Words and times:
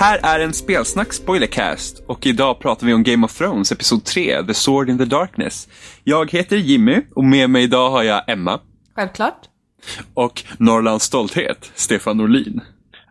Här 0.00 0.20
är 0.22 0.40
en 0.40 0.52
spelsnack 0.52 1.12
spoilercast 1.12 2.02
och 2.06 2.26
idag 2.26 2.60
pratar 2.60 2.86
vi 2.86 2.94
om 2.94 3.02
Game 3.02 3.24
of 3.26 3.38
Thrones 3.38 3.72
episod 3.72 4.04
3, 4.04 4.44
The 4.46 4.54
Sword 4.54 4.88
in 4.88 4.98
the 4.98 5.04
Darkness. 5.04 5.68
Jag 6.04 6.30
heter 6.30 6.56
Jimmy 6.56 7.02
och 7.14 7.24
med 7.24 7.50
mig 7.50 7.62
idag 7.62 7.90
har 7.90 8.02
jag 8.02 8.28
Emma 8.30 8.60
Självklart. 8.96 9.40
och 10.14 10.42
Norrlands 10.58 11.04
stolthet, 11.04 11.70
Stefan 11.74 12.16
Norlin. 12.16 12.60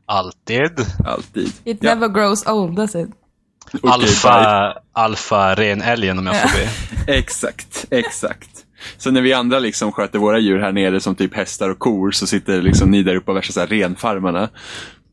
Alltid. 0.06 0.72
Alltid. 1.06 1.54
It 1.64 1.78
Ja, 1.82 1.96
never 1.96 2.08
grows 2.08 2.48
old, 2.48 2.76
does 2.76 2.96
it? 2.96 3.10
okej, 3.74 3.82
bye. 3.84 3.92
Alfa, 3.92 4.74
alfa 4.94 5.56
renälgen 5.56 6.20
om 6.20 6.26
jag 6.26 6.42
får 6.42 6.58
be. 6.60 6.70
Exakt, 7.18 7.86
exakt. 7.90 8.50
Så 8.98 9.12
när 9.12 9.22
vi 9.22 9.34
andra 9.34 9.60
liksom 9.60 9.92
sköter 9.92 10.20
våra 10.20 10.40
djur 10.40 10.60
här 10.60 10.72
nere 10.72 11.00
som 11.00 11.16
typ 11.16 11.36
hästar 11.36 11.70
och 11.70 11.80
kor 11.80 12.12
så 12.12 12.28
sitter 12.28 12.62
liksom 12.62 12.92
ni 12.92 13.04
där 13.04 13.16
uppe 13.16 13.32
och 13.32 13.38
värsta 13.38 13.54
så 13.54 13.60
här 13.60 13.68
renfarmarna. 13.68 14.50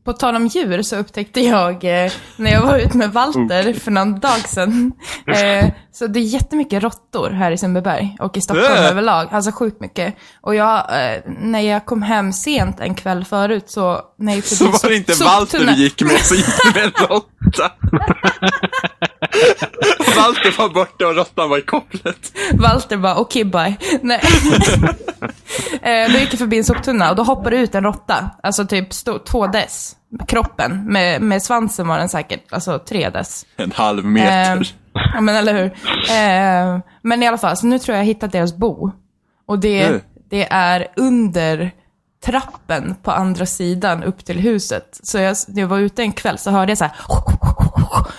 På 0.07 0.13
tal 0.13 0.35
om 0.35 0.47
djur 0.47 0.81
så 0.81 0.95
upptäckte 0.95 1.41
jag 1.41 1.73
eh, 2.05 2.11
när 2.35 2.51
jag 2.51 2.61
var 2.61 2.77
ute 2.77 2.97
med 2.97 3.13
Walter 3.13 3.73
för 3.73 3.91
någon 3.91 4.19
dag 4.19 4.39
sedan. 4.39 4.91
Eh, 5.27 5.65
så 5.93 6.07
det 6.07 6.19
är 6.19 6.23
jättemycket 6.23 6.83
råttor 6.83 7.29
här 7.29 7.51
i 7.51 7.57
Sundbyberg 7.57 8.17
och 8.19 8.37
i 8.37 8.41
Stockholm 8.41 8.73
Äh. 8.73 8.89
överlag. 8.89 9.27
Alltså 9.31 9.51
sjukt 9.51 9.81
mycket. 9.81 10.15
Och 10.41 10.55
jag, 10.55 10.77
eh, 10.77 11.19
när 11.25 11.59
jag 11.59 11.85
kom 11.85 12.01
hem 12.01 12.33
sent 12.33 12.79
en 12.79 12.95
kväll 12.95 13.25
förut 13.25 13.69
så... 13.69 14.01
Gick 14.19 14.45
Så 14.45 14.65
var 14.65 14.89
det 14.89 14.95
inte 14.95 15.23
Walter 15.23 15.59
du 15.59 15.73
gick 15.73 16.01
med, 16.01 16.19
så 16.19 16.35
gick 16.35 16.45
du 16.63 16.79
med 16.79 16.83
en 16.83 16.91
råtta. 17.09 17.71
Walter 20.17 20.57
var 20.57 20.69
borta 20.69 21.07
och 21.07 21.15
råttan 21.15 21.49
var 21.49 21.57
i 21.57 21.61
kopplet. 21.61 22.31
Walter 22.53 22.97
bara, 22.97 23.15
okej 23.15 23.43
bye. 23.45 23.75
Nej. 24.01 24.21
eh, 25.81 26.11
då 26.11 26.17
gick 26.19 26.33
jag 26.33 26.39
förbi 26.39 26.57
en 26.57 26.63
soptunna 26.63 27.09
och 27.09 27.15
då 27.15 27.23
hoppade 27.23 27.57
ut 27.57 27.75
en 27.75 27.83
råtta. 27.83 28.29
Alltså 28.43 28.65
typ 28.65 28.93
stå, 28.93 29.19
två 29.19 29.47
dess. 29.47 29.95
Kroppen. 30.27 30.83
Med, 30.85 31.21
med 31.21 31.43
svansen 31.43 31.87
var 31.87 31.97
den 31.97 32.09
säkert, 32.09 32.53
alltså 32.53 32.79
tre 32.79 33.09
dess. 33.09 33.45
En 33.57 33.71
halv 33.71 34.05
meter. 34.05 34.55
Eh, 34.55 34.61
ja 35.13 35.21
men 35.21 35.35
eller 35.35 35.53
hur. 35.53 35.65
Eh, 36.09 36.79
men 37.01 37.23
i 37.23 37.27
alla 37.27 37.37
fall, 37.37 37.57
så 37.57 37.65
nu 37.67 37.79
tror 37.79 37.93
jag 37.95 37.99
jag 37.99 38.05
har 38.05 38.13
hittat 38.13 38.31
deras 38.31 38.55
bo. 38.55 38.91
Och 39.47 39.59
det, 39.59 39.83
Mm. 39.83 40.01
det 40.29 40.47
är 40.51 40.87
under 40.95 41.71
trappen 42.25 42.95
på 43.03 43.11
andra 43.11 43.45
sidan 43.45 44.03
upp 44.03 44.25
till 44.25 44.39
huset. 44.39 44.99
Så 45.03 45.17
jag, 45.17 45.35
när 45.47 45.61
jag 45.61 45.67
var 45.67 45.77
ute 45.79 46.01
en 46.01 46.11
kväll 46.11 46.37
så 46.37 46.51
hörde 46.51 46.71
jag 46.71 46.77
så 46.77 46.83
här. 46.83 46.93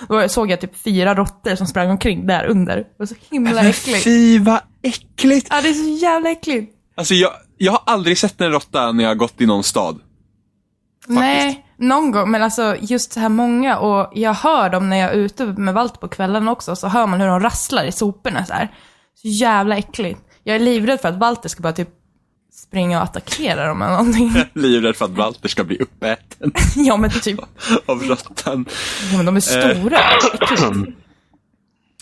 Då 0.09 0.29
såg 0.29 0.51
jag 0.51 0.61
typ 0.61 0.77
fyra 0.77 1.15
råttor 1.15 1.55
som 1.55 1.67
sprang 1.67 1.91
omkring 1.91 2.27
där 2.27 2.47
under. 2.47 2.77
Det 2.77 2.85
var 2.99 3.07
så 3.07 3.15
himla 3.31 3.69
äckligt. 3.69 4.05
Fy 4.05 4.39
vad 4.39 4.61
äckligt. 4.83 5.47
Ja, 5.51 5.61
det 5.63 5.69
är 5.69 5.75
så 5.75 6.05
jävla 6.05 6.31
äckligt. 6.31 6.75
Alltså 6.97 7.15
jag, 7.15 7.33
jag 7.57 7.73
har 7.73 7.83
aldrig 7.87 8.19
sett 8.19 8.41
en 8.41 8.53
råtta 8.53 8.93
när 8.93 9.05
jag 9.05 9.11
har 9.11 9.15
gått 9.15 9.41
i 9.41 9.47
någon 9.47 9.65
stad. 9.65 10.01
Nej, 11.07 11.67
någon 11.79 12.11
gång, 12.11 12.31
men 12.31 12.43
alltså 12.43 12.77
just 12.81 13.13
så 13.13 13.21
här 13.21 13.29
många 13.29 13.79
och 13.79 14.13
jag 14.15 14.35
hör 14.35 14.71
dem 14.71 14.91
när 14.91 14.97
jag 14.97 15.11
är 15.11 15.15
ute 15.15 15.47
med 15.47 15.75
Valt 15.75 16.01
på 16.01 16.09
kvällen 16.09 16.49
också, 16.49 16.77
så 16.77 16.89
hör 16.89 17.07
man 17.07 17.21
hur 17.21 17.29
de 17.29 17.41
rasslar 17.41 17.85
i 17.85 17.93
soporna 17.93 18.45
så 18.45 18.53
här. 18.53 18.69
Så 19.15 19.29
jävla 19.29 19.77
äckligt. 19.77 20.21
Jag 20.45 20.57
är 20.57 20.61
livrädd 20.61 21.01
för 21.01 21.09
att 21.09 21.19
Walter 21.19 21.49
ska 21.49 21.63
bara 21.63 21.73
typ 21.73 21.91
springa 22.59 22.99
och 22.99 23.05
attackera 23.05 23.67
dem 23.67 23.83
eller 23.83 23.93
någonting. 23.97 24.33
Livrädd 24.53 24.97
för 24.97 25.05
att 25.05 25.11
Walter 25.11 25.49
ska 25.49 25.65
bli 25.65 25.79
uppäten 25.79 26.53
ja 26.77 26.97
men 26.97 27.11
typ, 27.11 27.39
av 27.87 28.03
råttan. 28.03 28.67
ja, 29.11 29.17
men 29.17 29.27
de 29.27 29.37
är 29.37 29.41
stora. 29.41 29.99
Äckligt. 30.35 30.63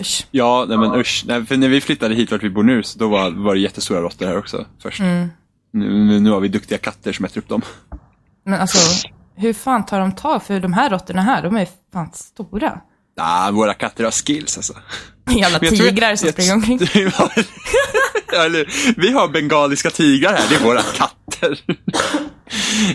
Usch. 0.00 0.26
Ja, 0.30 0.64
nej 0.68 0.78
men 0.78 0.94
usch. 0.94 1.24
Nej, 1.26 1.46
för 1.46 1.56
när 1.56 1.68
vi 1.68 1.80
flyttade 1.80 2.14
hit 2.14 2.30
vart 2.30 2.42
vi 2.42 2.50
bor 2.50 2.62
nu, 2.62 2.82
så 2.82 2.98
då 2.98 3.08
var, 3.08 3.30
var 3.30 3.54
det 3.54 3.60
jättestora 3.60 4.00
råttor 4.00 4.26
här 4.26 4.38
också 4.38 4.66
först. 4.82 5.00
Nu, 5.00 5.28
nu, 5.72 6.20
nu 6.20 6.30
har 6.30 6.40
vi 6.40 6.48
duktiga 6.48 6.78
katter 6.78 7.12
som 7.12 7.24
äter 7.24 7.38
upp 7.38 7.48
dem. 7.48 7.62
Men 8.44 8.60
alltså, 8.60 9.08
hur 9.36 9.52
fan 9.52 9.86
tar 9.86 10.00
de 10.00 10.12
tag? 10.12 10.42
För 10.42 10.60
de 10.60 10.72
här 10.72 10.90
råttorna 10.90 11.22
här, 11.22 11.42
de 11.42 11.56
är 11.56 11.68
fan 11.92 12.10
stora. 12.12 12.80
Ah, 13.16 13.50
våra 13.50 13.74
katter 13.74 14.04
har 14.04 14.10
skills 14.10 14.56
alltså. 14.56 14.72
Jävla 15.30 15.58
tigrar 15.58 16.16
som 16.16 16.28
springer 16.28 16.54
omkring. 16.54 16.78
Eller, 18.32 18.66
vi 18.96 19.12
har 19.12 19.28
bengaliska 19.28 19.90
tigrar 19.90 20.32
här, 20.32 20.48
det 20.48 20.54
är 20.54 20.64
våra 20.64 20.82
katter. 20.82 21.58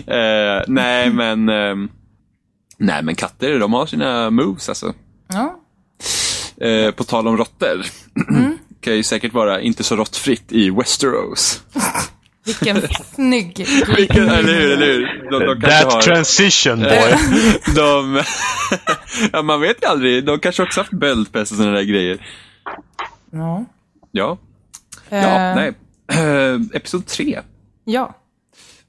Eh, 0.06 0.62
nej, 0.66 1.10
men 1.10 1.48
ehm, 1.48 1.88
Nej, 2.82 3.02
men 3.02 3.14
katter, 3.14 3.58
de 3.58 3.72
har 3.72 3.86
sina 3.86 4.30
moves 4.30 4.68
alltså. 4.68 4.94
Ja. 5.28 5.60
Eh, 6.66 6.90
på 6.90 7.04
tal 7.04 7.28
om 7.28 7.36
råttor. 7.36 7.86
Mm. 8.30 8.58
kan 8.80 8.96
ju 8.96 9.02
säkert 9.02 9.32
vara 9.32 9.60
inte 9.60 9.84
så 9.84 9.96
råttfritt 9.96 10.52
i 10.52 10.70
Westeros. 10.70 11.62
Vilken 12.44 12.82
snygg 13.14 13.66
Vilken, 13.96 14.28
eller 14.28 14.54
hur, 14.54 14.70
eller 14.70 14.86
hur? 14.86 15.30
De, 15.30 15.46
de 15.46 15.60
That 15.60 15.92
har... 15.92 16.02
transition 16.02 16.78
boy. 16.78 16.88
Eh, 16.88 17.18
de... 17.74 18.22
ja, 19.32 19.42
man 19.42 19.60
vet 19.60 19.82
ju 19.82 19.88
aldrig. 19.88 20.24
De 20.24 20.38
kanske 20.38 20.62
också 20.62 20.80
haft 20.80 20.92
böldpest 20.92 21.52
och 21.52 21.58
sådana 21.58 21.76
där 21.76 21.82
grejer. 21.82 22.26
Ja. 23.30 23.64
Ja. 24.12 24.38
Ja, 25.12 25.18
Eh, 25.50 25.54
nej. 25.54 25.72
Eh, 26.12 26.60
episod 26.74 27.06
tre. 27.06 27.40
Ja. 27.84 28.14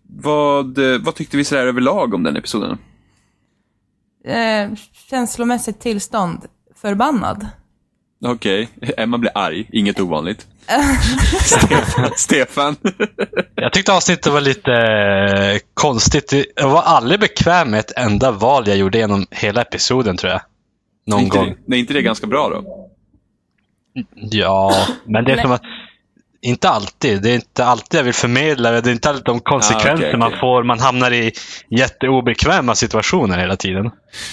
Vad, 0.08 0.78
eh, 0.78 1.00
vad 1.02 1.16
tyckte 1.16 1.38
vi 1.38 1.44
sådär 1.44 1.68
överlag 1.68 2.14
om 2.14 2.24
den 2.24 2.38
episoden? 2.38 2.78
Eh, 4.25 4.70
känslomässigt 5.10 5.80
tillstånd, 5.80 6.46
förbannad. 6.75 7.48
Okej, 8.25 8.70
Emma 8.98 9.18
blir 9.18 9.31
arg. 9.38 9.70
Inget 9.72 10.00
ovanligt. 10.00 10.48
Stefan. 11.42 12.10
Stefan. 12.18 12.76
Jag 13.56 13.74
tyckte 13.74 13.94
avsnittet 13.94 14.34
var 14.34 14.42
lite 14.42 15.60
konstigt. 15.74 16.34
Jag 16.56 16.69
var 16.69 16.81
aldrig 16.81 17.19
bekväm 17.19 17.72
med 17.72 17.80
ett 17.80 17.92
enda 17.98 18.31
val 18.31 18.68
jag 18.68 18.78
gjorde 18.78 18.98
genom 18.98 19.26
hela 19.31 19.62
episoden 19.62 20.18
tror 20.18 20.31
jag. 20.31 20.42
Någon 21.08 21.19
inte, 21.22 21.38
gång. 21.38 21.48
det- 21.48 21.56
Nej, 21.66 21.80
inte 21.80 21.94
det 21.94 22.02
ganska 22.02 22.28
bra 22.28 22.50
då? 22.50 22.90
Ja, 24.16 24.74
men 25.06 25.26
det 25.26 25.31
är 25.31 25.42
som 25.42 25.52
att 25.52 25.62
inte 26.44 26.69
alltid. 26.69 27.22
Det 27.22 27.30
är 27.31 27.36
inte 27.36 27.66
alltid 27.66 28.00
jag 28.00 28.04
vill 28.04 28.13
förmedla. 28.13 28.72
Det 28.72 28.90
är 28.90 28.92
inte 28.94 29.10
alltid 29.10 29.25
de 29.25 29.40
konsekvenser 29.40 29.92
Ah, 30.06 30.07
okej, 30.10 30.18
man 30.18 30.28
okej. 30.28 30.40
får. 30.40 30.63
Man 30.63 30.80
hamnar 30.80 31.12
i 31.13 31.31
jätteobekväma 31.69 32.75
situationer 32.75 33.38
hela 33.38 33.56
tiden. 33.56 33.92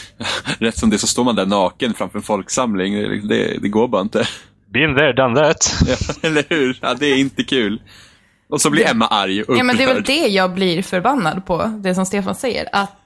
Rätt 0.58 0.78
som 0.78 0.90
det 0.90 0.98
så 0.98 1.06
står 1.06 1.24
man 1.24 1.34
där 1.36 1.46
naken 1.46 1.94
framför 1.94 2.18
en 2.18 2.22
folksamling. 2.22 2.94
Det, 2.94 3.28
det, 3.28 3.58
det 3.62 3.68
går 3.68 3.88
bara 3.88 4.02
inte. 4.02 4.26
Been 4.72 4.94
there, 4.96 5.12
done 5.12 5.40
that. 5.40 5.74
Ja, 5.88 5.96
eller 6.28 6.44
hur? 6.48 6.78
Ja, 6.82 6.94
det 6.94 7.06
är 7.06 7.16
inte 7.16 7.42
kul. 7.44 7.80
Och 8.50 8.60
så 8.60 8.70
blir 8.70 8.86
Emma 8.90 9.06
arg 9.06 9.42
och 9.42 9.56
Ja, 9.58 9.62
men 9.62 9.76
det 9.76 9.82
är 9.82 9.86
väl 9.86 9.96
upprörd. 9.98 10.06
det 10.22 10.28
jag 10.28 10.54
blir 10.54 10.82
förbannad 10.82 11.46
på, 11.46 11.78
det 11.82 11.94
som 11.94 12.06
Stefan 12.06 12.34
säger. 12.34 12.68
Att, 12.72 12.99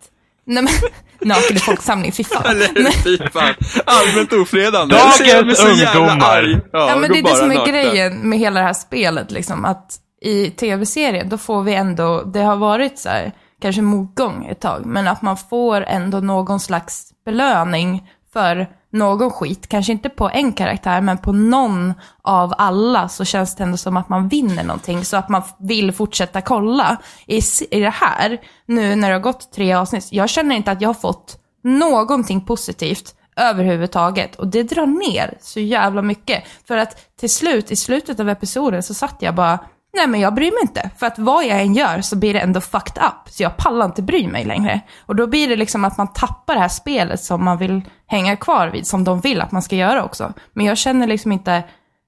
nej 0.45 0.63
men, 0.63 0.73
naken 1.29 1.57
i 1.57 1.61
folksamling, 1.61 2.13
fy 2.13 2.25
fan. 2.25 2.47
Eller 2.47 2.69
hur? 2.75 2.91
Fy 2.91 3.19
fan. 3.33 3.55
Allmänt 3.85 4.33
ofredande. 4.33 4.95
Dagens 4.97 5.65
ungdomar. 5.65 6.63
Ja, 6.73 6.89
Ja, 6.91 6.97
men 6.97 7.13
det 7.13 7.19
är 7.19 7.23
det 7.23 7.37
som 7.37 7.51
är 7.51 7.55
nakna. 7.55 7.73
grejen 7.73 8.17
med 8.29 8.39
hela 8.39 8.61
det 8.61 8.67
här 8.67 8.73
spelet, 8.73 9.31
liksom. 9.31 9.65
Att 9.65 9.97
i 10.23 10.51
tv-serien, 10.51 11.29
då 11.29 11.39
får 11.39 11.63
vi 11.63 11.75
ändå, 11.75 12.23
det 12.23 12.41
har 12.41 12.57
varit 12.57 12.99
så 12.99 13.09
här, 13.09 13.33
kanske 13.63 13.83
motgång 13.83 14.47
ett 14.47 14.61
tag, 14.61 14.87
men 14.87 15.09
att 15.09 15.23
man 15.23 15.37
får 15.37 15.83
ändå 15.85 16.21
någon 16.21 16.61
slags 16.61 17.09
belöning 17.25 18.03
för 18.33 18.67
någon 18.95 19.31
skit. 19.31 19.69
Kanske 19.69 19.93
inte 19.93 20.09
på 20.09 20.31
en 20.31 20.53
karaktär, 20.53 21.01
men 21.01 21.19
på 21.19 21.33
någon 21.33 21.95
av 22.23 22.55
alla 22.59 23.09
så 23.09 23.25
känns 23.25 23.57
det 23.57 23.65
ändå 23.65 23.77
som 23.77 23.97
att 23.97 24.09
man 24.09 24.29
vinner 24.29 24.65
någonting, 24.65 25.05
så 25.05 25.17
att 25.17 25.29
man 25.29 25.43
vill 25.59 25.93
fortsätta 25.93 26.41
kolla. 26.41 26.97
I, 27.27 27.41
i 27.71 27.81
det 27.81 27.95
här, 27.95 28.41
nu 28.67 28.97
när 28.97 29.09
det 29.09 29.15
har 29.15 29.21
gått 29.21 29.53
tre 29.53 29.73
avsnitt, 29.73 30.09
jag 30.11 30.31
känner 30.31 30.57
inte 30.57 30.71
att 30.71 30.81
jag 30.81 30.89
har 30.89 30.95
fått 30.95 31.39
någonting 31.63 32.41
positivt 32.41 33.15
överhuvudtaget. 33.37 34.37
Och 34.37 34.49
det 34.49 34.63
drar 34.63 34.87
ner 34.87 35.39
så 35.41 35.61
jävla 35.61 36.03
mycket. 36.03 36.45
För 36.67 36.77
att 36.77 37.17
till 37.21 37.31
slut, 37.31 37.71
i 37.71 37.77
slutet 37.77 38.21
av 38.21 38.29
episoden 38.29 38.83
så 38.83 38.95
satt 38.95 39.17
jag 39.19 39.35
bara, 39.35 39.59
nej 39.95 40.07
men 40.07 40.21
jag 40.21 40.35
bryr 40.35 40.51
mig 40.51 40.61
inte. 40.63 40.91
För 40.99 41.07
att 41.07 41.19
vad 41.19 41.45
jag 41.47 41.61
än 41.61 41.75
gör 41.75 42.01
så 42.01 42.17
blir 42.17 42.33
det 42.35 42.41
ändå 42.41 42.61
fucked 42.61 43.03
up. 43.03 43.31
Så 43.33 43.43
jag 43.43 43.57
pallar 43.57 43.87
inte 43.87 44.03
bry 44.03 44.29
mig 44.29 44.45
längre. 44.45 44.81
Och 45.07 45.17
då 45.17 45.27
blir 45.27 45.49
det 45.49 45.57
liksom 45.57 45.85
att 45.85 45.99
man 45.99 46.13
tappar 46.13 46.55
det 46.55 46.61
här 46.61 46.69
spelet 46.69 47.21
som 47.21 47.45
man 47.45 47.59
vill 47.59 47.83
hänga 48.07 48.37
kvar 48.37 48.69
vid, 48.69 48.87
som 48.87 49.05
de 49.05 49.21
vill 49.21 49.41
att 49.41 49.53
man 49.53 49.63
ska 49.63 49.77
göra 49.77 50.05
också. 50.05 50.33
Men 50.53 50.67
jag 50.67 50.79
känner 50.79 51.07
liksom 51.07 51.33
inte, 51.33 51.63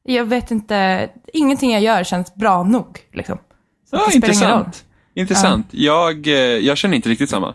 jag 0.04 0.24
vet 0.24 0.50
inte, 0.50 1.08
ingenting 1.32 1.72
jag 1.72 1.82
gör 1.82 2.04
känns 2.04 2.34
bra 2.34 2.62
nog. 2.62 2.98
Liksom. 3.12 3.38
Så 3.90 3.96
Ja, 3.96 4.10
intressant. 4.12 4.84
Intressant. 5.14 5.66
Jag, 5.70 6.26
eh, 6.26 6.34
jag 6.38 6.76
känner 6.76 6.96
inte 6.96 7.08
riktigt 7.08 7.30
samma. 7.30 7.54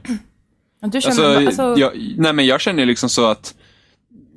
Ja, 0.82 0.88
Du 0.88 1.02
känner, 1.02 1.36
Alltså, 1.36 1.64
alltså, 1.64 1.82
jag, 1.82 1.92
nej 2.18 2.34
men 2.34 2.46
jag 2.46 2.62
känner 2.62 2.86
liksom 2.86 3.10
så 3.10 3.26
att 3.26 3.54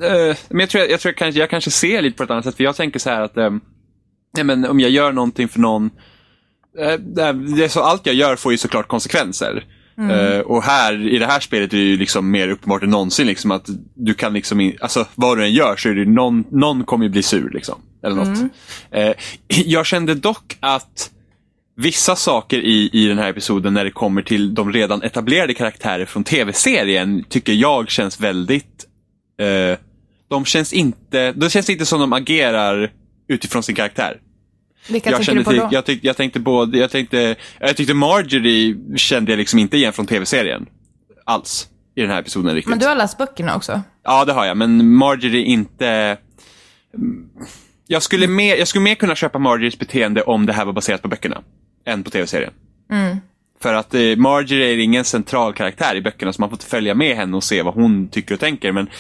eh, 0.03 0.37
men 0.49 0.61
jag 0.61 0.71
tror, 0.71 0.83
jag, 0.83 0.91
jag, 0.91 1.01
tror 1.01 1.11
jag, 1.11 1.17
kanske, 1.17 1.41
jag 1.41 1.51
kanske 1.51 1.71
ser 1.71 2.03
lite 2.03 2.17
på 2.17 2.23
ett 2.23 2.31
annat 2.31 2.45
sätt, 2.45 2.57
för 2.57 2.65
jag 2.65 2.77
tänker 2.77 2.99
så 2.99 3.11
här 3.11 3.21
att 3.21 3.37
eh, 3.37 3.51
nej 4.35 4.45
men 4.45 4.65
om 4.67 4.81
jag 4.81 4.91
gör 4.91 5.13
någonting 5.13 5.49
för 5.49 5.61
någon 5.61 5.91
eh, 6.79 6.99
det 6.99 7.65
är 7.65 7.69
så, 7.69 7.81
allt 7.81 8.07
jag 8.07 8.15
gör 8.15 8.37
får 8.37 8.53
ju 8.53 8.59
såklart 8.59 8.89
konsekvenser. 8.89 9.65
Eh, 9.99 10.41
och 10.41 10.63
här, 10.63 11.09
i 11.09 11.19
det 11.19 11.27
här 11.27 11.41
spelet 11.41 11.73
är 11.73 11.77
det 11.77 11.83
ju 11.83 11.97
liksom 11.97 12.31
mer 12.31 12.49
uppenbart 12.49 12.83
än 12.83 12.91
någonsin 12.91 13.27
liksom 13.27 13.51
att 13.51 13.69
du 13.95 14.15
kan 14.15 14.33
liksom, 14.33 14.61
in, 14.61 14.77
alltså 14.81 15.07
vad 15.15 15.39
du 15.39 15.45
än 15.45 15.53
gör 15.53 15.77
så 15.77 15.89
är 15.89 15.95
det 15.95 16.05
någon, 16.05 16.45
någon 16.51 16.85
kommer 16.85 17.09
bli 17.09 17.23
sur 17.23 17.51
liksom. 17.51 17.79
Eller 18.03 18.17
något. 18.17 18.39
Eh, 18.91 19.13
jag 19.65 19.87
kände 19.87 20.15
dock 20.15 20.57
att 20.61 21.11
vissa 21.77 22.17
saker 22.17 22.59
i, 22.59 22.91
i 22.93 23.07
den 23.07 23.19
här 23.19 23.31
episoden 23.31 23.75
när 23.75 23.85
det 23.85 23.91
kommer 23.91 24.23
till 24.23 24.55
de 24.55 24.73
redan 24.73 25.03
etablerade 25.03 25.55
karaktärer 25.55 26.05
från 26.05 26.25
tv-serien 26.25 27.25
tycker 27.29 27.53
jag 27.53 27.91
känns 27.91 28.21
väldigt... 28.21 28.87
Eh, 29.41 29.79
de 30.29 30.45
känns 30.45 30.73
inte, 30.73 31.33
det 31.33 31.51
känns 31.51 31.71
inte 31.71 31.87
som 31.87 32.01
de 32.01 32.13
agerar 32.13 32.93
utifrån 33.29 33.63
sin 33.63 33.75
karaktär. 33.75 34.21
Vilka 34.89 35.11
jag, 35.11 35.17
tänker 35.17 35.35
du 35.35 35.45
på 35.45 35.53
då? 35.53 35.69
jag, 35.73 35.85
tyck, 35.85 36.05
jag 36.05 36.17
tänkte 36.17 36.41
både, 36.41 36.79
jag 36.79 36.91
tänkte, 36.91 37.37
jag 37.61 37.77
tyckte 37.77 37.95
Marjorie 37.95 38.77
kände 38.97 39.33
jag 39.33 39.39
liksom 39.39 39.59
inte 39.59 39.77
igen 39.77 39.93
från 39.93 40.07
tv-serien. 40.07 40.67
Alls. 41.25 41.69
I 41.97 42.01
den 42.01 42.11
här 42.11 42.21
episoden 42.21 42.55
riktigt. 42.55 42.71
Men 42.71 42.79
du 42.79 42.87
har 42.87 42.95
läst 42.95 43.19
böckerna 43.19 43.57
också? 43.57 43.83
Ja, 44.05 44.25
det 44.25 44.33
har 44.33 44.45
jag, 44.45 44.57
men 44.57 44.95
Marjorie 44.95 45.45
inte... 45.45 46.19
Jag 47.87 48.03
skulle, 48.03 48.29
mer, 48.29 48.57
jag 48.57 48.69
skulle 48.69 48.85
mer 48.85 48.95
kunna 48.95 49.15
köpa 49.15 49.39
Marjories 49.39 49.79
beteende 49.79 50.23
om 50.23 50.47
det 50.47 50.53
här 50.53 50.65
var 50.65 50.73
baserat 50.73 51.03
på 51.03 51.09
böckerna, 51.09 51.43
än 51.87 52.03
på 52.03 52.11
tv-serien. 52.11 52.53
Mm. 52.91 53.17
För 53.61 53.75
att 53.75 53.95
eh, 53.95 54.17
Marjorie 54.17 54.73
är 54.73 54.79
ingen 54.79 55.05
central 55.05 55.53
karaktär 55.55 55.95
i 55.95 56.01
böckerna, 56.01 56.33
så 56.33 56.43
man 56.43 56.51
får 56.51 56.57
inte 56.57 56.67
följa 56.67 56.95
med 56.95 57.17
henne 57.17 57.37
och 57.37 57.45
se 57.45 57.63
vad 57.63 57.75
hon 57.75 58.09
tycker 58.09 58.35
och 58.35 58.41
tänker. 58.41 58.73
Men, 58.73 58.91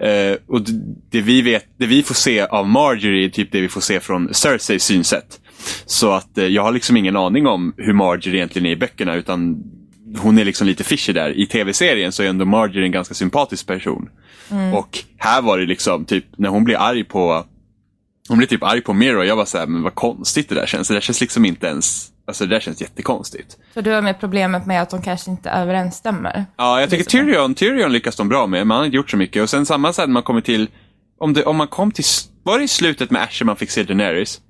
eh, 0.00 0.36
och 0.46 0.60
det 1.10 1.20
vi, 1.20 1.42
vet, 1.42 1.64
det 1.76 1.86
vi 1.86 2.02
får 2.02 2.14
se 2.14 2.40
av 2.40 2.68
Marjorie 2.68 3.26
är 3.26 3.28
typ 3.28 3.52
det 3.52 3.60
vi 3.60 3.68
får 3.68 3.80
se 3.80 4.00
från 4.00 4.34
Cerseis 4.34 4.84
synsätt. 4.84 5.40
Så 5.86 6.12
att 6.12 6.38
eh, 6.38 6.44
jag 6.44 6.62
har 6.62 6.72
liksom 6.72 6.96
ingen 6.96 7.16
aning 7.16 7.46
om 7.46 7.74
hur 7.76 7.92
Marjorie 7.92 8.38
egentligen 8.38 8.66
är 8.66 8.70
i 8.70 8.76
böckerna, 8.76 9.14
utan 9.14 9.62
hon 10.18 10.38
är 10.38 10.44
liksom 10.44 10.66
lite 10.66 10.84
fishy 10.84 11.12
där. 11.12 11.30
I 11.30 11.46
tv-serien 11.46 12.12
så 12.12 12.22
är 12.22 12.26
ändå 12.26 12.44
Marjorie 12.44 12.84
en 12.84 12.92
ganska 12.92 13.14
sympatisk 13.14 13.66
person. 13.66 14.08
Och 14.74 14.98
här 15.18 15.42
var 15.42 15.58
det 15.58 15.66
liksom, 15.66 16.04
typ 16.04 16.24
när 16.36 16.48
hon 16.48 16.64
blir 16.64 16.76
arg 16.76 17.04
på 17.04 17.44
hon 18.28 18.38
blir 18.38 18.48
typ 18.48 18.62
arg 18.62 18.80
på 18.80 18.92
Miro 18.92 19.18
och 19.18 19.26
jag 19.26 19.36
var 19.36 19.44
så 19.44 19.58
här, 19.58 19.66
men 19.66 19.82
vad 19.82 19.94
konstigt 19.94 20.48
det 20.48 20.54
där 20.54 20.66
känns. 20.66 20.88
Det 20.88 20.94
där 20.94 21.00
känns 21.00 21.20
liksom 21.20 21.44
inte 21.44 21.66
ens, 21.66 22.08
alltså 22.26 22.46
det 22.46 22.54
där 22.54 22.60
känns 22.60 22.80
jättekonstigt. 22.80 23.56
Så 23.74 23.80
du 23.80 23.90
har 23.92 24.02
med 24.02 24.20
problemet 24.20 24.66
med 24.66 24.82
att 24.82 24.90
de 24.90 25.02
kanske 25.02 25.30
inte 25.30 25.50
överensstämmer? 25.50 26.46
Ja, 26.56 26.80
jag 26.80 26.90
tycker 26.90 27.04
Det 27.04 27.10
så. 27.10 27.16
Tyrion, 27.18 27.54
Tyrion 27.54 27.92
lyckas 27.92 28.16
de 28.16 28.28
bra 28.28 28.46
med, 28.46 28.66
man 28.66 28.78
har 28.78 28.84
inte 28.84 28.96
gjort 28.96 29.10
så 29.10 29.16
mycket. 29.16 29.42
Och 29.42 29.50
sen 29.50 29.66
samma 29.66 29.92
sätt 29.92 30.06
när 30.08 30.12
man 30.12 30.22
kommer 30.22 30.40
till, 30.40 30.68
om, 31.18 31.32
det, 31.32 31.44
om 31.44 31.56
man 31.56 31.68
kom 31.68 31.90
till, 31.92 32.04
var 32.42 32.58
det 32.58 32.64
i 32.64 32.68
slutet 32.68 33.10
med 33.10 33.22
Asher 33.22 33.44
man 33.46 33.56
fick 33.56 33.70
se 33.70 33.82
Daenerys? 33.82 34.40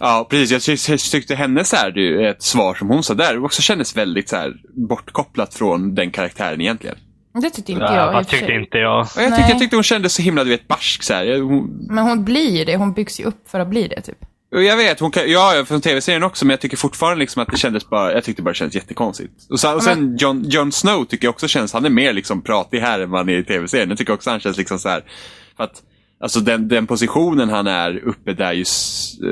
Ja, 0.00 0.26
precis. 0.30 0.50
Jag 0.50 0.62
ty- 0.62 0.76
ty- 0.96 0.98
tyckte 1.10 1.34
hennes 1.34 1.72
här, 1.74 1.90
du, 1.90 2.28
ett 2.30 2.42
svar 2.42 2.74
som 2.74 2.88
hon 2.88 3.02
sa 3.02 3.14
där 3.14 3.44
också 3.44 3.62
kändes 3.62 3.96
väldigt 3.96 4.28
så 4.28 4.36
här, 4.36 4.54
bortkopplat 4.88 5.54
från 5.54 5.94
den 5.94 6.10
karaktären 6.10 6.60
egentligen. 6.60 6.96
Det 7.42 7.50
tyckte 7.50 7.72
inte 7.72 7.84
Ja, 7.84 8.12
jag 8.12 8.26
sig. 8.26 8.38
tyckte 8.38 8.52
inte 8.54 8.78
jag. 8.78 9.00
Och 9.00 9.22
jag, 9.22 9.36
tyckte, 9.36 9.50
jag 9.50 9.58
tyckte 9.58 9.76
hon 9.76 9.82
kändes 9.82 10.14
så 10.14 10.22
himla, 10.22 10.44
du 10.44 10.50
vet, 10.50 10.68
barsk 10.68 11.02
så 11.02 11.14
här. 11.14 11.40
Hon, 11.40 11.86
Men 11.90 12.04
hon 12.04 12.24
blir 12.24 12.66
det, 12.66 12.76
hon 12.76 12.92
byggs 12.92 13.20
ju 13.20 13.24
upp 13.24 13.48
för 13.48 13.60
att 13.60 13.68
bli 13.68 13.88
det 13.88 14.00
typ. 14.00 14.18
Jag 14.50 14.76
vet, 14.76 15.00
hon 15.00 15.10
kan, 15.10 15.30
ja, 15.30 15.64
från 15.66 15.80
tv-serien 15.80 16.22
också, 16.22 16.44
men 16.44 16.50
jag 16.50 16.60
tycker 16.60 16.76
fortfarande 16.76 17.18
liksom 17.18 17.42
att 17.42 17.48
det 17.48 17.56
kändes 17.56 17.88
bara, 17.90 18.12
jag 18.12 18.24
tyckte 18.24 18.42
bara 18.42 18.50
det 18.50 18.54
kändes 18.56 18.74
jättekonstigt. 18.74 19.32
Och, 19.50 19.60
så, 19.60 19.74
och 19.74 19.82
sen 19.82 20.16
Jon, 20.20 20.44
Jon 20.48 20.72
Snow 20.72 21.04
tycker 21.04 21.26
jag 21.26 21.32
också 21.32 21.48
känns, 21.48 21.72
han 21.72 21.84
är 21.84 21.90
mer 21.90 22.12
liksom 22.12 22.42
pratig 22.42 22.80
här 22.80 23.00
än 23.00 23.10
vad 23.10 23.20
han 23.20 23.28
är 23.28 23.38
i 23.38 23.44
tv-serien. 23.44 23.88
Jag 23.88 23.98
tycker 23.98 24.12
också 24.12 24.30
han 24.30 24.40
känns 24.40 24.56
liksom 24.56 24.78
så 24.78 24.88
här, 24.88 25.04
för 25.56 25.64
att 25.64 25.82
Alltså 26.20 26.40
den, 26.40 26.68
den 26.68 26.86
positionen 26.86 27.48
han 27.48 27.66
är 27.66 27.98
uppe 28.04 28.32
där 28.32 28.52
just 28.52 29.22
eh, 29.22 29.28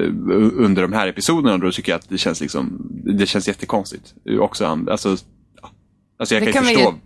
under 0.56 0.82
de 0.82 0.92
här 0.92 1.06
episoderna, 1.08 1.58
då 1.58 1.70
tycker 1.72 1.92
jag 1.92 1.98
att 1.98 2.08
det 2.08 2.18
känns 2.18 2.40
liksom, 2.40 2.78
det 3.18 3.26
känns 3.26 3.48
jättekonstigt. 3.48 4.14
Också 4.40 4.64
han, 4.66 4.88
alltså, 4.88 5.08
alltså 6.18 6.34
jag 6.34 6.42
Det 6.42 6.52
kan, 6.52 6.52
kan 6.52 6.62
vi 6.64 6.74
förstå. 6.74 6.90
ju- 6.90 6.96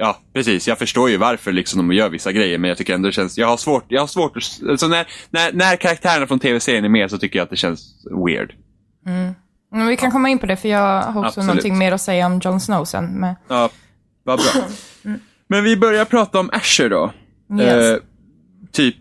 Ja, 0.00 0.18
precis. 0.32 0.68
Jag 0.68 0.78
förstår 0.78 1.10
ju 1.10 1.16
varför 1.16 1.52
liksom 1.52 1.78
de 1.78 1.94
gör 1.96 2.08
vissa 2.08 2.32
grejer, 2.32 2.58
men 2.58 2.68
jag 2.68 2.78
tycker 2.78 2.94
ändå 2.94 3.08
det 3.08 3.12
känns, 3.12 3.38
jag 3.38 3.46
har 3.46 3.56
svårt, 3.56 3.84
jag 3.88 4.02
har 4.02 4.06
svårt 4.06 4.36
att, 4.36 4.68
alltså 4.70 4.88
när, 4.88 5.06
när, 5.30 5.52
när 5.52 5.76
karaktärerna 5.76 6.26
från 6.26 6.38
tv-serien 6.38 6.84
är 6.84 6.88
med 6.88 7.10
så 7.10 7.18
tycker 7.18 7.38
jag 7.38 7.44
att 7.44 7.50
det 7.50 7.56
känns 7.56 8.06
weird. 8.26 8.54
Men 9.72 9.86
vi 9.86 9.96
kan 9.96 10.10
komma 10.10 10.28
in 10.28 10.38
på 10.38 10.46
det, 10.46 10.56
för 10.56 10.68
jag 10.68 11.02
har 11.02 11.20
också 11.20 11.26
Absolut. 11.26 11.46
någonting 11.46 11.78
mer 11.78 11.92
att 11.92 12.00
säga 12.00 12.26
om 12.26 12.40
Jon 12.44 12.60
Snow 12.60 12.84
sen. 12.84 13.20
Men, 13.20 13.34
Ja, 13.48 13.70
vad 14.24 14.38
bra. 14.38 14.64
Men 15.48 15.64
vi 15.64 15.76
börjar 15.76 16.04
prata 16.04 16.40
om 16.40 16.50
Asher 16.52 16.88
då. 16.90 17.12
Yes. 17.60 17.84
Eh, 17.84 17.96
typ 18.72 18.96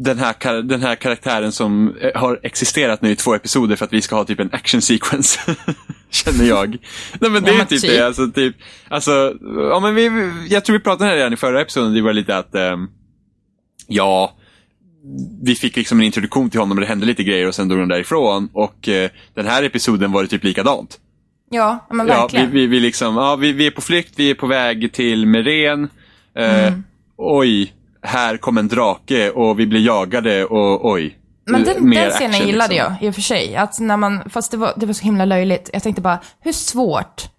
den 0.00 0.18
här, 0.18 0.62
den 0.62 0.82
här 0.82 0.94
karaktären 0.94 1.52
som 1.52 1.96
eh, 2.00 2.20
har 2.20 2.40
existerat 2.42 3.02
nu 3.02 3.10
i 3.10 3.16
två 3.16 3.34
episoder 3.34 3.76
för 3.76 3.84
att 3.84 3.92
vi 3.92 4.02
ska 4.02 4.16
ha 4.16 4.24
typ 4.24 4.40
en 4.40 4.50
action 4.52 4.82
sequence. 4.82 5.40
Känner 6.10 6.44
jag. 6.44 6.76
Nej 7.20 7.30
men 7.30 7.42
det 7.42 7.50
Ja, 7.52 7.60
är 7.60 7.64
typ 7.64 7.80
typ. 7.80 7.90
det. 7.90 8.06
Alltså, 8.06 8.26
typ, 8.30 8.56
alltså, 8.88 9.34
ja, 9.70 9.80
men 9.80 9.94
vi, 9.94 10.32
jag 10.48 10.64
tror 10.64 10.76
vi 10.78 10.82
pratade 10.82 11.04
om 11.04 11.10
det 11.10 11.16
redan 11.20 11.32
i 11.32 11.36
förra 11.36 11.60
episoden. 11.60 11.94
Det 11.94 12.02
var 12.02 12.12
lite 12.12 12.36
att, 12.36 12.54
ehm, 12.54 12.88
ja, 13.86 14.34
vi 15.42 15.54
fick 15.54 15.76
liksom 15.76 15.98
en 16.00 16.06
introduktion 16.06 16.50
till 16.50 16.60
honom 16.60 16.76
och 16.78 16.80
det 16.80 16.86
hände 16.86 17.06
lite 17.06 17.22
grejer 17.24 17.48
och 17.48 17.54
sen 17.54 17.68
drog 17.68 17.80
de 17.80 17.88
därifrån. 17.88 18.48
Och 18.52 18.88
eh, 18.88 19.10
den 19.34 19.46
här 19.46 19.62
episoden 19.62 20.12
var 20.12 20.22
det 20.22 20.28
typ 20.28 20.44
likadant. 20.44 20.98
ja, 21.50 21.86
men 21.90 22.06
Ja, 22.08 22.14
vi, 22.14 22.20
verkligen. 22.20 22.50
vi, 22.50 22.66
vi, 22.66 22.80
liksom, 22.80 23.16
ja, 23.16 23.36
vi, 23.36 23.52
vi 23.52 23.66
är 23.66 23.70
på 23.70 23.80
flykt, 23.80 24.12
vi 24.16 24.30
är 24.30 24.34
på 24.34 24.46
väg 24.46 24.92
till 24.92 25.26
Meren. 25.26 25.88
Eh, 26.36 26.68
Mm. 26.68 26.84
Oj, 27.20 27.72
här 28.02 28.36
kom 28.36 28.58
en 28.58 28.68
drake 28.68 29.30
och 29.30 29.60
vi 29.60 29.66
blir 29.66 29.86
jagade 29.86 30.44
och 30.44 30.90
oj. 30.90 31.18
Men 31.46 31.64
den, 31.64 31.90
den 31.90 32.10
scenen 32.10 32.30
action, 32.30 32.46
gillade 32.46 32.74
liksom. 32.74 32.94
jag 33.00 33.02
i 33.02 33.10
och 33.10 33.14
för 33.14 33.22
sig. 33.22 33.56
Att 33.56 33.80
när 33.80 33.96
man, 33.96 34.30
fast 34.30 34.50
det 34.50 34.56
var, 34.56 34.72
det 34.76 34.86
var 34.86 34.92
så 34.92 35.04
himla 35.04 35.24
löjligt. 35.24 35.70
Jag 35.72 35.82
tänkte 35.82 36.02
bara, 36.02 36.18
hur 36.40 36.52
svårt 36.52 37.30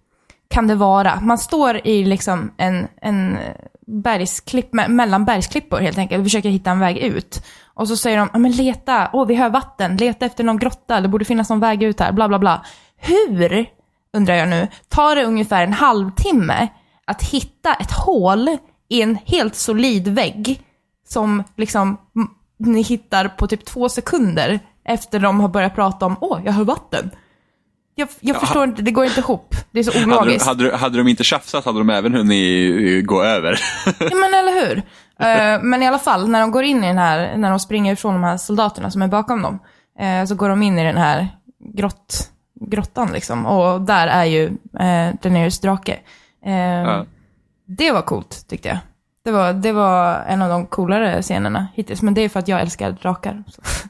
kan 0.48 0.66
det 0.66 0.74
vara? 0.74 1.20
Man 1.20 1.38
står 1.38 1.86
i 1.86 2.04
liksom 2.04 2.52
en, 2.56 2.88
en 3.02 3.38
bergsklipp, 3.86 4.72
me- 4.72 4.88
mellan 4.88 5.24
bergsklippor 5.24 5.78
helt 5.78 5.98
enkelt 5.98 6.18
och 6.18 6.26
försöker 6.26 6.48
hitta 6.48 6.70
en 6.70 6.80
väg 6.80 6.98
ut. 6.98 7.44
Och 7.74 7.88
så 7.88 7.96
säger 7.96 8.18
de, 8.18 8.28
ja 8.32 8.38
men 8.38 8.52
leta, 8.52 9.10
åh 9.12 9.26
vi 9.26 9.34
hör 9.34 9.50
vatten, 9.50 9.96
leta 9.96 10.26
efter 10.26 10.44
någon 10.44 10.58
grotta, 10.58 11.00
det 11.00 11.08
borde 11.08 11.24
finnas 11.24 11.50
någon 11.50 11.60
väg 11.60 11.82
ut 11.82 12.00
här, 12.00 12.12
bla 12.12 12.28
bla 12.28 12.38
bla. 12.38 12.64
Hur, 12.96 13.66
undrar 14.16 14.34
jag 14.34 14.48
nu, 14.48 14.68
tar 14.88 15.16
det 15.16 15.24
ungefär 15.24 15.62
en 15.62 15.72
halvtimme 15.72 16.68
att 17.04 17.22
hitta 17.22 17.74
ett 17.74 17.92
hål 17.92 18.56
i 18.90 19.02
en 19.02 19.18
helt 19.26 19.54
solid 19.54 20.08
vägg 20.08 20.60
som 21.08 21.42
liksom 21.56 21.96
ni 22.58 22.82
hittar 22.82 23.28
på 23.28 23.46
typ 23.46 23.64
två 23.64 23.88
sekunder 23.88 24.60
efter 24.84 25.18
de 25.20 25.40
har 25.40 25.48
börjat 25.48 25.74
prata 25.74 26.06
om 26.06 26.16
åh, 26.20 26.40
jag 26.44 26.52
hör 26.52 26.64
vatten. 26.64 27.10
Jag, 27.94 28.08
jag 28.20 28.40
förstår 28.40 28.64
inte, 28.64 28.82
det 28.82 28.90
går 28.90 29.04
inte 29.04 29.20
ihop. 29.20 29.54
Det 29.72 29.78
är 29.78 29.84
så 29.84 29.98
Hade, 29.98 30.06
ologiskt. 30.18 30.46
hade, 30.46 30.70
de- 30.70 30.76
hade 30.76 30.98
de 30.98 31.08
inte 31.08 31.24
tjafsat 31.24 31.64
hade 31.64 31.78
de 31.78 31.90
även 31.90 32.14
hunnit 32.14 32.74
eh, 33.02 33.06
gå 33.06 33.22
över. 33.22 33.60
Ja, 33.86 34.16
men 34.16 34.34
eller 34.34 34.66
hur? 34.68 34.82
Eh, 35.20 35.62
men 35.62 35.82
i 35.82 35.86
alla 35.86 35.98
fall, 35.98 36.28
när 36.28 36.40
de 36.40 36.50
går 36.50 36.64
in 36.64 36.84
i 36.84 36.86
den 36.86 36.98
här, 36.98 37.36
när 37.36 37.50
de 37.50 37.60
springer 37.60 37.92
ifrån 37.92 38.14
de 38.14 38.24
här 38.24 38.36
soldaterna 38.36 38.90
som 38.90 39.02
är 39.02 39.08
bakom 39.08 39.42
dem, 39.42 39.58
eh, 39.98 40.24
så 40.26 40.34
går 40.34 40.48
de 40.48 40.62
in 40.62 40.78
i 40.78 40.84
den 40.84 40.96
här 40.96 41.28
grott, 41.74 42.30
grottan 42.60 43.12
liksom. 43.12 43.46
Och 43.46 43.80
där 43.80 44.06
är 44.06 44.24
ju 44.24 44.48
uh, 44.48 45.14
Daenerys 45.22 45.60
drake. 45.60 45.98
Eh, 46.46 46.52
Ja. 46.54 47.06
Det 47.76 47.90
var 47.92 48.02
coolt, 48.02 48.48
tyckte 48.48 48.68
jag. 48.68 48.78
Det 49.24 49.30
var, 49.30 49.52
det 49.52 49.72
var 49.72 50.14
en 50.28 50.42
av 50.42 50.48
de 50.50 50.66
coolare 50.66 51.22
scenerna 51.22 51.66
hittills, 51.74 52.02
men 52.02 52.14
det 52.14 52.20
är 52.20 52.28
för 52.28 52.38
att 52.38 52.48
jag 52.48 52.60
älskar 52.60 52.90
drakar. 53.02 53.44
Så. 53.46 53.62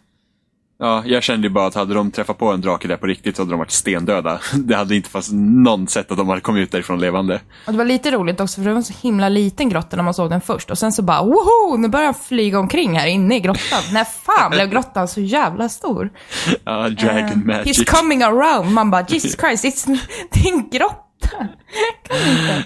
Ja, 0.82 1.02
jag 1.06 1.22
kände 1.22 1.46
ju 1.46 1.52
bara 1.52 1.66
att 1.66 1.74
hade 1.74 1.94
de 1.94 2.10
träffat 2.10 2.38
på 2.38 2.52
en 2.52 2.60
drake 2.60 2.88
där 2.88 2.96
på 2.96 3.06
riktigt 3.06 3.36
så 3.36 3.42
hade 3.42 3.52
de 3.52 3.58
varit 3.58 3.70
stendöda. 3.70 4.40
Det 4.54 4.76
hade 4.76 4.96
inte 4.96 5.08
fast 5.08 5.30
någon 5.32 5.88
sätt 5.88 6.10
att 6.10 6.16
de 6.16 6.28
hade 6.28 6.40
kommit 6.40 6.62
ut 6.62 6.72
därifrån 6.72 7.00
levande. 7.00 7.40
Och 7.66 7.72
det 7.72 7.78
var 7.78 7.84
lite 7.84 8.10
roligt 8.10 8.40
också, 8.40 8.60
för 8.60 8.64
det 8.64 8.70
var 8.70 8.76
en 8.76 8.84
så 8.84 8.94
himla 9.02 9.28
liten 9.28 9.68
grotta 9.68 9.96
när 9.96 10.02
man 10.02 10.14
såg 10.14 10.30
den 10.30 10.40
först. 10.40 10.70
Och 10.70 10.78
sen 10.78 10.92
så 10.92 11.02
bara, 11.02 11.22
woho, 11.22 11.76
nu 11.76 11.88
börjar 11.88 12.04
han 12.04 12.14
flyga 12.14 12.58
omkring 12.58 12.98
här 12.98 13.06
inne 13.06 13.36
i 13.36 13.40
grottan. 13.40 13.82
När 13.92 14.04
fan 14.04 14.50
blev 14.50 14.70
grottan 14.70 15.08
så 15.08 15.20
jävla 15.20 15.68
stor? 15.68 16.10
Ja, 16.64 16.88
dragon 16.88 17.46
magic. 17.46 17.78
He's 17.78 18.00
coming 18.00 18.22
around. 18.22 18.72
Man 18.72 18.90
bara, 18.90 19.06
Jesus 19.08 19.36
Christ, 19.36 19.64
it's, 19.64 19.98
det 20.32 20.48
är 20.48 20.52
en 20.52 20.68
grotta. 20.70 21.09
Kan 21.28 21.40
inte. 21.42 21.54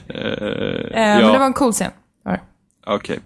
Eh, 0.09 0.15
Eh, 0.17 0.93
Men 0.93 1.19
det 1.19 1.27
var 1.27 1.35
ja, 1.35 1.45
en 1.47 1.53
cool 1.53 1.73
scen. 1.73 1.91
Okej. 2.87 3.21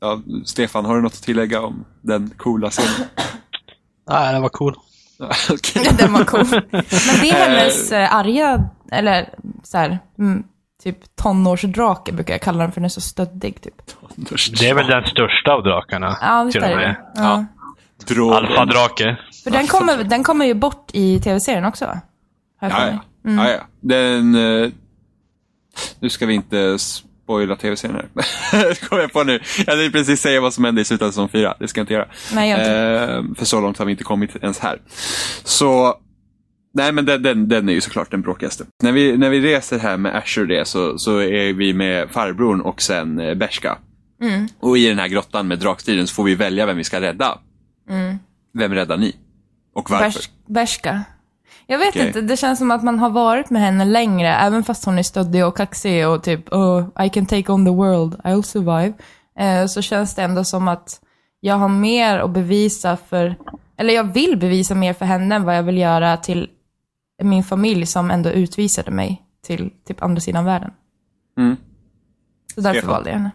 Ja, 0.00 0.20
Stefan, 0.44 0.84
har 0.84 0.96
du 0.96 1.02
något 1.02 1.12
att 1.12 1.22
tillägga 1.22 1.60
om 1.62 1.84
den 2.02 2.30
coola 2.36 2.70
scenen? 2.70 3.08
Nej, 4.10 4.34
det 4.34 4.40
var 4.40 4.48
cool. 4.48 4.74
Ja, 5.18 5.30
Okej. 5.50 5.88
Den 5.98 6.12
var 6.12 6.24
cool. 6.24 6.46
Men 6.70 7.20
det 7.20 7.30
är 7.30 7.48
hennes 7.48 7.92
eh, 7.92 8.14
arga, 8.14 8.68
eller 8.92 9.28
så 9.62 9.78
här, 9.78 9.98
mm, 10.18 10.42
typ 10.82 11.16
tonårsdrake 11.16 12.12
brukar 12.12 12.34
jag 12.34 12.40
kalla 12.40 12.58
den 12.58 12.72
för 12.72 12.80
den 12.80 12.84
är 12.84 12.88
så 12.88 13.00
stöddig 13.00 13.60
typ. 13.62 13.74
Det 14.60 14.68
är 14.68 14.74
väl 14.74 14.86
den 14.86 15.04
största 15.04 15.52
av 15.52 15.62
drakarna. 15.62 16.16
Ja, 16.20 16.42
visst 16.44 16.52
till 16.58 16.62
är 16.64 16.72
och 16.72 16.78
det 16.80 16.86
med. 16.86 16.96
det. 17.14 17.22
Ja. 17.22 17.44
Drogon. 18.08 18.36
Alfadrake. 18.36 19.16
För 19.44 19.50
den 19.50 19.66
kommer, 19.66 20.04
den 20.04 20.24
kommer 20.24 20.44
ju 20.44 20.54
bort 20.54 20.90
i 20.92 21.20
tv-serien 21.20 21.64
också 21.64 21.86
va? 21.86 22.00
För 22.60 22.66
Ja, 22.70 22.98
mig. 23.30 23.50
ja. 23.50 23.52
ja. 23.52 23.66
Den... 23.80 24.34
eh, 24.34 24.70
nu 26.00 26.08
ska 26.08 26.26
vi 26.26 26.34
inte 26.34 26.78
spoila 26.78 27.56
tv-serien 27.56 27.96
här. 27.96 28.88
kommer 28.88 29.02
jag 29.02 29.12
på 29.12 29.24
nu. 29.24 29.40
Jag 29.66 29.76
vill 29.76 29.92
precis 29.92 30.20
säga 30.20 30.40
vad 30.40 30.54
som 30.54 30.64
hände 30.64 30.80
i 30.80 30.84
slutet 30.84 31.06
av 31.06 31.10
säsong 31.10 31.28
4. 31.28 31.54
Det 31.58 31.68
ska 31.68 31.80
jag 31.80 31.82
inte 31.82 31.94
göra. 31.94 32.08
Nej, 32.34 32.50
jag 32.50 32.60
inte. 32.60 32.72
Eh, 32.72 33.34
för 33.34 33.44
så 33.44 33.60
långt 33.60 33.78
har 33.78 33.84
vi 33.84 33.90
inte 33.92 34.04
kommit 34.04 34.36
ens 34.36 34.58
här. 34.58 34.80
Så... 35.44 35.94
Nej, 36.74 36.92
men 36.92 37.04
den, 37.04 37.22
den, 37.22 37.48
den 37.48 37.68
är 37.68 37.72
ju 37.72 37.80
såklart 37.80 38.10
den 38.10 38.22
bråkigaste. 38.22 38.64
När 38.82 38.92
vi, 38.92 39.16
när 39.16 39.30
vi 39.30 39.40
reser 39.40 39.78
här 39.78 39.96
med 39.96 40.16
Asher 40.16 40.42
och 40.42 40.48
det 40.48 40.68
så, 40.68 40.98
så 40.98 41.18
är 41.18 41.52
vi 41.52 41.72
med 41.72 42.10
farbrorn 42.10 42.60
och 42.60 42.82
sen 42.82 43.18
eh, 43.18 43.34
Bershka. 43.34 43.78
Mm. 44.22 44.48
Och 44.60 44.78
i 44.78 44.88
den 44.88 44.98
här 44.98 45.08
grottan 45.08 45.48
med 45.48 45.58
drakstriden 45.58 46.06
så 46.06 46.14
får 46.14 46.24
vi 46.24 46.34
välja 46.34 46.66
vem 46.66 46.76
vi 46.76 46.84
ska 46.84 47.00
rädda. 47.00 47.38
Mm. 47.90 48.18
Vem 48.58 48.74
räddar 48.74 48.96
ni? 48.96 49.16
Och 49.74 49.90
varför? 49.90 50.22
Berska. 50.46 51.04
Jag 51.66 51.78
vet 51.78 51.88
Okej. 51.88 52.06
inte, 52.06 52.20
det 52.20 52.36
känns 52.36 52.58
som 52.58 52.70
att 52.70 52.84
man 52.84 52.98
har 52.98 53.10
varit 53.10 53.50
med 53.50 53.62
henne 53.62 53.84
längre, 53.84 54.28
även 54.28 54.64
fast 54.64 54.84
hon 54.84 54.98
är 54.98 55.02
stöddig 55.02 55.46
och 55.46 55.56
kaxig 55.56 56.08
och 56.08 56.22
typ 56.22 56.52
oh, 56.52 57.04
I 57.06 57.08
can 57.08 57.26
take 57.26 57.52
on 57.52 57.64
the 57.64 57.70
world, 57.70 58.14
I'll 58.14 58.42
survive. 58.42 58.92
Eh, 59.38 59.66
så 59.66 59.82
känns 59.82 60.14
det 60.14 60.22
ändå 60.22 60.44
som 60.44 60.68
att 60.68 61.00
jag 61.40 61.54
har 61.54 61.68
mer 61.68 62.18
att 62.18 62.30
bevisa 62.30 62.96
för, 62.96 63.34
eller 63.76 63.94
jag 63.94 64.04
vill 64.04 64.36
bevisa 64.36 64.74
mer 64.74 64.92
för 64.92 65.04
henne 65.04 65.34
än 65.34 65.44
vad 65.44 65.56
jag 65.56 65.62
vill 65.62 65.78
göra 65.78 66.16
till 66.16 66.48
min 67.22 67.44
familj 67.44 67.86
som 67.86 68.10
ändå 68.10 68.30
utvisade 68.30 68.90
mig 68.90 69.22
till 69.46 69.70
typ 69.86 70.02
andra 70.02 70.20
sidan 70.20 70.44
världen. 70.44 70.70
Mm. 71.38 71.56
Så 72.54 72.60
därför 72.60 72.78
Stefan. 72.78 72.94
valde 72.94 73.10
jag 73.10 73.16
henne. 73.16 73.30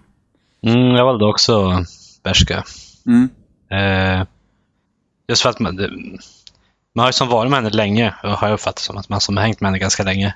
Mm, 0.66 0.96
jag 0.96 1.06
valde 1.06 1.26
också 1.26 1.84
Berska. 2.24 2.64
Mm. 3.06 3.30
Eh, 3.72 4.28
just 5.28 5.42
för 5.42 5.50
att 5.50 5.60
man, 5.60 5.76
det, 5.76 5.90
man 6.96 7.04
har 7.04 7.10
ju 7.10 7.14
som 7.14 7.28
varit 7.28 7.50
med 7.50 7.58
henne 7.58 7.70
länge 7.70 8.14
och 8.24 8.30
har 8.30 8.48
jag 8.48 8.54
uppfattat 8.54 8.80
som 8.80 8.98
att 8.98 9.10
man 9.10 9.22
som 9.22 9.38
har 9.38 9.44
hängt 9.44 9.62
med 9.62 9.68
henne 9.68 9.80
ganska 9.80 10.04
länge. 10.04 10.36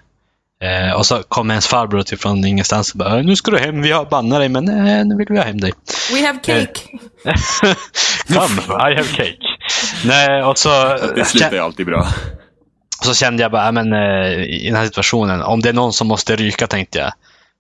Eh, 0.61 0.95
och 0.95 1.05
så 1.05 1.23
kommer 1.23 1.53
ens 1.53 1.67
farbror 1.67 2.01
till 2.03 2.17
från 2.17 2.45
ingenstans 2.45 2.91
och 2.91 2.97
bara 2.97 3.21
nu 3.21 3.35
ska 3.35 3.51
du 3.51 3.57
hem, 3.57 3.81
vi 3.81 3.91
har 3.91 4.05
bannat 4.05 4.39
dig 4.39 4.49
men 4.49 4.65
nej, 4.65 5.05
nu 5.05 5.15
vill 5.15 5.27
vi 5.29 5.37
ha 5.37 5.45
hem 5.45 5.61
dig. 5.61 5.73
We 6.13 6.25
have 6.27 6.39
cake! 6.43 6.81
Come, 8.27 8.61
I 8.91 8.95
have 8.95 9.07
cake. 9.07 9.37
Nej, 10.05 10.43
och 10.43 10.57
så, 10.57 10.97
Det 11.15 11.25
slutar 11.25 11.51
ju 11.51 11.59
alltid 11.59 11.85
bra. 11.85 12.07
så 13.03 13.13
kände 13.13 13.43
jag 13.43 13.51
bara, 13.51 13.71
men, 13.71 13.93
eh, 13.93 14.31
i 14.43 14.65
den 14.65 14.75
här 14.75 14.85
situationen, 14.85 15.41
om 15.41 15.61
det 15.61 15.69
är 15.69 15.73
någon 15.73 15.93
som 15.93 16.07
måste 16.07 16.35
ryka 16.35 16.67
tänkte 16.67 16.99
jag, 16.99 17.11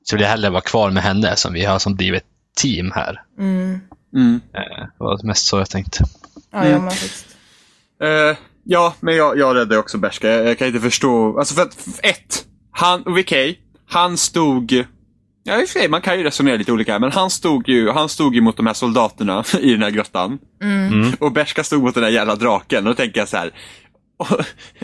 så 0.03 0.15
vill 0.15 0.23
jag 0.23 0.29
hellre 0.29 0.49
vara 0.49 0.61
kvar 0.61 0.89
med 0.91 1.03
henne 1.03 1.35
som 1.35 1.53
vi 1.53 1.65
har 1.65 1.79
som 1.79 1.95
blivit 1.95 2.23
team 2.57 2.91
här. 2.95 3.21
Mm. 3.39 3.79
Mm. 4.15 4.41
Eh, 4.53 4.85
det 4.97 5.03
var 5.03 5.25
mest 5.25 5.47
så 5.47 5.57
jag 5.57 5.69
tänkte. 5.69 6.03
Ja, 6.51 6.67
jag 6.67 6.81
med 6.81 6.93
faktiskt. 6.93 7.25
Eh, 8.03 8.37
ja, 8.65 8.93
men 8.99 9.15
jag, 9.15 9.37
jag 9.37 9.55
räddade 9.55 9.77
också 9.77 9.97
Berska. 9.97 10.27
Jag, 10.29 10.47
jag 10.47 10.57
kan 10.57 10.67
inte 10.67 10.79
förstå. 10.79 11.39
Alltså 11.39 11.55
för 11.55 11.61
att, 11.61 11.77
f- 11.87 11.99
ett. 12.03 12.45
Han, 12.71 13.03
okej, 13.05 13.59
han 13.89 14.17
stod... 14.17 14.85
Ja, 15.47 15.61
i 15.61 15.63
och 15.63 15.69
för 15.69 15.79
sig, 15.79 15.89
man 15.89 16.01
kan 16.01 16.17
ju 16.17 16.23
resonera 16.23 16.55
lite 16.57 16.71
olika, 16.71 16.99
men 16.99 17.11
han 17.11 17.29
stod 17.29 17.69
ju, 17.69 17.89
han 17.89 18.09
stod 18.09 18.35
ju 18.35 18.41
mot 18.41 18.57
de 18.57 18.65
här 18.67 18.73
soldaterna 18.73 19.43
i 19.59 19.71
den 19.71 19.81
här 19.83 19.89
grottan. 19.89 20.37
Och 21.19 21.31
Berska 21.31 21.63
stod 21.63 21.83
mot 21.83 21.93
den 21.93 22.03
där 22.03 22.09
jävla 22.09 22.35
draken. 22.35 22.87
Och 22.87 22.93
då 22.93 22.95
tänker 22.95 23.19
jag 23.21 23.27
så 23.27 23.37
här. 23.37 23.51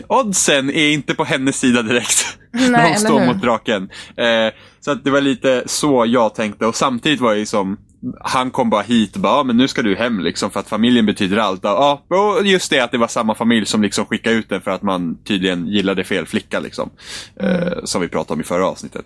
Oddsen 0.08 0.70
är 0.70 0.88
inte 0.92 1.14
på 1.14 1.24
hennes 1.24 1.56
sida 1.60 1.82
direkt. 1.82 2.38
när 2.52 2.88
hon 2.88 2.98
står 2.98 3.26
mot 3.26 3.42
draken. 3.42 3.90
Eh, 4.16 4.52
så 4.84 4.90
att 4.90 5.04
det 5.04 5.10
var 5.10 5.20
lite 5.20 5.62
så 5.66 6.04
jag 6.06 6.34
tänkte. 6.34 6.66
Och 6.66 6.76
samtidigt 6.76 7.20
var 7.20 7.32
det 7.32 7.38
ju 7.38 7.46
som, 7.46 7.78
han 8.20 8.50
kom 8.50 8.70
bara 8.70 8.82
hit 8.82 9.14
och 9.14 9.20
bara, 9.20 9.36
"Ja, 9.36 9.42
men 9.42 9.56
nu 9.56 9.68
ska 9.68 9.82
du 9.82 9.96
hem 9.96 10.20
liksom 10.20 10.50
för 10.50 10.60
att 10.60 10.68
familjen 10.68 11.06
betyder 11.06 11.36
allt. 11.36 11.60
Ja, 11.62 12.02
och 12.08 12.46
just 12.46 12.70
det 12.70 12.80
att 12.80 12.90
det 12.90 12.98
var 12.98 13.08
samma 13.08 13.34
familj 13.34 13.66
som 13.66 13.82
liksom 13.82 14.06
skickade 14.06 14.36
ut 14.36 14.48
den 14.48 14.60
för 14.60 14.70
att 14.70 14.82
man 14.82 15.22
tydligen 15.24 15.66
gillade 15.66 16.04
fel 16.04 16.26
flicka 16.26 16.60
liksom. 16.60 16.90
Eh, 17.36 17.72
som 17.84 18.00
vi 18.00 18.08
pratade 18.08 18.34
om 18.34 18.40
i 18.40 18.44
förra 18.44 18.66
avsnittet. 18.66 19.04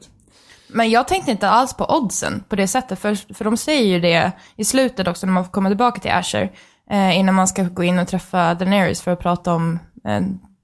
Men 0.69 0.91
jag 0.91 1.09
tänkte 1.09 1.31
inte 1.31 1.49
alls 1.49 1.75
på 1.75 1.85
oddsen 1.85 2.45
på 2.49 2.57
det 2.57 2.69
sättet, 2.69 2.99
för, 2.99 3.35
för 3.35 3.45
de 3.45 3.57
säger 3.57 3.87
ju 3.87 4.01
det 4.01 4.33
i 4.57 4.65
slutet 4.65 5.09
också 5.09 5.27
när 5.27 5.33
man 5.33 5.45
får 5.45 5.53
komma 5.53 5.69
tillbaka 5.69 6.01
till 6.01 6.11
Asher, 6.11 6.53
eh, 6.91 7.19
innan 7.19 7.35
man 7.35 7.49
ska 7.49 7.63
gå 7.63 7.85
in 7.85 7.99
och 7.99 8.09
träffa 8.09 8.55
Daenerys 8.55 9.03
för 9.03 9.11
att 9.11 9.21
prata 9.21 9.53
om 9.55 9.79
eh, 10.09 10.21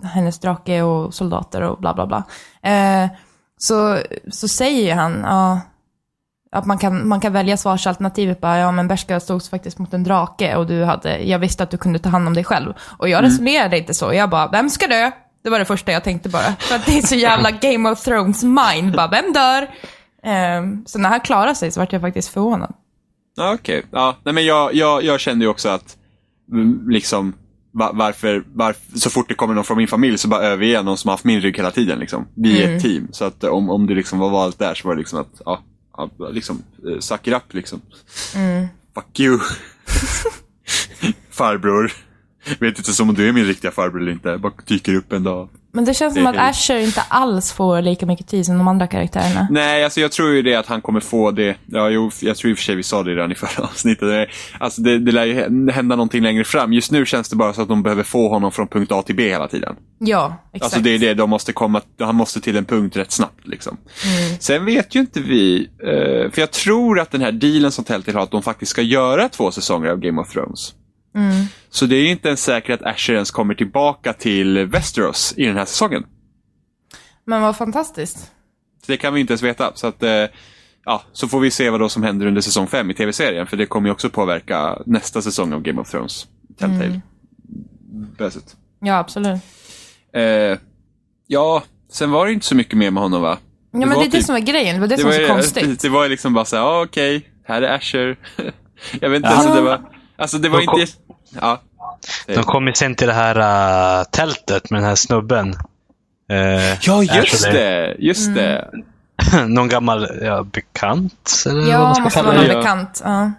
hennes 0.09 0.40
drake 0.40 0.83
och 0.83 1.14
soldater 1.14 1.62
och 1.62 1.81
bla 1.81 1.95
bla 1.95 2.07
bla. 2.07 2.25
Eh, 2.62 3.11
så, 3.62 3.99
så 4.31 4.49
säger 4.49 4.83
ju 4.83 4.92
han, 4.92 5.21
ja, 5.25 5.61
att 6.52 6.66
man 6.66 6.78
kan, 6.78 7.09
man 7.09 7.21
kan 7.21 7.33
välja 7.33 7.57
svarsalternativet 7.57 8.40
bara, 8.40 8.59
ja 8.59 8.73
men 8.73 8.88
Berska 8.88 9.21
stod 9.21 9.45
faktiskt 9.45 9.78
mot 9.78 9.95
en 9.95 10.04
drake 10.04 10.57
och 10.57 10.66
du 10.66 10.85
hade, 10.85 11.19
jag 11.19 11.38
visste 11.38 11.62
att 11.62 11.71
du 11.71 11.76
kunde 11.76 11.99
ta 11.99 12.09
hand 12.09 12.26
om 12.26 12.35
dig 12.35 12.45
själv. 12.45 12.75
Och 12.99 13.09
jag 13.09 13.25
resonerade 13.25 13.78
inte 13.78 13.95
så, 13.95 14.14
jag 14.14 14.31
bara, 14.31 14.49
vem 14.49 14.71
ska 14.71 14.87
dö? 14.87 15.11
Det 15.45 15.50
var 15.50 15.59
det 15.59 15.64
första 15.64 15.92
jag 15.92 16.04
tänkte 16.04 16.28
bara. 16.28 16.57
För 16.59 16.75
att 16.75 16.87
det 16.87 16.99
är 16.99 17.02
så 17.02 17.14
jävla 17.14 17.50
Game 17.62 17.90
of 17.90 18.02
Thrones 18.02 18.42
mind, 18.42 18.97
bara, 18.97 19.09
vem 19.09 19.33
dör? 19.33 19.71
Ehm, 20.23 20.87
så 20.87 20.99
när 20.99 21.09
han 21.09 21.21
klarade 21.21 21.54
sig 21.54 21.71
så 21.71 21.81
vart 21.81 21.92
jag 21.92 22.00
faktiskt 22.00 22.28
förvånad. 22.28 22.75
Ja, 23.37 23.54
Okej, 23.54 23.83
ja, 23.90 24.16
nej 24.25 24.35
men 24.35 24.45
jag, 24.45 24.75
jag, 24.75 25.04
jag 25.04 25.21
kände 25.21 25.45
ju 25.45 25.50
också 25.50 25.69
att 25.69 25.97
mm, 26.52 26.90
liksom 26.90 27.35
varför, 27.73 28.45
varför, 28.55 28.99
så 28.99 29.11
fort 29.11 29.29
det 29.29 29.35
kommer 29.35 29.55
någon 29.55 29.64
från 29.64 29.76
min 29.76 29.88
familj 29.88 30.19
så 30.19 30.29
bara 30.29 30.43
överger 30.43 30.75
jag 30.75 30.85
någon 30.85 30.99
som 30.99 31.09
har 31.09 31.12
haft 31.12 31.25
min 31.25 31.41
rygg 31.41 31.57
hela 31.57 31.71
tiden. 31.71 31.99
Liksom. 31.99 32.26
Vi 32.35 32.62
är 32.62 32.76
ett 32.76 32.83
team. 32.83 33.09
Så 33.12 33.25
att 33.25 33.45
eh, 33.45 33.50
om, 33.50 33.71
om 33.71 33.87
det 33.87 33.95
liksom 33.95 34.19
var 34.19 34.31
valt 34.31 34.59
där 34.59 34.75
så 34.75 34.88
var 34.88 34.95
det 34.95 34.99
liksom 34.99 35.19
att, 35.19 35.43
ja, 35.45 35.62
ja 35.97 36.11
liksom, 36.31 36.62
eh, 36.88 36.99
suck 36.99 37.26
it 37.26 37.35
up 37.35 37.55
liksom. 37.55 37.81
Fuck 38.95 39.21
you. 39.21 39.38
farbror. 41.31 41.93
Vet 42.61 42.79
inte 42.79 42.93
som 42.93 43.09
om 43.09 43.14
du 43.14 43.29
är 43.29 43.33
min 43.33 43.45
riktiga 43.45 43.71
farbror 43.71 44.00
eller 44.00 44.12
inte. 44.12 44.38
Bara 44.38 44.52
dyker 44.67 44.95
upp 44.95 45.12
en 45.12 45.23
dag. 45.23 45.49
Men 45.75 45.85
det 45.85 45.95
känns 45.95 46.14
som 46.14 46.26
att 46.26 46.37
Asher 46.37 46.79
inte 46.79 47.02
alls 47.09 47.52
får 47.52 47.83
lika 47.83 48.07
mycket 48.07 48.26
tid 48.26 48.47
som 48.47 48.59
de 48.59 48.69
andra 48.69 48.87
karaktärerna. 48.87 49.47
Nej, 49.50 49.85
alltså 49.85 50.00
jag 50.00 50.12
tror 50.12 50.31
ju 50.31 50.43
det 50.43 50.55
att 50.55 50.67
han 50.67 50.81
kommer 50.81 51.00
få 51.00 51.31
det. 51.31 51.57
Ja, 51.67 51.91
jo, 51.91 52.11
jag 52.21 52.37
tror 52.37 52.50
i 52.50 52.55
och 52.55 52.59
för 52.59 52.64
sig 52.64 52.75
vi 52.75 52.83
sa 52.83 53.02
det 53.02 53.11
redan 53.11 53.33
i 53.33 53.35
förra 53.35 53.64
avsnittet. 53.69 54.09
Det, 54.09 54.26
alltså 54.59 54.83
det, 54.83 54.99
det 54.99 55.12
lär 55.12 55.25
ju 55.25 55.71
hända 55.71 55.97
någonting 55.97 56.23
längre 56.23 56.45
fram. 56.45 56.73
Just 56.73 56.91
nu 56.91 57.07
känns 57.07 57.29
det 57.29 57.37
bara 57.37 57.52
så 57.52 57.62
att 57.62 57.69
de 57.69 57.83
behöver 57.83 58.02
få 58.02 58.29
honom 58.29 58.52
från 58.52 58.69
punkt 58.69 58.93
A 58.93 59.02
till 59.02 59.17
B 59.17 59.29
hela 59.29 59.49
tiden. 59.49 59.76
Ja, 59.99 60.37
exakt. 60.52 60.64
Alltså 60.64 60.81
det 60.81 60.91
är 60.91 60.99
det, 60.99 61.14
de 61.14 61.31
måste 61.31 61.52
komma, 61.52 61.81
han 62.00 62.14
måste 62.14 62.41
till 62.41 62.57
en 62.57 62.64
punkt 62.64 62.97
rätt 62.97 63.12
snabbt. 63.12 63.47
Liksom. 63.47 63.76
Sen 64.38 64.64
vet 64.64 64.95
ju 64.95 65.00
inte 65.00 65.21
vi, 65.21 65.69
eh, 65.83 66.31
för 66.33 66.41
jag 66.41 66.50
tror 66.50 67.00
att 67.00 67.11
den 67.11 67.21
här 67.21 67.33
dealen 67.33 67.73
som 67.73 67.85
Telltale 67.85 68.19
har, 68.19 68.25
att 68.25 68.31
de 68.31 68.43
faktiskt 68.43 68.71
ska 68.71 68.83
göra 68.83 69.29
två 69.29 69.50
säsonger 69.50 69.91
av 69.91 69.99
Game 69.99 70.21
of 70.21 70.33
Thrones. 70.33 70.75
Så 71.71 71.87
det 71.87 71.97
är 71.97 72.11
inte 72.11 72.28
ens 72.28 72.42
säkert 72.45 72.81
att 72.81 72.87
Asher 72.95 73.14
ens 73.14 73.31
kommer 73.31 73.54
tillbaka 73.54 74.12
till 74.12 74.59
Westeros 74.66 75.35
i 75.37 75.45
den 75.47 75.57
här 75.57 75.64
säsongen. 75.64 76.07
Men 77.25 77.42
vad 77.42 77.57
fantastiskt. 77.57 78.19
Så 78.87 78.92
det 78.92 78.97
kan 78.97 79.14
vi 79.14 79.21
inte 79.21 79.33
ens 79.33 79.42
veta. 79.42 79.73
Så 79.75 79.87
att, 79.87 80.02
eh, 80.02 80.25
ja, 80.85 81.02
så 81.12 81.28
får 81.28 81.40
vi 81.40 81.50
se 81.50 81.71
vad 81.71 81.81
då 81.81 81.88
som 81.88 82.02
händer 82.02 82.26
under 82.26 82.40
säsong 82.40 82.66
5 82.66 82.90
i 82.90 82.95
tv-serien. 82.95 83.47
För 83.47 83.57
det 83.57 83.66
kommer 83.66 83.88
ju 83.88 83.92
också 83.92 84.11
påverka 84.11 84.78
nästa 84.87 85.23
säsong 85.23 85.52
av 85.52 85.62
Game 85.62 85.81
of 85.81 85.90
Thrones. 85.90 86.26
Telltale. 86.59 87.00
Bäst. 88.19 88.57
Ja, 88.81 88.99
absolut. 88.99 89.40
Eh, 90.14 90.59
ja, 91.26 91.62
sen 91.92 92.11
var 92.11 92.26
det 92.26 92.33
inte 92.33 92.47
så 92.47 92.54
mycket 92.54 92.78
mer 92.78 92.90
med 92.90 93.02
honom 93.02 93.23
va? 93.23 93.38
Ja, 93.73 93.78
men 93.78 93.88
var 93.88 93.97
det 93.97 94.02
är 94.02 94.04
det 94.04 94.11
typ- 94.16 94.26
som 94.26 94.35
är 94.35 94.40
grejen. 94.40 94.75
Det 94.75 94.81
var 94.81 94.88
det, 94.88 94.99
som 94.99 95.11
var 95.11 95.19
var 95.19 95.26
så 95.26 95.33
konstigt. 95.33 95.81
Det 95.83 95.88
var 95.88 96.02
ju 96.02 96.09
liksom 96.09 96.35
bara 96.35 96.45
såhär, 96.45 96.62
ja 96.62 96.83
okej, 96.83 97.28
här 97.45 97.62
är 97.62 97.75
Asher. 97.76 98.16
jag 99.00 99.11
vet 99.11 99.16
inte, 99.16 99.28
Ja. 99.28 99.35
alltså 99.37 99.54
det 99.54 99.61
var, 99.61 99.81
alltså 100.23 100.38
det 100.38 100.49
var 100.49 100.59
De 100.61 100.67
kom- 100.67 100.81
inte, 100.81 100.93
ja. 101.41 101.61
De 102.26 102.43
kom 102.43 102.67
ju 102.67 102.73
sen 102.75 102.95
till 102.95 103.07
det 103.07 103.12
här 103.12 103.37
äh, 104.00 104.05
tältet 104.05 104.71
med 104.71 104.81
den 104.81 104.88
här 104.88 104.95
snubben. 104.97 105.55
Eh, 106.31 106.79
Ja, 106.81 107.02
just 107.02 107.35
Ashley. 107.35 107.52
det, 107.52 107.97
just 107.99 108.35
det. 108.35 108.69
Någon 109.47 109.69
gammal 109.69 110.09
ja, 110.23 110.43
bekant? 110.43 111.45
Eller 111.47 111.55
vad 111.61 111.69
man 111.69 111.73
Ja, 111.88 111.95
ska 111.95 112.02
måste 112.05 112.23
vara 112.23 112.37
någon 112.37 112.47
Ja. 112.47 112.57
bekant. 112.59 113.00
Ja. 113.05 113.33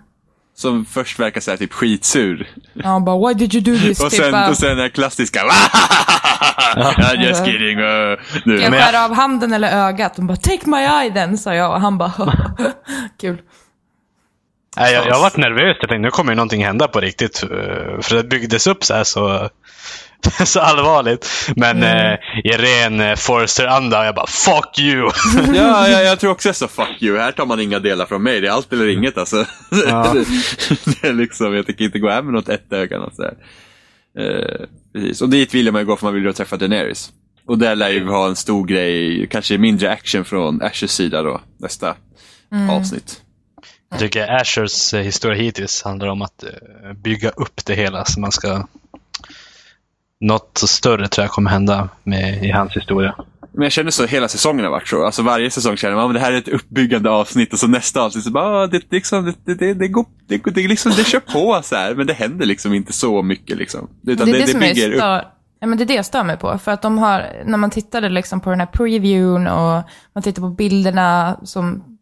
Som 0.55 0.85
först 0.85 1.19
verkar 1.19 1.41
såhär 1.41 1.57
typ 1.57 1.73
skitsur. 1.73 2.49
Ja, 2.73 2.99
bara 2.99 3.27
why 3.27 3.33
did 3.33 3.53
you 3.55 3.63
do 3.63 3.81
this? 3.87 3.99
Och 3.99 4.11
typ, 4.11 4.21
sen, 4.21 4.31
bara, 4.31 4.49
och 4.49 4.57
sen 4.57 4.69
den 4.69 4.79
här 4.79 4.89
klassiska, 4.89 5.39
ja, 6.75 7.13
just 7.27 7.45
kidding. 7.45 7.79
Uh, 7.79 8.17
nu. 8.45 8.57
Ska 8.57 8.65
jag 8.75 8.83
skära 8.83 9.05
av 9.05 9.13
handen 9.13 9.53
eller 9.53 9.87
ögat? 9.87 10.15
De 10.15 10.27
bara 10.27 10.37
take 10.37 10.69
my 10.69 10.77
eye 10.77 11.11
then, 11.13 11.37
sa 11.37 11.55
jag. 11.55 11.71
Och 11.71 11.81
han 11.81 11.97
bara 11.97 12.11
kul. 13.21 13.41
Nej, 14.77 14.93
jag, 14.93 15.07
jag 15.07 15.13
har 15.13 15.21
varit 15.21 15.37
nervös. 15.37 15.77
Jag 15.79 15.89
tänkte 15.89 15.97
nu 15.97 16.09
kommer 16.09 16.31
ju 16.31 16.35
någonting 16.35 16.65
hända 16.65 16.87
på 16.87 16.99
riktigt. 16.99 17.43
eh, 17.43 17.49
För 18.01 18.15
det 18.15 18.23
byggdes 18.23 18.67
upp 18.67 18.83
så 18.83 18.93
här 18.93 19.03
så, 19.03 19.49
så 20.45 20.59
allvarligt. 20.59 21.27
Men 21.55 21.83
eh, 21.83 22.13
i 22.43 22.49
ren 22.57 22.99
eh, 22.99 23.15
Forrester-anda 23.15 24.05
jag 24.05 24.15
bara 24.15 24.27
fuck 24.27 24.79
you. 24.79 25.11
Ja, 25.55 25.87
ja, 25.89 26.01
jag 26.01 26.19
tror 26.19 26.31
också 26.31 26.53
så 26.53 26.67
fuck 26.67 27.01
you. 27.01 27.17
Här 27.17 27.31
tar 27.31 27.45
man 27.45 27.59
inga 27.59 27.79
delar 27.79 28.05
från 28.05 28.23
mig. 28.23 28.41
Det 28.41 28.47
är 28.47 28.51
allt 28.51 28.73
eller 28.73 28.87
inget 28.87 29.17
alltså. 29.17 29.45
Ja. 29.87 30.13
det 30.85 31.07
är 31.07 31.13
liksom, 31.13 31.55
jag 31.55 31.65
tänker 31.65 31.85
inte 31.85 31.99
gå 31.99 32.09
hem 32.09 32.25
med 32.25 32.33
något 32.33 32.49
ett 32.49 32.73
öga. 32.73 32.99
Något 32.99 33.15
sådär. 33.15 33.33
Eh, 34.19 34.65
precis. 34.93 35.21
Och 35.21 35.29
dit 35.29 35.53
vill 35.53 35.71
man 35.71 35.81
ju 35.81 35.85
gå 35.85 35.95
för 35.95 36.05
man 36.05 36.13
vill 36.13 36.23
ju 36.23 36.33
träffa 36.33 36.57
Daenerys. 36.57 37.09
Och 37.47 37.57
där 37.57 37.75
lär 37.75 37.89
ju 37.89 37.99
vi 37.99 38.09
ha 38.11 38.27
en 38.27 38.35
stor 38.35 38.65
grej, 38.65 39.27
kanske 39.31 39.57
mindre 39.57 39.91
action 39.91 40.25
från 40.25 40.61
Ashers 40.61 40.89
sida 40.91 41.21
då, 41.21 41.41
nästa 41.59 41.95
avsnitt. 42.71 43.21
Jag 43.93 43.99
tycker 43.99 44.41
Ashers 44.41 44.93
eh, 44.93 45.01
historia 45.01 45.43
hittills 45.43 45.83
handlar 45.83 46.07
om 46.07 46.21
att 46.21 46.43
eh, 46.43 46.93
bygga 46.93 47.29
upp 47.29 47.65
det 47.65 47.73
hela. 47.73 48.05
Så 48.05 48.19
man 48.19 48.31
ska... 48.31 48.67
Något 50.19 50.57
större 50.57 51.07
tror 51.07 51.23
jag 51.23 51.31
kommer 51.31 51.49
hända 51.51 51.89
med, 52.03 52.45
i 52.45 52.51
hans 52.51 52.75
historia. 52.75 53.15
Men 53.51 53.63
jag 53.63 53.71
känner 53.71 53.91
så 53.91 54.05
hela 54.05 54.27
säsongen 54.27 54.65
har 54.65 54.71
varit 54.71 54.87
så. 54.87 55.05
Alltså 55.05 55.21
varje 55.21 55.51
säsong 55.51 55.77
känner 55.77 55.95
man 55.95 56.07
att 56.07 56.13
det 56.13 56.19
här 56.19 56.33
är 56.33 56.37
ett 56.37 56.47
uppbyggande 56.47 57.09
avsnitt 57.09 57.53
och 57.53 57.59
så 57.59 57.67
nästa 57.67 58.01
avsnitt 58.01 58.23
så 58.23 58.31
bara, 58.31 58.63
ah, 58.63 58.67
det, 58.67 58.91
liksom, 58.91 59.33
det, 59.45 59.55
det, 59.55 59.73
det, 59.73 59.87
går, 59.87 60.05
det, 60.27 60.37
går- 60.37 60.51
det, 60.51 60.67
liksom, 60.67 60.91
det 60.97 61.03
kör 61.03 61.19
på 61.19 61.61
så 61.63 61.75
här. 61.75 61.95
Men 61.95 62.07
det 62.07 62.13
händer 62.13 62.45
liksom 62.45 62.73
inte 62.73 62.93
så 62.93 63.21
mycket 63.21 63.57
liksom. 63.57 63.89
Utan 64.07 64.25
det 64.25 64.31
är 64.31 64.33
det, 64.33 64.39
det, 64.39 64.45
det, 64.45 64.51
som 64.51 64.59
bygger 64.59 64.91
upp. 64.91 64.97
Ja, 65.59 65.67
men 65.67 65.77
det 65.77 65.83
är 65.83 65.85
det 65.85 65.93
jag 65.93 66.05
stör 66.05 66.23
mig 66.23 66.37
på. 66.37 66.57
För 66.57 66.71
att 66.71 66.81
de 66.81 66.97
har, 66.97 67.43
när 67.45 67.57
man 67.57 67.69
tittade 67.71 68.09
liksom 68.09 68.39
på 68.39 68.49
den 68.49 68.59
här 68.59 68.67
previewn 68.67 69.47
och 69.47 69.83
man 70.13 70.23
tittar 70.23 70.41
på 70.41 70.49
bilderna 70.49 71.37
som 71.43 71.92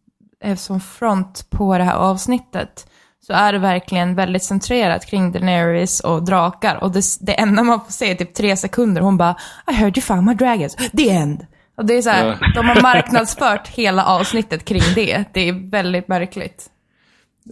som 0.56 0.80
front 0.80 1.50
på 1.50 1.78
det 1.78 1.84
här 1.84 1.94
avsnittet, 1.96 2.86
så 3.26 3.32
är 3.32 3.52
det 3.52 3.58
verkligen 3.58 4.14
väldigt 4.14 4.42
centrerat 4.44 5.06
kring 5.06 5.32
Daenerys 5.32 6.00
och 6.00 6.22
drakar. 6.24 6.76
Och 6.84 6.92
det, 6.92 7.02
det 7.20 7.32
enda 7.40 7.62
man 7.62 7.80
får 7.84 7.92
se 7.92 8.10
är 8.10 8.14
typ 8.14 8.34
tre 8.34 8.56
sekunder. 8.56 9.00
Hon 9.00 9.16
bara 9.16 9.36
I 9.70 9.72
heard 9.74 9.96
you 9.96 10.02
found 10.02 10.26
my 10.26 10.34
dragons. 10.34 10.76
The 10.76 11.10
end. 11.10 11.46
Och 11.76 11.84
det 11.86 11.94
är 11.94 12.02
så 12.02 12.10
här, 12.10 12.26
Ja. 12.40 12.52
de 12.54 12.68
har 12.68 12.82
marknadsfört 12.82 13.68
hela 13.68 14.04
avsnittet 14.04 14.64
kring 14.64 14.82
det. 14.94 15.24
Det 15.32 15.48
är 15.48 15.70
väldigt 15.70 16.08
märkligt. 16.08 16.70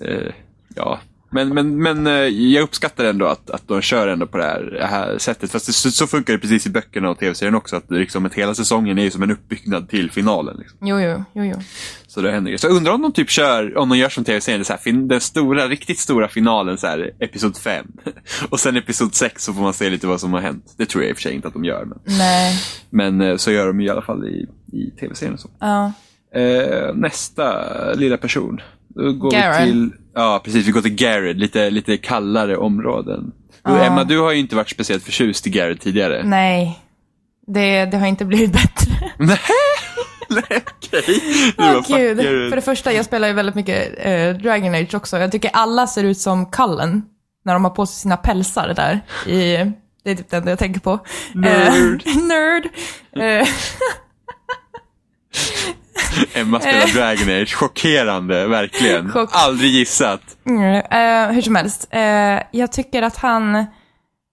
Eh, 0.02 0.32
ja, 0.76 0.98
men, 1.30 1.48
men, 1.54 1.82
men 1.82 2.06
eh, 2.06 2.12
jag 2.28 2.62
uppskattar 2.62 3.04
ändå 3.04 3.26
att, 3.26 3.50
att 3.50 3.68
de 3.68 3.82
kör 3.82 4.08
ändå 4.08 4.26
på 4.26 4.38
det 4.38 4.44
här, 4.44 4.62
det 4.62 4.86
här 4.86 5.18
sättet. 5.18 5.50
Fast 5.50 5.66
det, 5.66 5.72
så, 5.72 5.90
så 5.90 6.06
funkar 6.06 6.32
det 6.32 6.38
precis 6.38 6.66
i 6.66 6.70
böckerna 6.70 7.10
och 7.10 7.18
tv-serien 7.18 7.54
också. 7.54 7.76
Att 7.76 7.90
liksom, 7.90 8.26
att 8.26 8.34
hela 8.34 8.54
säsongen 8.54 8.98
är 8.98 9.10
som 9.10 9.22
en 9.22 9.30
uppbyggnad 9.30 9.88
till 9.88 10.10
finalen. 10.10 10.56
Liksom. 10.58 10.78
Jo, 10.82 11.00
jo, 11.00 11.24
jo, 11.34 11.44
jo. 11.44 11.56
Så 12.06 12.20
det 12.20 12.32
händer. 12.32 12.56
Så 12.56 12.66
jag 12.66 12.74
undrar 12.76 12.92
om 12.92 13.02
de 13.02 13.12
typ 13.12 13.30
kör, 13.30 13.78
om 13.78 13.88
de 13.88 13.98
gör 13.98 14.08
som 14.08 14.24
tv-serien, 14.24 14.64
så 14.64 14.72
här, 14.72 14.80
fin- 14.80 15.08
den 15.08 15.20
stora, 15.20 15.68
riktigt 15.68 15.98
stora 15.98 16.28
finalen, 16.28 16.78
så 16.78 16.86
här, 16.86 17.10
episod 17.20 17.56
5. 17.56 17.86
och 18.50 18.60
sen 18.60 18.76
episod 18.76 19.14
6 19.14 19.44
så 19.44 19.52
får 19.52 19.62
man 19.62 19.74
se 19.74 19.90
lite 19.90 20.06
vad 20.06 20.20
som 20.20 20.32
har 20.32 20.40
hänt. 20.40 20.74
Det 20.76 20.86
tror 20.86 21.02
jag 21.04 21.10
i 21.10 21.12
och 21.12 21.16
för 21.16 21.22
sig 21.22 21.34
inte 21.34 21.48
att 21.48 21.54
de 21.54 21.64
gör. 21.64 21.84
Men, 21.84 21.98
Nej. 22.18 22.58
men 22.90 23.20
eh, 23.20 23.36
så 23.36 23.52
gör 23.52 23.66
de 23.66 23.80
i 23.80 23.88
alla 23.88 24.02
fall 24.02 24.28
i, 24.28 24.46
i 24.72 24.90
tv-serien. 25.00 25.38
Så. 25.38 25.50
Ja. 25.60 25.92
Eh, 26.34 26.94
nästa 26.94 27.64
lilla 27.94 28.16
person. 28.16 28.60
Då 28.94 29.12
går 29.12 29.30
Garrett. 29.30 29.60
vi 29.60 29.72
till, 29.72 29.90
ja 30.14 30.40
precis, 30.44 30.66
vi 30.66 30.70
går 30.70 30.82
till 30.82 30.94
Garrett, 30.94 31.36
lite, 31.36 31.70
lite 31.70 31.96
kallare 31.96 32.56
områden. 32.56 33.32
Ja. 33.64 33.84
Emma, 33.84 34.04
du 34.04 34.18
har 34.20 34.32
ju 34.32 34.38
inte 34.38 34.56
varit 34.56 34.70
speciellt 34.70 35.04
förtjust 35.04 35.46
i 35.46 35.50
Garrett 35.50 35.80
tidigare. 35.80 36.22
Nej. 36.24 36.78
Det, 37.46 37.84
det 37.84 37.96
har 37.96 38.06
inte 38.06 38.24
blivit 38.24 38.52
bättre. 38.52 39.10
Nej, 40.28 40.62
okej. 40.76 41.04
Du 41.56 41.96
gud. 41.96 42.18
Garrett. 42.18 42.50
För 42.50 42.56
det 42.56 42.62
första, 42.62 42.92
jag 42.92 43.04
spelar 43.04 43.28
ju 43.28 43.34
väldigt 43.34 43.54
mycket 43.54 43.92
eh, 43.98 44.30
Dragon 44.42 44.74
Age 44.74 44.94
också. 44.94 45.18
Jag 45.18 45.32
tycker 45.32 45.50
alla 45.52 45.86
ser 45.86 46.04
ut 46.04 46.18
som 46.18 46.50
Cullen. 46.50 47.02
När 47.44 47.52
de 47.52 47.64
har 47.64 47.70
på 47.70 47.86
sig 47.86 47.94
sina 48.00 48.16
pälsar 48.16 48.74
där. 48.74 49.00
I, 49.32 49.72
det 50.04 50.10
är 50.10 50.14
typ 50.14 50.30
det 50.30 50.36
enda 50.36 50.50
jag 50.50 50.58
tänker 50.58 50.80
på. 50.80 50.98
Nerd. 51.34 52.02
Eh, 52.06 52.16
nerd. 52.16 52.68
Eh, 53.12 53.48
Emma 56.34 56.60
spelar 56.60 56.94
Dragon 56.94 57.42
Age, 57.42 57.54
chockerande, 57.54 58.46
verkligen. 58.46 59.06
Eh. 59.06 59.12
Chock. 59.12 59.30
Aldrig 59.32 59.70
gissat. 59.70 60.20
mm, 60.46 60.74
eh, 60.74 61.34
hur 61.34 61.42
som 61.42 61.54
helst. 61.54 61.88
Eh, 61.90 62.42
jag 62.50 62.72
tycker 62.72 63.02
att 63.02 63.16
han, 63.16 63.66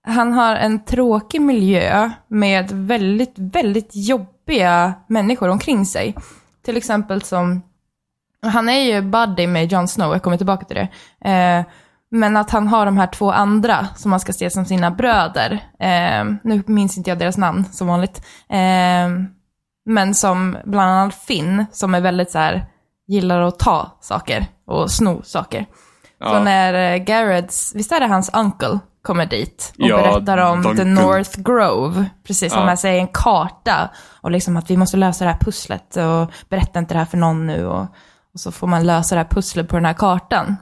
han 0.08 0.34
har 0.34 0.56
en 0.56 0.86
tråkig 0.86 1.42
miljö 1.42 2.12
med 2.28 2.72
väldigt, 2.72 3.34
väldigt 3.36 3.90
jobbiga 3.94 4.94
människor 5.08 5.50
omkring 5.50 5.86
sig. 5.86 6.16
Till 6.66 6.78
exempel 6.78 7.22
som, 7.22 7.62
han 8.42 8.70
är 8.70 8.80
ju 8.80 9.02
buddy 9.02 9.48
med 9.48 9.72
Jon 9.72 9.88
Snow, 9.88 10.12
jag 10.14 10.24
kommer 10.24 10.38
tillbaka 10.38 10.66
till 10.66 10.76
det. 10.76 10.90
Eh, 11.30 11.66
men 12.10 12.38
att 12.38 12.52
han 12.52 12.68
har 12.68 12.86
de 12.86 12.98
här 12.98 13.08
två 13.08 13.32
andra 13.32 13.88
som 13.96 14.12
man 14.12 14.20
ska 14.20 14.34
se 14.34 14.50
som 14.50 14.66
sina 14.66 14.92
bröder. 14.92 15.52
Eh, 15.80 16.26
nu 16.44 16.64
minns 16.66 16.98
inte 16.98 17.10
jag 17.10 17.20
deras 17.20 17.38
namn 17.38 17.66
som 17.72 17.88
vanligt. 17.88 18.22
Eh, 18.50 19.37
men 19.88 20.14
som 20.16 20.58
bland 20.66 20.92
annat 20.92 21.16
Finn, 21.16 21.66
som 21.72 21.96
är 21.96 22.02
väldigt 22.02 22.32
så 22.32 22.40
här, 22.40 22.66
gillar 23.08 23.42
att 23.42 23.60
ta 23.60 23.98
saker 24.02 24.46
och 24.68 24.92
sno 24.92 25.22
saker. 25.24 25.66
Så 26.20 26.26
Ja. 26.34 26.44
när 26.44 26.94
eh, 26.94 26.98
Garrets, 26.98 27.76
visst 27.76 27.92
är 27.92 28.00
det 28.00 28.06
hans 28.08 28.30
uncle, 28.34 28.80
kommer 29.02 29.26
dit 29.26 29.74
och 29.80 29.86
Ja, 29.88 29.98
berättar 29.98 30.38
om 30.38 30.64
The 30.64 30.70
Duncan. 30.70 30.94
North 30.94 31.40
Grove, 31.42 32.06
precis 32.24 32.52
som 32.52 32.60
Ja. 32.60 32.66
med 32.66 32.80
sig 32.80 33.00
en 33.00 33.08
karta 33.08 33.90
och 34.22 34.32
liksom 34.32 34.58
att 34.58 34.70
vi 34.72 34.78
måste 34.78 34.98
lösa 34.98 35.26
det 35.26 35.32
här 35.32 35.40
pusslet 35.40 35.96
och 35.98 36.32
berätta 36.50 36.80
inte 36.80 36.94
det 36.94 36.98
här 36.98 37.06
för 37.06 37.18
någon 37.18 37.48
nu 37.48 37.66
och, 37.66 37.82
och 38.34 38.40
så 38.40 38.52
får 38.52 38.68
man 38.68 38.86
lösa 38.86 39.16
det 39.16 39.22
här 39.22 39.28
pusslet 39.30 39.70
på 39.70 39.76
den 39.76 39.86
här 39.86 39.94
kartan. 39.94 40.56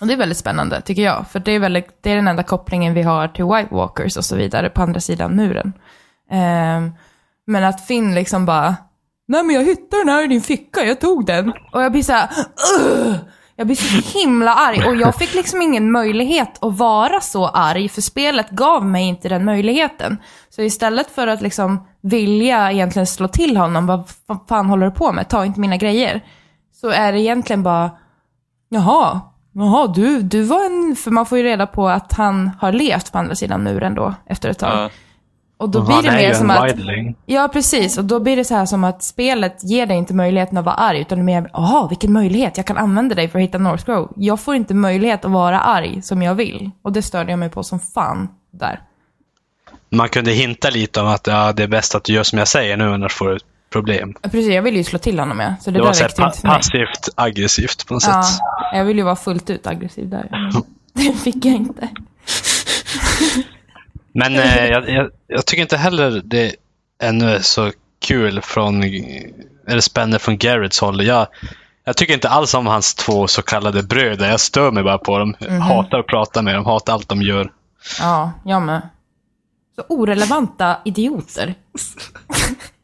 Och 0.00 0.06
det 0.06 0.12
är 0.12 0.16
väldigt 0.16 0.38
spännande, 0.38 0.80
tycker 0.80 1.02
jag. 1.02 1.26
För 1.30 1.40
det 1.40 1.52
är, 1.52 1.58
väldigt, 1.58 2.02
det 2.02 2.10
är 2.10 2.16
den 2.16 2.28
enda 2.28 2.42
kopplingen 2.42 2.94
vi 2.94 3.02
har 3.02 3.28
till 3.28 3.44
White 3.44 3.74
Walkers 3.74 4.16
och 4.16 4.24
så 4.24 4.36
vidare 4.36 4.68
på 4.70 4.82
andra 4.82 5.00
sidan 5.00 5.36
muren. 5.36 5.72
Ehm, 6.30 6.92
men 7.46 7.64
att 7.64 7.86
Finn 7.86 8.14
liksom 8.14 8.46
bara, 8.46 8.76
nej 9.28 9.42
men 9.42 9.54
jag 9.56 9.64
hittade 9.64 10.02
den 10.02 10.08
här 10.08 10.24
i 10.24 10.26
din 10.26 10.40
ficka, 10.42 10.84
jag 10.84 11.00
tog 11.00 11.26
den. 11.26 11.52
Och 11.72 11.82
jag 11.82 11.92
blir 11.92 12.02
såhär, 12.02 12.28
"Ugh!" 12.80 13.14
Jag 13.58 13.66
blir 13.66 13.76
så 13.76 14.18
himla 14.18 14.54
arg 14.54 14.84
och 14.88 14.96
jag 14.96 15.14
fick 15.14 15.34
liksom 15.34 15.62
ingen 15.62 15.92
möjlighet 15.92 16.64
att 16.64 16.78
vara 16.78 17.20
så 17.20 17.46
arg 17.48 17.88
för 17.88 18.00
spelet 18.02 18.50
gav 18.50 18.84
mig 18.86 19.04
inte 19.04 19.28
den 19.28 19.44
möjligheten. 19.44 20.18
Så 20.48 20.62
istället 20.62 21.10
för 21.10 21.26
att 21.26 21.40
liksom 21.42 21.86
vilja 22.02 22.72
egentligen 22.72 23.06
slå 23.06 23.28
till 23.28 23.56
honom, 23.56 23.86
vad 23.86 24.08
vad 24.26 24.38
fan 24.48 24.66
håller 24.66 24.86
du 24.86 24.92
på 24.92 25.12
med? 25.12 25.28
Ta 25.28 25.44
inte 25.44 25.60
mina 25.60 25.76
grejer. 25.76 26.24
Så 26.80 26.88
är 26.88 27.12
det 27.12 27.20
egentligen 27.20 27.62
bara, 27.62 27.90
jaha, 28.68 29.20
jaha 29.52 29.86
du, 29.86 30.22
du 30.22 30.42
var 30.42 30.64
en, 30.66 30.96
för 30.96 31.10
man 31.10 31.26
får 31.26 31.38
ju 31.38 31.44
reda 31.44 31.66
på 31.66 31.88
att 31.88 32.12
han 32.12 32.50
har 32.60 32.72
levt 32.72 33.12
på 33.12 33.18
andra 33.18 33.34
sidan 33.34 33.62
muren 33.62 33.94
då 33.94 34.14
efter 34.26 34.48
ett 34.48 34.58
tag. 34.58 34.78
Ja. 34.78 34.90
Och 35.58 35.68
då 35.68 35.78
Han 35.78 35.86
blir 36.02 36.10
det 36.10 36.16
mer 36.16 36.34
som 36.34 36.50
att... 36.50 36.68
wildling. 36.68 37.16
Ja, 37.26 37.48
precis. 37.52 37.98
Och 37.98 38.04
då 38.04 38.20
blir 38.20 38.36
det 38.36 38.44
så 38.44 38.54
här 38.54 38.66
som 38.66 38.84
att 38.84 39.02
spelet 39.02 39.64
ger 39.64 39.86
dig 39.86 39.96
inte 39.96 40.14
möjligheten 40.14 40.58
att 40.58 40.64
vara 40.64 40.74
arg, 40.74 41.00
utan 41.00 41.18
det 41.18 41.22
är 41.22 41.40
mer, 41.40 41.50
jaha, 41.52 41.88
vilken 41.88 42.12
möjlighet, 42.12 42.56
jag 42.56 42.66
kan 42.66 42.76
använda 42.76 43.14
dig 43.14 43.28
för 43.28 43.38
att 43.38 43.42
hitta 43.44 43.58
North 43.58 43.84
Grove. 43.86 44.08
Jag 44.16 44.40
får 44.40 44.54
inte 44.54 44.74
möjlighet 44.74 45.24
att 45.24 45.30
vara 45.30 45.60
arg 45.60 46.02
som 46.02 46.22
jag 46.22 46.34
vill. 46.34 46.70
Och 46.82 46.92
det 46.92 47.02
störde 47.02 47.30
jag 47.32 47.38
mig 47.38 47.50
på 47.50 47.62
som 47.62 47.80
fan 47.80 48.28
där. 48.50 48.80
Man 49.90 50.08
kunde 50.08 50.30
hinta 50.32 50.70
lite 50.70 51.00
om 51.00 51.06
att 51.06 51.26
ja, 51.26 51.52
det 51.52 51.62
är 51.62 51.68
bäst 51.68 51.94
att 51.94 52.04
du 52.04 52.12
gör 52.12 52.22
som 52.22 52.38
jag 52.38 52.48
säger 52.48 52.76
nu, 52.76 52.92
annars 52.92 53.14
får 53.14 53.28
du 53.28 53.38
problem. 53.72 54.14
Ja, 54.22 54.28
Precis, 54.28 54.52
jag 54.54 54.62
vill 54.62 54.76
ju 54.76 54.84
slå 54.84 54.98
till 54.98 55.18
honom 55.18 55.40
ja. 55.40 55.54
Så 55.60 55.70
det, 55.70 55.78
Det 55.78 55.84
var 55.84 55.92
så 55.92 56.08
pa 56.16 56.32
passivt 56.42 57.08
aggressivt 57.14 57.86
på 57.86 57.94
något 57.94 58.02
Ja, 58.06 58.22
sätt. 58.22 58.40
jag 58.72 58.84
vill 58.84 58.96
ju 58.96 59.02
vara 59.02 59.16
fullt 59.16 59.50
ut 59.50 59.66
aggressiv 59.66 60.08
där. 60.08 60.50
Det 60.92 61.12
fick 61.12 61.44
jag 61.44 61.54
inte. 61.54 61.88
Men 64.18 64.36
eh, 64.36 64.66
jag, 64.66 64.88
jag, 64.88 65.10
jag 65.26 65.46
tycker 65.46 65.62
inte 65.62 65.76
heller 65.76 66.22
det 66.24 66.56
ännu 67.02 67.30
är 67.30 67.40
så 67.40 67.72
kul 67.98 68.40
från, 68.40 68.82
eller 69.68 69.80
spännande 69.80 70.18
från 70.18 70.38
Garretts 70.38 70.80
håll. 70.80 71.04
Jag, 71.04 71.26
jag 71.84 71.96
tycker 71.96 72.14
inte 72.14 72.28
alls 72.28 72.54
om 72.54 72.66
hans 72.66 72.94
två 72.94 73.26
så 73.26 73.42
kallade 73.42 73.82
bröder. 73.82 74.30
Jag 74.30 74.40
stör 74.40 74.70
mig 74.70 74.82
bara 74.82 74.98
på 74.98 75.18
dem. 75.18 75.36
Mhm. 75.40 75.60
Hatar 75.60 75.98
att 75.98 76.06
prata 76.06 76.42
med 76.42 76.54
dem, 76.54 76.64
hatar 76.64 76.92
allt 76.92 77.08
de 77.08 77.22
gör. 77.22 77.52
Ja, 78.00 78.32
jag 78.44 78.62
med. 78.62 78.88
Så 79.76 79.84
orelevanta 79.88 80.76
idioter. 80.84 81.54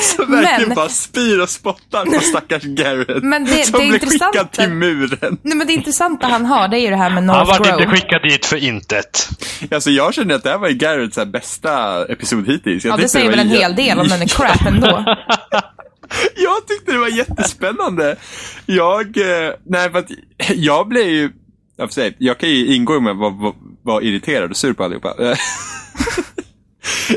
Så 0.00 0.24
verkligen 0.24 0.68
Men- 0.68 0.74
bara 0.76 0.88
spyr 0.88 1.38
och 1.40 1.48
spottar 1.48 2.04
på 2.04 2.20
stackars 2.20 2.62
Garrett. 2.62 3.22
Men 3.22 3.44
det- 3.44 3.64
som 3.64 3.80
det 3.80 3.86
blir 3.88 3.98
skickad 4.10 4.52
till 4.52 4.68
muren. 4.70 5.38
Nej 5.42 5.56
men 5.56 5.66
det 5.66 5.72
intressanta 5.72 6.26
han 6.26 6.46
har, 6.46 6.68
det 6.68 6.76
är 6.78 6.80
ju 6.80 6.90
det 6.90 6.96
här 6.96 7.10
med 7.10 7.24
North 7.24 7.38
Han 7.38 7.46
var 7.48 7.58
Grove. 7.58 7.82
inte 7.82 7.86
skickad 7.96 8.22
dit 8.22 8.46
för 8.46 8.56
intet. 8.56 9.28
Alltså 9.70 9.90
jag 9.90 10.14
känner 10.14 10.34
att 10.34 10.42
det 10.42 10.50
här 10.50 10.58
var 10.58 10.68
Garretts 10.70 11.16
här 11.16 11.26
bästa 11.26 12.04
episod 12.06 12.46
hittills. 12.48 12.84
Jag 12.84 12.92
Ja, 12.92 12.96
det 13.02 13.08
säger 13.08 13.24
var 13.30 13.36
väl 13.36 13.46
en 13.46 13.52
jä- 13.52 13.58
hel 13.60 13.76
del 13.76 13.98
om 14.00 14.08
den 14.08 14.22
är 14.22 14.26
crap 14.26 14.66
ändå. 14.66 15.04
Jag 16.36 16.66
tyckte 16.68 16.92
det 16.92 16.98
var 16.98 17.08
jättespännande. 17.08 18.16
Jag, 18.66 19.16
eh, 19.16 19.52
nej 19.66 19.90
för 19.90 19.98
att 19.98 20.10
jag 20.54 20.88
blev 20.88 21.06
ju, 21.08 21.30
jag 21.76 21.92
säga, 21.92 22.12
jag 22.18 22.38
kan 22.38 22.48
ju 22.48 22.66
ingå 22.74 23.00
med 23.00 23.12
att 23.12 23.54
vara 23.82 24.02
irriterad 24.02 24.50
och 24.50 24.56
sur 24.56 24.72
på 24.72 24.84
allihopa. 24.84 25.14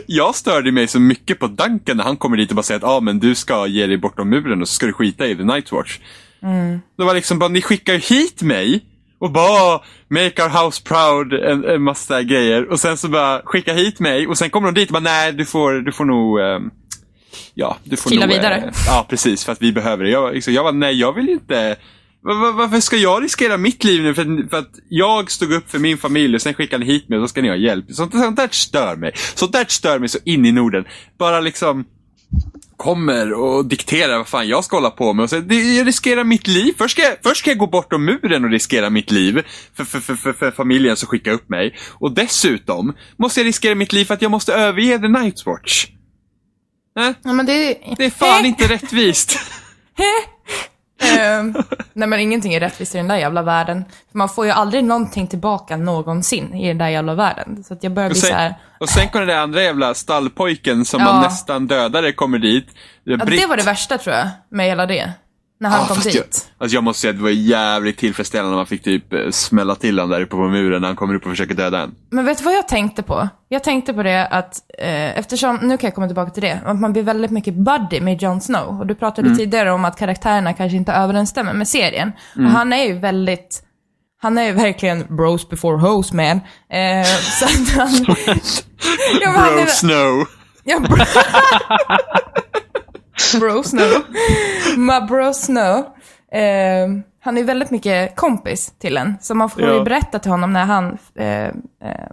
Jag 0.05 0.35
störde 0.35 0.71
mig 0.71 0.87
så 0.87 0.99
mycket 0.99 1.39
på 1.39 1.47
Duncan 1.47 1.97
när 1.97 2.03
han 2.03 2.17
kommer 2.17 2.37
dit 2.37 2.49
och 2.49 2.55
bara 2.55 2.63
säger 2.63 2.77
att 2.77 2.83
ah, 2.83 2.99
men 2.99 3.19
du 3.19 3.35
ska 3.35 3.67
ge 3.67 3.87
dig 3.87 3.97
bortom 3.97 4.29
muren 4.29 4.61
och 4.61 4.67
så 4.67 4.73
ska 4.73 4.85
du 4.85 4.93
skita 4.93 5.27
i 5.27 5.35
The 5.35 5.43
Night 5.43 5.71
Watch. 5.71 5.99
Det 6.97 7.03
var 7.03 7.13
liksom 7.13 7.39
bara, 7.39 7.49
ni 7.49 7.61
skickar 7.61 7.93
hit 7.95 8.41
mig 8.41 8.85
och 9.19 9.31
bara 9.31 9.81
make 10.07 10.43
our 10.43 10.63
house 10.65 10.83
proud, 10.83 11.33
en, 11.33 11.65
en 11.65 11.81
massa 11.81 12.23
grejer. 12.23 12.69
Och 12.71 12.79
sen 12.79 12.97
så 12.97 13.07
bara 13.07 13.41
skicka 13.45 13.73
hit 13.73 13.99
mig 13.99 14.27
och 14.27 14.37
sen 14.37 14.49
kommer 14.49 14.71
de 14.71 14.79
dit 14.79 14.89
och 14.89 14.93
bara 14.93 14.99
nej, 14.99 15.33
du 15.33 15.45
får, 15.45 15.73
du 15.73 15.91
får 15.91 16.05
nog 16.05 16.39
ehm, 16.39 16.71
Ja, 17.53 17.77
du 17.83 17.97
får 17.97 18.09
Kila 18.09 18.25
nog, 18.25 18.35
vidare. 18.35 18.55
eh, 18.55 18.63
ja, 18.87 19.05
precis, 19.09 19.45
för 19.45 19.51
att 19.51 19.61
vi 19.61 19.71
behöver 19.71 20.03
det. 20.03 20.09
Jag, 20.09 20.33
liksom, 20.33 20.53
jag 20.53 20.63
var 20.63 20.71
nej, 20.71 20.99
jag 20.99 21.13
vill 21.13 21.29
inte 21.29 21.75
Varför 22.23 22.79
ska 22.79 22.97
jag 22.97 23.23
riskera 23.23 23.57
mitt 23.57 23.83
liv 23.83 24.03
nu 24.03 24.13
för 24.13 24.21
att, 24.21 24.49
för 24.49 24.57
att 24.57 24.79
jag 24.89 25.31
stod 25.31 25.53
upp 25.53 25.71
för 25.71 25.79
min 25.79 25.97
familj 25.97 26.35
och 26.35 26.41
sen 26.41 26.53
skickade 26.53 26.85
ni 26.85 26.91
hit 26.91 27.09
mig 27.09 27.17
och 27.17 27.21
då 27.21 27.27
ska 27.27 27.41
ni 27.41 27.47
ha 27.47 27.55
hjälp. 27.55 27.85
Sånt, 27.89 28.11
sånt 28.13 28.35
där 28.35 28.47
stör 28.51 28.95
mig. 28.95 29.11
Sånt 29.15 29.53
där 29.53 29.65
stör 29.67 29.99
mig 29.99 30.09
så 30.09 30.17
in 30.25 30.45
i 30.45 30.51
Norden. 30.51 30.85
Bara 31.17 31.39
liksom 31.39 31.85
kommer 32.77 33.33
och 33.33 33.65
dikterar 33.65 34.17
vad 34.17 34.27
fan 34.27 34.47
jag 34.47 34.63
ska 34.63 34.75
hålla 34.75 34.89
på 34.89 35.13
med. 35.13 35.23
Och 35.23 35.29
så, 35.29 35.35
jag 35.49 35.87
riskerar 35.87 36.23
mitt 36.23 36.47
liv. 36.47 36.73
Först 36.77 36.91
ska, 36.91 37.01
jag, 37.01 37.17
först 37.23 37.39
ska 37.39 37.49
jag 37.49 37.57
gå 37.57 37.67
bortom 37.67 38.05
muren 38.05 38.43
och 38.45 38.51
riskera 38.51 38.89
mitt 38.89 39.11
liv 39.11 39.41
för, 39.73 39.83
för, 39.83 39.99
för, 39.99 40.15
för, 40.15 40.33
för 40.33 40.51
familjen 40.51 40.97
som 40.97 41.07
skickar 41.07 41.31
upp 41.31 41.49
mig. 41.49 41.75
Och 41.91 42.11
dessutom 42.11 42.93
måste 43.17 43.39
jag 43.39 43.47
riskera 43.47 43.75
mitt 43.75 43.93
liv 43.93 44.05
för 44.05 44.13
att 44.13 44.21
jag 44.21 44.31
måste 44.31 44.53
överge 44.53 44.99
The 44.99 45.07
Night 45.07 45.45
Watch. 45.45 45.87
Äh, 46.99 47.11
Ja, 47.23 47.33
men 47.33 47.45
det... 47.45 47.77
det 47.97 48.05
är 48.05 48.09
fan 48.09 48.45
inte 48.45 48.67
rättvist. 48.67 49.39
Ehm, 51.19 51.53
nej 51.93 52.07
men 52.07 52.19
ingenting 52.19 52.53
är 52.53 52.59
rättvist 52.59 52.95
i 52.95 52.97
den 52.97 53.07
där 53.07 53.15
jävla 53.17 53.41
världen. 53.41 53.85
Man 54.11 54.29
får 54.29 54.45
ju 54.45 54.51
aldrig 54.51 54.83
någonting 54.83 55.27
tillbaka 55.27 55.77
någonsin 55.77 56.53
i 56.53 56.67
den 56.67 56.77
där 56.77 56.87
jävla 56.89 57.13
världen. 57.15 57.63
Så 57.63 57.73
att 57.73 57.83
jag 57.83 57.91
börjar 57.91 58.09
Och 58.09 58.13
bli 58.13 58.21
så 58.21 58.27
sen, 58.27 58.35
här. 58.35 58.55
och 58.79 58.89
sen 58.89 59.09
kommer 59.09 59.25
den 59.25 59.35
där 59.35 59.43
andra 59.43 59.61
jävla 59.63 59.93
stallpojken 59.93 60.85
som 60.85 61.01
Ja. 61.01 61.13
var 61.13 61.21
nästan 61.21 61.67
dödade 61.67 62.11
kommer 62.13 62.37
dit. 62.39 62.67
Ja, 63.03 63.17
det 63.17 63.45
var 63.45 63.57
det 63.57 63.63
värsta 63.63 63.97
tror 63.97 64.15
jag, 64.15 64.27
med 64.49 64.65
hela 64.65 64.85
det. 64.85 65.11
När 65.63 65.69
han 65.69 65.83
Ah, 65.83 65.87
kom 65.87 65.97
dit. 66.03 66.15
Jag, 66.15 66.23
alltså 66.57 66.75
jag 66.75 66.83
måste 66.83 67.01
säga 67.01 67.11
att 67.11 67.17
det 67.17 67.23
var 67.23 67.29
jävligt 67.29 67.97
tillfredsställande 67.97 68.49
när 68.49 68.57
man 68.57 68.65
fick 68.65 68.83
typ 68.83 69.13
eh, 69.13 69.29
smälla 69.31 69.75
till 69.75 69.99
honom 69.99 70.09
där 70.11 70.21
uppe 70.21 70.29
på 70.35 70.47
muren 70.47 70.81
när 70.81 70.87
han 70.87 70.95
kommer 70.95 71.15
upp 71.15 71.23
och 71.23 71.29
försöker 71.29 71.53
döda 71.55 71.79
en. 71.79 71.95
Men 72.11 72.25
vet 72.25 72.37
du 72.37 72.43
vad 72.43 72.53
jag 72.53 72.67
tänkte 72.67 73.03
på? 73.03 73.29
Jag 73.49 73.63
tänkte 73.63 73.93
på 73.93 74.03
det 74.03 74.27
att, 74.27 74.55
eh, 74.79 75.17
eftersom, 75.19 75.55
nu 75.61 75.77
kan 75.77 75.87
jag 75.87 75.95
komma 75.95 76.07
tillbaka 76.07 76.31
till 76.31 76.43
det, 76.43 76.59
att 76.65 76.79
man 76.79 76.93
blir 76.93 77.03
väldigt 77.03 77.31
mycket 77.31 77.53
buddy 77.53 78.01
med 78.01 78.21
Jon 78.21 78.41
Snow. 78.41 78.79
Och 78.79 78.87
du 78.87 78.95
pratade 78.95 79.27
Mm. 79.27 79.37
tidigare 79.39 79.71
om 79.71 79.85
att 79.85 79.97
karaktärerna 79.99 80.53
kanske 80.53 80.77
inte 80.77 80.91
överensstämmer 80.93 81.53
med 81.53 81.67
serien. 81.67 82.11
Mm. 82.35 82.47
Och 82.47 82.51
han 82.53 82.73
är 82.73 82.83
ju 82.83 82.99
väldigt, 82.99 83.63
han 84.21 84.37
är 84.37 84.43
ju 84.43 84.51
verkligen 84.51 85.15
bros 85.15 85.49
before 85.49 85.77
hoes 85.77 86.13
man. 86.13 86.25
Eh, 86.69 87.03
så 87.39 87.45
att 87.45 87.69
han... 87.77 88.05
ja, 89.21 89.31
men 89.31 89.35
han 89.41 89.53
Bro 89.53 89.61
är, 89.61 89.65
Snow. 89.65 90.25
ja, 90.63 90.79
bro, 90.79 90.97
bro 93.39 93.63
Snow. 93.63 93.89
My 94.77 95.07
bro 95.07 95.33
Snow. 95.33 95.77
Eh, 96.31 96.87
han 97.23 97.37
är 97.37 97.43
väldigt 97.43 97.71
mycket 97.71 98.15
kompis 98.15 98.73
till 98.79 98.97
en. 98.97 99.15
Så 99.21 99.35
man 99.35 99.49
får 99.49 99.61
Ja. 99.61 99.73
ju 99.73 99.83
berätta 99.83 100.19
till 100.19 100.31
honom 100.31 100.53
när 100.53 100.65
han, 100.65 100.97
eh, 101.15 101.43
eh, 101.47 101.51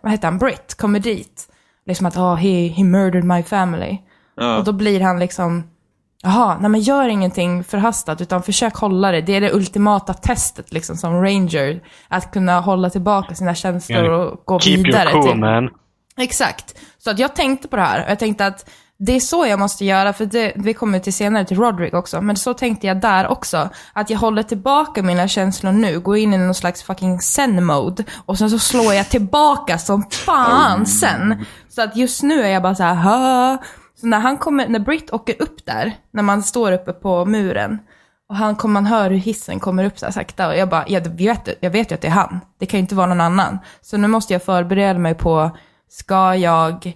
vad 0.03 0.13
heter 0.13 0.25
han, 0.29 0.39
Britt, 0.39 0.75
kommer 0.75 1.01
dit. 1.01 1.47
Liksom 1.87 2.07
att, 2.07 2.17
oh, 2.17 2.35
he, 2.35 2.67
he 2.69 2.85
murdered 2.85 3.25
my 3.25 3.43
family. 3.43 3.99
Ja. 4.37 4.57
Och 4.59 4.65
då 4.65 4.73
blir 4.73 5.01
han 5.01 5.19
liksom, 5.19 5.65
jaha, 6.23 6.59
nej 6.61 6.71
men 6.71 6.81
gör 6.81 7.09
ingenting 7.09 7.65
förhastat, 7.65 8.21
utan 8.21 8.43
försök 8.43 8.75
hålla 8.75 9.11
det. 9.13 9.21
Det 9.21 9.33
är 9.35 9.41
det 9.41 9.53
ultimata 9.53 10.15
testet 10.15 10.73
liksom 10.73 10.97
som 10.97 11.23
ranger. 11.23 11.81
Att 12.09 12.33
kunna 12.33 12.61
hålla 12.61 12.91
tillbaka 12.91 13.35
sina 13.35 13.55
känslor 13.55 14.09
och 14.09 14.43
gå 14.45 14.59
Keep 14.61 14.77
vidare. 14.77 15.03
your 15.11 15.13
cool 15.23 15.31
till- 15.31 15.41
man. 15.41 15.69
Exakt. 16.19 16.75
Så 16.99 17.11
att 17.11 17.19
jag 17.19 17.35
tänkte 17.37 17.69
på 17.69 17.77
det 17.77 17.83
här. 17.83 18.05
och 18.05 18.11
Jag 18.11 18.19
tänkte 18.19 18.47
att 18.47 18.71
det 19.03 19.13
är 19.13 19.21
så 19.21 19.47
jag 19.47 19.59
måste 19.59 19.85
göra, 19.85 20.13
för 20.13 20.27
det, 20.27 20.53
vi 20.57 20.75
kommer 20.75 20.99
till 20.99 21.13
senare 21.13 21.45
till 21.45 21.57
Roderick 21.57 21.95
också, 21.95 22.21
men 22.21 22.37
så 22.37 22.55
tänkte 22.55 22.87
jag 22.87 23.01
där 23.01 23.29
också. 23.29 23.69
Att 23.93 24.11
jag 24.11 24.19
håller 24.19 24.43
tillbaka 24.43 25.03
mina 25.03 25.29
känslor 25.29 25.73
nu, 25.73 26.01
går 26.01 26.17
in 26.17 26.35
i 26.35 26.39
någon 26.39 26.55
slags 26.55 26.83
fucking 26.83 27.21
zen-mode 27.21 28.05
och 28.27 28.39
sen 28.39 28.51
så 28.51 28.59
slår 28.59 28.95
jag 28.95 29.09
tillbaka 29.09 29.79
som 29.79 30.03
fan 30.11 30.87
sen. 30.87 31.45
Så 31.69 31.83
att 31.83 31.97
just 31.97 32.23
nu 32.23 32.43
är 32.43 32.49
jag 32.49 32.63
bara 32.63 32.75
så 32.75 32.83
här, 32.83 32.95
ha. 32.95 33.59
Så 34.01 34.07
när 34.07 34.19
han 34.19 34.39
kommer, 34.39 34.69
när 34.69 34.79
Britt 34.81 35.13
åker 35.13 35.43
upp 35.43 35.67
där, 35.67 35.95
när 36.13 36.23
man 36.23 36.43
står 36.43 36.73
uppe 36.73 36.93
på 36.93 37.25
muren, 37.25 37.79
och 38.29 38.37
han 38.37 38.57
kommer, 38.57 38.73
man 38.73 38.87
hör 38.87 39.11
hur 39.11 39.19
hissen 39.19 39.61
kommer 39.61 39.85
upp 39.85 39.99
så 39.99 40.07
här 40.07 40.13
sakta 40.13 40.49
och 40.49 40.57
jag 40.57 40.69
bara, 40.69 40.85
jag 40.89 41.01
vet, 41.01 41.49
jag 41.61 41.71
vet 41.71 41.91
ju 41.91 41.95
att 41.95 42.01
det 42.01 42.09
är 42.09 42.13
han. 42.13 42.41
Det 42.59 42.67
kan 42.67 42.79
ju 42.79 42.83
inte 42.83 42.95
vara 42.95 43.07
någon 43.07 43.21
annan. 43.21 43.59
Så 43.81 43.97
nu 43.97 44.09
måste 44.09 44.33
jag 44.33 44.43
förbereda 44.43 44.99
mig 44.99 45.15
på, 45.15 45.51
ska 45.89 46.35
jag 46.35 46.93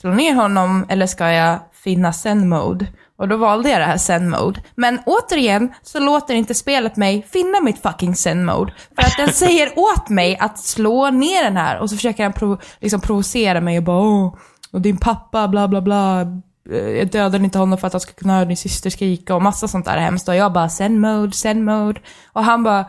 slå 0.00 0.10
ner 0.10 0.34
honom 0.34 0.86
eller 0.88 1.06
ska 1.06 1.30
jag 1.30 1.58
finna 1.72 2.12
zen-mode? 2.12 2.86
Och 3.18 3.28
då 3.28 3.36
valde 3.36 3.70
jag 3.70 3.80
det 3.80 3.84
här 3.84 3.98
zen-mode. 3.98 4.62
Men 4.74 5.00
återigen 5.06 5.72
så 5.82 5.98
låter 6.00 6.34
inte 6.34 6.54
spelet 6.54 6.96
mig 6.96 7.26
finna 7.30 7.60
mitt 7.60 7.82
fucking 7.82 8.16
zen-mode. 8.16 8.72
För 8.94 9.02
att 9.02 9.16
den 9.18 9.32
säger 9.32 9.72
åt 9.78 10.08
mig 10.08 10.36
att 10.40 10.58
slå 10.58 11.10
ner 11.10 11.44
den 11.44 11.56
här 11.56 11.78
och 11.78 11.90
så 11.90 11.96
försöker 11.96 12.22
den 12.22 12.32
prov 12.32 12.62
liksom 12.80 13.00
provocera 13.00 13.60
mig 13.60 13.78
och 13.78 13.84
bara 13.84 14.00
Åh, 14.00 14.34
och 14.72 14.80
din 14.80 14.96
pappa 14.96 15.48
bla 15.48 15.68
bla 15.68 15.80
bla. 15.80 16.26
Jag 16.70 17.10
dödade 17.10 17.44
inte 17.44 17.58
honom 17.58 17.78
för 17.78 17.86
att 17.86 17.92
han 17.92 18.00
skulle 18.00 18.18
kunna 18.18 18.34
höra 18.34 18.44
din 18.44 18.56
syster 18.56 18.90
skrika 18.90 19.34
och 19.34 19.42
massa 19.42 19.68
sånt 19.68 19.84
där 19.84 19.98
hemskt. 19.98 20.28
Och 20.28 20.36
jag 20.36 20.52
bara 20.52 20.68
zen-mode, 20.68 21.32
zen-mode. 21.32 22.00
Och 22.32 22.44
han 22.44 22.62
bara, 22.62 22.86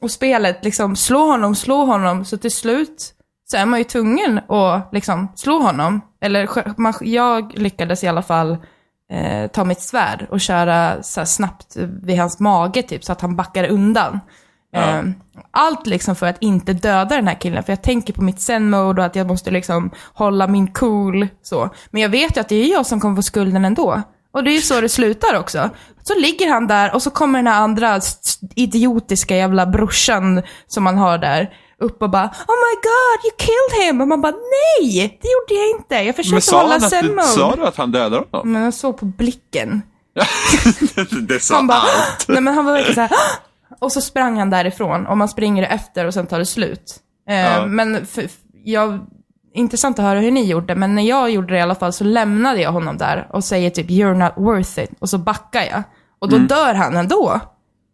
och 0.00 0.10
spelet 0.10 0.64
liksom, 0.64 0.96
slå 0.96 1.26
honom, 1.30 1.54
slå 1.54 1.84
honom. 1.84 2.24
Så 2.24 2.38
till 2.38 2.50
slut 2.52 3.14
så 3.50 3.56
är 3.56 3.66
man 3.66 3.78
ju 3.78 3.84
tvungen 3.84 4.38
att 4.48 4.88
liksom 4.92 5.32
slå 5.34 5.58
honom. 5.58 6.00
Eller 6.20 6.48
jag 7.00 7.58
lyckades 7.58 8.04
i 8.04 8.08
alla 8.08 8.22
fall 8.22 8.56
eh, 9.12 9.50
ta 9.50 9.64
mitt 9.64 9.80
svärd 9.80 10.26
och 10.30 10.40
köra 10.40 11.02
så 11.02 11.26
snabbt 11.26 11.76
vid 11.76 12.18
hans 12.18 12.40
mage 12.40 12.82
typ, 12.82 13.04
så 13.04 13.12
att 13.12 13.20
han 13.20 13.36
backar 13.36 13.64
undan. 13.64 14.20
Eh, 14.74 15.02
allt 15.50 15.86
liksom 15.86 16.16
för 16.16 16.26
att 16.26 16.36
inte 16.40 16.72
döda 16.72 17.16
den 17.16 17.28
här 17.28 17.40
killen, 17.40 17.62
för 17.62 17.72
jag 17.72 17.82
tänker 17.82 18.12
på 18.12 18.22
mitt 18.22 18.40
zen-mode 18.40 19.02
och 19.02 19.06
att 19.06 19.16
jag 19.16 19.26
måste 19.26 19.50
liksom 19.50 19.90
hålla 20.14 20.46
min 20.46 20.72
cool 20.72 21.28
så. 21.42 21.70
Men 21.90 22.02
jag 22.02 22.08
vet 22.08 22.36
ju 22.36 22.40
att 22.40 22.48
det 22.48 22.56
är 22.56 22.72
jag 22.72 22.86
som 22.86 23.00
kommer 23.00 23.16
få 23.16 23.22
skulden 23.22 23.64
ändå. 23.64 24.02
Och 24.32 24.44
det 24.44 24.50
är 24.50 24.54
ju 24.54 24.60
så 24.60 24.80
det 24.80 24.88
slutar 24.88 25.38
också. 25.38 25.70
Så 26.02 26.14
ligger 26.18 26.50
han 26.50 26.66
där 26.66 26.94
och 26.94 27.02
så 27.02 27.10
kommer 27.10 27.38
den 27.38 27.46
här 27.46 27.60
andra 27.60 28.00
idiotiska 28.54 29.36
jävla 29.36 29.66
brorsan 29.66 30.42
som 30.66 30.84
man 30.84 30.98
har 30.98 31.18
där 31.18 31.50
upp 31.80 32.02
och 32.02 32.10
bara 32.10 32.24
Oh 32.26 32.56
my 32.66 32.74
god, 32.82 33.24
you 33.24 33.32
killed 33.38 33.86
him! 33.86 34.00
Och 34.00 34.08
man 34.08 34.20
bara 34.20 34.32
nej, 34.32 35.18
det 35.22 35.28
gjorde 35.28 35.62
jag 35.64 35.70
inte. 35.78 35.94
Jag 35.94 36.16
försökte 36.16 36.56
hålla 36.56 36.78
du, 36.78 36.88
zen-mode. 36.88 37.22
sa 37.22 37.56
du 37.56 37.66
att 37.66 37.76
han 37.76 37.92
dödade 37.92 38.24
honom? 38.30 38.52
Men 38.52 38.62
jag 38.62 38.74
såg 38.74 38.98
på 38.98 39.04
blicken. 39.04 39.82
det 41.28 41.40
sa 41.40 41.54
Han 41.54 41.66
bara, 41.66 41.78
allt. 41.78 42.24
nej 42.28 42.40
men 42.40 42.54
han 42.54 42.64
var 42.64 42.72
verkligen 42.72 42.94
såhär, 42.94 43.10
och 43.80 43.92
så 43.92 44.00
sprang 44.00 44.38
han 44.38 44.50
därifrån 44.50 45.06
och 45.06 45.16
man 45.18 45.28
springer 45.28 45.62
efter 45.62 46.04
och 46.06 46.14
sen 46.14 46.26
tar 46.26 46.38
det 46.38 46.46
slut. 46.46 46.96
Eh, 47.28 47.36
Ja. 47.36 47.66
Men 47.66 48.06
för, 48.06 48.24
jag, 48.64 48.98
intressant 49.54 49.98
att 49.98 50.04
höra 50.04 50.20
hur 50.20 50.30
ni 50.30 50.44
gjorde, 50.44 50.74
men 50.74 50.94
när 50.94 51.02
jag 51.02 51.30
gjorde 51.30 51.52
det 51.54 51.58
i 51.58 51.62
alla 51.62 51.74
fall 51.74 51.92
så 51.92 52.04
lämnade 52.04 52.60
jag 52.60 52.72
honom 52.72 52.98
där 52.98 53.28
och 53.32 53.44
säger 53.44 53.70
typ 53.70 53.90
“you're 53.90 54.14
not 54.14 54.32
worth 54.36 54.78
it” 54.78 54.90
och 55.00 55.08
så 55.08 55.18
backar 55.18 55.62
jag. 55.62 55.82
Och 56.18 56.28
då 56.28 56.36
Mm. 56.36 56.48
dör 56.48 56.74
han 56.74 56.96
ändå. 56.96 57.40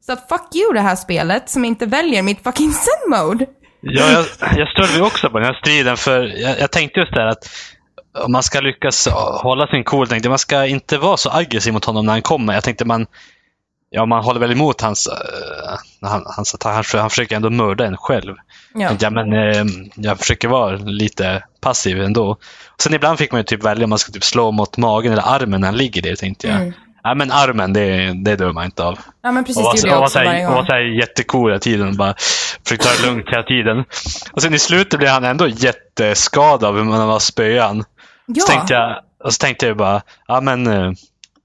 Så 0.06 0.12
att 0.12 0.28
fuck 0.28 0.54
you 0.54 0.72
det 0.72 0.80
här 0.80 0.96
spelet 0.96 1.50
som 1.50 1.64
inte 1.64 1.86
väljer 1.86 2.22
mitt 2.22 2.42
fucking 2.44 2.72
zen-mode. 2.72 3.46
Ja, 3.86 4.10
jag, 4.10 4.24
jag 4.56 4.68
störde 4.68 4.92
mig 4.92 5.02
också 5.02 5.30
på 5.30 5.38
den 5.38 5.46
här 5.46 5.54
striden, 5.54 5.96
för 5.96 6.22
jag, 6.22 6.60
jag 6.60 6.70
tänkte 6.70 7.00
just 7.00 7.14
det 7.14 7.20
här 7.20 7.28
att 7.28 7.48
om 8.24 8.32
man 8.32 8.42
ska 8.42 8.60
lyckas 8.60 9.08
hålla 9.42 9.66
sin 9.66 9.84
cool, 9.84 10.08
tänkte 10.08 10.28
man 10.28 10.38
ska 10.38 10.66
inte 10.66 10.98
vara 10.98 11.16
så 11.16 11.30
aggressiv 11.30 11.72
mot 11.72 11.84
honom 11.84 12.06
när 12.06 12.12
han 12.12 12.22
kommer. 12.22 12.54
Jag 12.54 12.64
tänkte 12.64 12.84
man, 12.84 13.06
ja, 13.90 14.06
man 14.06 14.24
håller 14.24 14.40
väl 14.40 14.52
emot 14.52 14.80
hans, 14.80 15.08
uh, 15.08 16.08
han, 16.08 16.22
hans. 16.26 16.56
Han, 16.64 16.84
han 16.94 17.10
försöker 17.10 17.36
ändå 17.36 17.50
mörda 17.50 17.86
en 17.86 17.96
själv. 17.96 18.34
Ja. 18.74 18.90
Ja. 19.00 19.10
men, 19.10 19.32
eh, 19.32 19.64
jag 19.94 20.18
försöker 20.18 20.48
vara 20.48 20.76
lite 20.76 21.44
passiv 21.60 22.02
ändå. 22.02 22.36
Sen 22.78 22.94
ibland 22.94 23.18
fick 23.18 23.32
man 23.32 23.40
ju 23.40 23.44
typ 23.44 23.64
välja 23.64 23.84
om 23.84 23.90
man 23.90 23.98
ska 23.98 24.12
typ 24.12 24.24
slå 24.24 24.50
mot 24.50 24.76
magen 24.76 25.12
eller 25.12 25.34
armen 25.34 25.60
när 25.60 25.68
han 25.68 25.76
ligger 25.76 26.02
där, 26.02 26.16
tänkte 26.16 26.46
jag. 26.46 26.56
Mm. 26.56 26.72
Ja, 27.04 27.14
men 27.14 27.32
armen, 27.32 27.72
det, 27.72 28.12
det 28.24 28.36
dör 28.36 28.52
man 28.52 28.64
inte 28.64 28.84
av. 28.84 28.98
Ja 29.22 29.32
men 29.32 29.44
precis, 29.44 29.56
Och 29.56 29.64
var, 29.64 29.72
det 29.74 29.78
gjorde 29.78 29.90
jag 29.90 29.96
var, 29.96 30.02
också 30.04 30.18
så 30.18 30.24
varje 30.24 30.30
här, 30.40 30.46
och 30.48 30.52
var 30.52 30.56
gång. 30.60 30.66
så 30.66 30.72
här 30.72 30.80
jättecool 31.00 31.50
hela 31.50 31.60
tiden. 31.60 31.96
Bara 31.96 32.14
försökte 32.64 32.88
ta 32.88 33.02
det 33.02 33.06
lugnt 33.10 33.26
hela 33.30 33.42
tiden. 33.42 33.84
Och 34.32 34.42
sen 34.42 34.54
i 34.54 34.58
slutet 34.58 34.98
blev 34.98 35.10
han 35.10 35.24
ändå 35.24 35.48
jätteskadad 35.48 36.64
av 36.64 36.76
hur 36.76 36.84
man 36.84 37.08
var 37.08 37.18
spöan. 37.18 37.84
Ja. 38.26 38.44
Så 38.46 38.52
tänkte 38.52 38.74
jag, 38.74 38.96
och 39.24 39.34
så 39.34 39.38
tänkte 39.38 39.66
jag 39.66 39.76
bara, 39.76 40.02
ja 40.28 40.40
men 40.40 40.66
eh, 40.66 40.90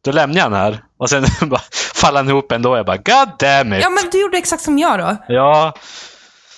då 0.06 0.12
lämnar 0.12 0.38
jag 0.38 0.44
han 0.44 0.54
här. 0.54 0.84
Och 0.98 1.10
sen 1.10 1.26
bara 1.50 1.62
faller 1.96 2.20
han 2.20 2.30
ihop 2.30 2.52
ändå. 2.52 2.78
Jag 2.78 2.86
bara, 2.86 2.98
god 2.98 3.30
damn 3.40 3.74
it. 3.74 3.80
Ja 3.84 3.90
men 3.90 4.04
du 4.12 4.22
gjorde 4.22 4.38
exakt 4.38 4.62
som 4.64 4.78
jag 4.78 5.00
då. 5.00 5.16
Ja, 5.28 5.74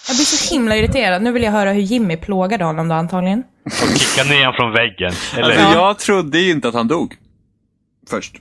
Jag 0.07 0.15
blir 0.15 0.25
så 0.25 0.53
himla 0.53 0.75
irriterad. 0.75 1.21
Nu 1.21 1.31
vill 1.31 1.43
jag 1.43 1.51
höra 1.51 1.71
hur 1.71 1.81
Jimmy 1.81 2.17
plågade 2.17 2.63
honom 2.63 2.87
då 2.87 2.95
antagligen. 2.95 3.43
och 3.65 3.97
kicka 3.99 4.23
ner 4.29 4.39
honom 4.39 4.53
från 4.55 4.71
väggen. 4.73 5.13
Eller, 5.37 5.57
Alltså, 5.63 5.77
jag 5.77 5.99
trodde 5.99 6.39
ju 6.39 6.51
inte 6.51 6.67
att 6.67 6.73
han 6.73 6.87
dog. 6.87 7.15
Först. 8.09 8.35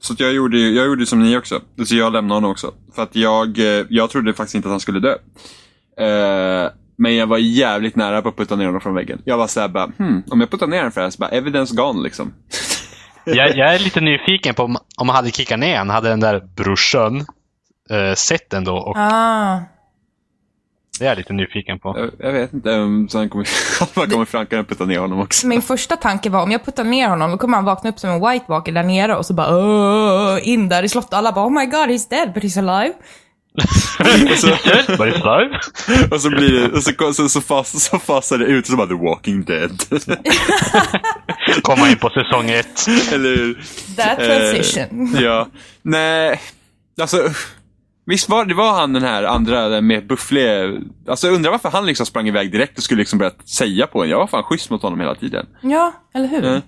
Så 0.00 0.12
att 0.12 0.20
jag 0.20 0.32
gjorde 0.32 0.58
jag 0.58 0.86
gjorde 0.86 1.06
som 1.06 1.22
ni 1.22 1.36
också. 1.36 1.60
Så 1.84 1.96
jag 1.96 2.12
lämnade 2.12 2.36
honom 2.36 2.50
också. 2.50 2.72
För 2.94 3.02
att 3.02 3.16
jag, 3.16 3.58
eh, 3.58 3.86
jag 3.88 4.10
trodde 4.10 4.34
faktiskt 4.34 4.54
inte 4.54 4.68
att 4.68 4.72
han 4.72 4.80
skulle 4.80 5.00
dö. 5.00 5.12
Eh, 6.06 6.70
men 6.98 7.16
jag 7.16 7.26
var 7.26 7.38
jävligt 7.38 7.96
nära 7.96 8.22
på 8.22 8.28
att 8.28 8.36
putta 8.36 8.56
ner 8.56 8.66
honom 8.66 8.80
från 8.80 8.94
väggen. 8.94 9.22
Jag 9.24 9.36
var 9.36 9.46
såhär 9.46 9.68
bara, 9.68 9.92
hmm, 9.98 10.22
om 10.30 10.40
jag 10.40 10.50
puttar 10.50 10.66
ner 10.66 10.76
honom 10.76 10.92
för 10.92 11.00
det 11.00 11.04
här 11.04 11.10
så 11.10 11.18
bara, 11.18 11.30
evidence 11.30 11.76
gone 11.76 12.02
liksom. 12.02 12.32
jag, 13.24 13.56
jag 13.56 13.74
är 13.74 13.78
lite 13.78 14.00
nyfiken 14.00 14.54
på 14.54 14.62
om, 14.62 14.76
om 14.96 15.06
man 15.06 15.16
hade 15.16 15.30
kickat 15.30 15.58
ner 15.58 15.78
han 15.78 15.90
hade 15.90 16.08
den 16.08 16.20
där 16.20 16.40
brorsan 16.56 17.16
eh, 17.90 18.14
sett 18.14 18.52
ändå. 18.52 18.76
Och 18.76 18.96
Ah. 18.96 19.58
Det 21.00 21.06
är 21.06 21.08
jag 21.08 21.18
lite 21.18 21.32
nyfiken 21.32 21.78
på. 21.78 21.94
Jag, 21.98 22.10
jag 22.26 22.32
vet 22.32 22.52
inte 22.52 22.74
om 22.74 23.08
så 23.08 23.18
han 23.18 23.28
kommer, 23.28 23.46
om 23.80 23.86
han 23.94 24.10
kommer 24.10 24.24
fram 24.24 24.46
kan 24.46 24.56
jag 24.56 24.68
putta 24.68 24.84
ner 24.84 24.98
honom 24.98 25.20
också. 25.20 25.46
Min 25.46 25.62
första 25.62 25.96
tanke 25.96 26.30
var 26.30 26.42
om 26.42 26.50
jag 26.50 26.64
puttar 26.64 26.84
ner 26.84 27.08
honom, 27.08 27.30
då 27.30 27.38
kommer 27.38 27.56
han 27.56 27.64
vakna 27.64 27.90
upp 27.90 27.98
som 27.98 28.10
en 28.10 28.30
white 28.30 28.44
walker 28.48 28.72
där 28.72 28.82
nere 28.82 29.16
och 29.16 29.26
så 29.26 29.34
bara 29.34 29.56
"Åh", 29.56 30.38
in 30.48 30.68
där 30.68 30.82
i 30.82 30.88
slottet. 30.88 31.12
Alla 31.12 31.32
bara 31.32 31.46
oh 31.46 31.50
my 31.52 31.66
god 31.66 31.88
he's 31.88 32.10
dead 32.10 32.32
but 32.34 32.42
he's 32.42 32.58
alive. 32.58 32.94
och, 34.32 34.38
så, 34.38 34.48
och 36.14 36.20
så 36.20 36.30
blir 36.30 36.60
det, 36.60 36.68
och 36.76 36.82
så, 36.82 37.12
så, 37.12 37.28
så, 37.28 37.40
fas, 37.40 37.84
så 37.84 37.98
fasar 37.98 38.38
det 38.38 38.44
ut 38.44 38.64
och 38.64 38.70
så 38.70 38.76
bara 38.76 38.86
The 38.86 38.94
Walking 38.94 39.44
Dead. 39.44 39.82
Komma 41.62 41.88
in 41.90 41.96
på 41.96 42.10
säsong 42.10 42.50
ett. 42.50 42.86
Eller? 43.12 43.54
That 43.96 44.18
transition. 44.18 45.14
Eh, 45.16 45.22
ja. 45.22 45.46
Nej, 45.82 46.40
alltså. 47.00 47.30
Visst 48.10 48.28
var 48.28 48.44
det 48.44 48.54
var 48.54 48.72
han 48.72 48.92
den 48.92 49.02
här 49.02 49.22
andra 49.22 49.68
den 49.68 49.86
med 49.86 50.06
buffliga. 50.06 50.80
Alltså 51.08 51.26
jag 51.26 51.34
undrar 51.34 51.50
varför 51.50 51.70
han 51.70 51.86
liksom 51.86 52.06
sprang 52.06 52.28
iväg 52.28 52.52
direkt 52.52 52.78
och 52.78 52.84
skulle 52.84 52.98
liksom 52.98 53.18
börja 53.18 53.32
säga 53.56 53.86
på 53.86 54.04
en. 54.04 54.10
Jag 54.10 54.18
var 54.18 54.26
fan 54.26 54.42
schysst 54.42 54.70
mot 54.70 54.82
honom 54.82 55.00
hela 55.00 55.14
tiden. 55.14 55.46
Ja, 55.62 55.92
eller 56.14 56.28
hur? 56.28 56.44
Mm. 56.44 56.60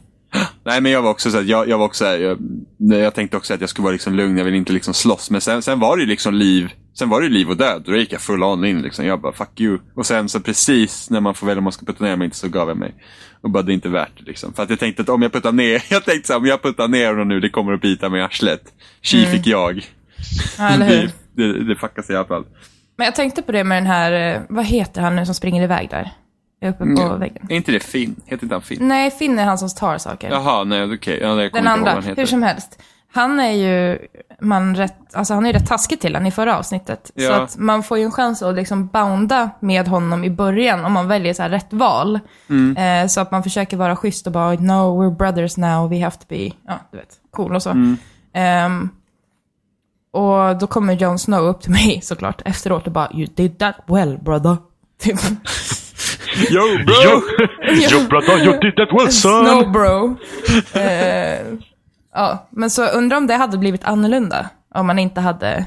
Nej 0.65 0.81
men 0.81 0.93
jag 0.93 1.03
var 1.03 1.11
också 1.11 1.31
så 1.31 1.39
att 1.39 1.47
jag, 1.47 1.69
jag 1.69 1.79
var 1.79 1.85
också 1.85 2.05
jag, 2.05 2.39
jag 2.79 3.15
tänkte 3.15 3.37
också 3.37 3.55
att 3.55 3.61
jag 3.61 3.71
skulle 3.71 3.83
vara 3.85 3.93
liksom 3.93 4.15
lugn, 4.15 4.39
jag 4.39 4.45
vill 4.45 4.55
inte 4.55 4.73
liksom 4.73 4.95
slåss. 4.95 5.31
Men 5.31 5.41
sen, 5.41 5.63
sen 5.63 5.81
var 5.81 5.97
det 5.97 6.03
ju 6.03 6.09
liksom 6.09 6.35
liv, 6.35 6.73
sen 6.99 7.09
var 7.09 7.21
det 7.21 7.27
ju 7.27 7.33
liv 7.33 7.51
och 7.51 7.57
död. 7.57 7.83
Då 7.87 7.97
gick 7.97 8.13
jag 8.13 8.21
full 8.21 8.43
on 8.43 8.65
in 8.65 8.83
liksom. 8.83 9.07
Jag 9.07 9.21
bara 9.21 9.33
fuck 9.33 9.61
you. 9.61 9.79
Och 9.95 10.07
sen 10.07 10.29
så 10.29 10.41
precis 10.41 11.11
när 11.11 11.21
man 11.21 11.35
får 11.35 11.47
välja 11.47 11.59
om 11.59 11.65
man 11.65 11.73
ska 11.73 11.87
putta 11.87 12.05
ner 12.05 12.17
mig 12.17 12.25
inte 12.25 12.37
så 12.37 12.49
gav 12.49 12.69
jag 12.69 12.77
mig. 12.77 12.95
Och 13.41 13.51
bara 13.51 13.63
det 13.63 13.73
är 13.73 13.75
inte 13.75 13.89
värt 13.89 14.19
det 14.19 14.25
liksom. 14.25 14.53
För 14.53 14.63
att 14.63 14.71
jag 14.71 14.79
tänkte 14.79 15.03
att 15.03 15.09
om 15.09 15.23
jag 15.23 15.33
puttar 15.33 15.53
ner, 15.53 15.85
jag 15.91 16.05
tänkte 16.05 16.27
så 16.27 16.33
här, 16.33 16.41
om 16.41 16.47
jag 16.47 16.63
puttar 16.63 16.89
ner 16.89 17.09
honom 17.09 17.29
nu, 17.29 17.41
det 17.41 17.51
kommer 17.51 17.73
att 17.73 17.81
bita 17.81 18.09
mig 18.09 18.21
i 18.21 18.23
arslet. 18.23 18.63
Tji 19.01 19.27
fick 19.27 19.47
jag. 19.47 19.87
Ja, 20.59 20.69
eller 20.69 20.87
hur? 21.01 21.11
Det, 21.35 21.65
det, 21.65 21.77
fuckas 21.77 22.11
i 22.11 22.17
alla 22.17 22.25
fall. 22.27 22.45
Men 22.97 23.05
jag 23.05 23.15
tänkte 23.15 23.43
på 23.43 23.53
det 23.53 23.65
med 23.65 23.77
den 23.77 23.87
här, 23.87 24.35
eh, 24.37 24.41
vad 24.49 24.65
heter 24.65 25.03
han 25.03 25.17
nu 25.17 25.27
som 25.27 25.35
springer 25.35 25.63
iväg 25.63 25.91
där? 25.91 26.11
Uppe 26.65 26.79
på 26.79 26.85
Mm. 27.03 27.21
väggen. 27.21 27.47
Är 27.51 27.57
inte 27.57 27.73
det 27.73 27.81
Finn? 27.81 28.17
Heter 28.27 28.45
inte 28.45 28.55
han 28.55 28.63
Finn? 28.63 28.89
Nej, 28.89 29.11
Finn 29.11 29.39
är 29.39 29.45
han 29.45 29.59
som 29.59 29.69
tar 29.69 29.99
saker. 29.99 30.31
Jaha, 30.31 30.65
nej 30.65 30.95
okej. 30.95 31.19
Ja, 31.23 31.43
jag 31.43 31.53
kommer 31.53 31.65
Den 31.65 31.67
andra, 31.73 32.01
hur 32.17 32.27
som 32.27 32.43
helst. 32.43 32.83
Han 33.15 33.41
är 33.41 33.51
ju, 33.53 33.99
man 34.41 34.77
rätt, 34.77 34.97
alltså 35.15 35.35
han 35.35 35.45
är 35.47 35.53
ju 35.53 35.59
rätt 35.59 35.67
taskig 35.69 36.01
till 36.01 36.15
han 36.15 36.27
i 36.27 36.31
förra 36.31 36.59
avsnittet. 36.59 37.07
Så 37.17 37.23
Ja. 37.23 37.43
att 37.43 37.57
man 37.59 37.83
får 37.83 37.99
ju 37.99 38.05
en 38.05 38.11
chans 38.13 38.43
att 38.43 38.55
liksom 38.55 38.87
bounda 38.87 39.51
med 39.61 39.89
honom 39.89 40.25
i 40.25 40.31
början 40.31 40.85
om 40.85 40.93
man 40.93 41.09
väljer 41.09 41.35
så 41.35 41.43
rätt 41.43 41.73
val. 41.73 42.21
Mm. 42.51 42.77
Eh, 42.77 43.09
så 43.09 43.21
att 43.21 43.31
man 43.31 43.43
försöker 43.43 43.77
vara 43.77 43.97
schysst 43.97 44.27
och 44.27 44.33
bara, 44.33 44.51
no, 44.53 45.03
we're 45.03 45.17
brothers 45.17 45.57
now, 45.57 45.91
we 45.91 46.01
have 46.01 46.17
to 46.17 46.25
be, 46.29 46.51
ja, 46.67 46.79
du 46.91 46.97
vet, 46.99 47.09
cool 47.31 47.55
och 47.55 47.63
så. 47.63 47.71
Mm. 47.71 47.97
Ehm, 48.35 48.89
och 50.13 50.59
då 50.59 50.67
kommer 50.67 50.95
Jon 50.95 51.19
Snow 51.19 51.45
upp 51.45 51.61
till 51.61 51.71
mig 51.71 52.01
såklart 52.03 52.43
efteråt 52.45 52.87
och 52.87 52.93
bara, 52.93 53.13
you 53.13 53.27
did 53.35 53.59
that 53.59 53.77
well 53.87 54.19
brother. 54.19 54.57
Typ. 55.03 55.21
Yo 56.51 56.85
bro! 56.87 56.95
Jo, 57.05 57.23
jo 57.91 58.01
brother, 58.09 58.45
you 58.45 58.61
did 58.61 58.77
that 58.77 58.89
well 58.93 59.13
son! 59.13 59.47
Snow 59.47 59.73
bro. 59.73 60.17
Eh, 60.81 61.41
ja, 62.15 62.49
men 62.51 62.71
så 62.71 62.87
undrar 62.87 63.17
om 63.17 63.27
det 63.27 63.35
hade 63.35 63.59
blivit 63.59 63.85
annorlunda 63.85 64.51
om 64.75 64.87
man 64.87 64.99
inte 64.99 65.21
hade 65.21 65.65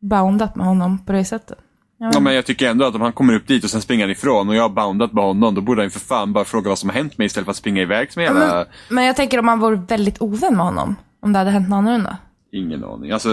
boundat 0.00 0.56
med 0.56 0.66
honom 0.66 1.04
på 1.06 1.12
det 1.12 1.24
sättet. 1.24 1.58
Ja, 1.98 2.10
Ja, 2.12 2.20
men 2.20 2.34
jag 2.34 2.46
tycker 2.46 2.70
ändå 2.70 2.84
att 2.84 2.94
om 2.94 3.00
han 3.00 3.12
kommer 3.12 3.34
upp 3.34 3.46
dit 3.46 3.64
och 3.64 3.70
sen 3.70 3.82
springer 3.82 4.04
han 4.04 4.10
ifrån 4.10 4.48
och 4.48 4.54
jag 4.54 4.62
har 4.62 4.68
boundat 4.68 5.12
med 5.12 5.24
honom, 5.24 5.54
då 5.54 5.60
borde 5.60 5.80
han 5.80 5.86
ju 5.86 5.90
för 5.90 6.00
fan 6.00 6.32
bara 6.32 6.44
fråga 6.44 6.68
vad 6.68 6.78
som 6.78 6.88
har 6.88 6.96
hänt 6.96 7.18
mig 7.18 7.26
istället 7.26 7.44
för 7.44 7.50
att 7.50 7.56
springa 7.56 7.82
iväg 7.82 8.12
som 8.12 8.20
en 8.20 8.26
jävla... 8.26 8.54
men, 8.54 8.66
men 8.88 9.04
jag 9.04 9.16
tänker 9.16 9.38
om 9.38 9.46
man 9.46 9.60
vore 9.60 9.76
väldigt 9.76 10.22
ovän 10.22 10.56
med 10.56 10.64
honom, 10.64 10.96
om 11.22 11.32
det 11.32 11.38
hade 11.38 11.50
hänt 11.50 11.68
något 11.68 11.76
annorlunda. 11.76 12.16
Ingen 12.56 12.84
aning. 12.84 13.10
Alltså, 13.10 13.28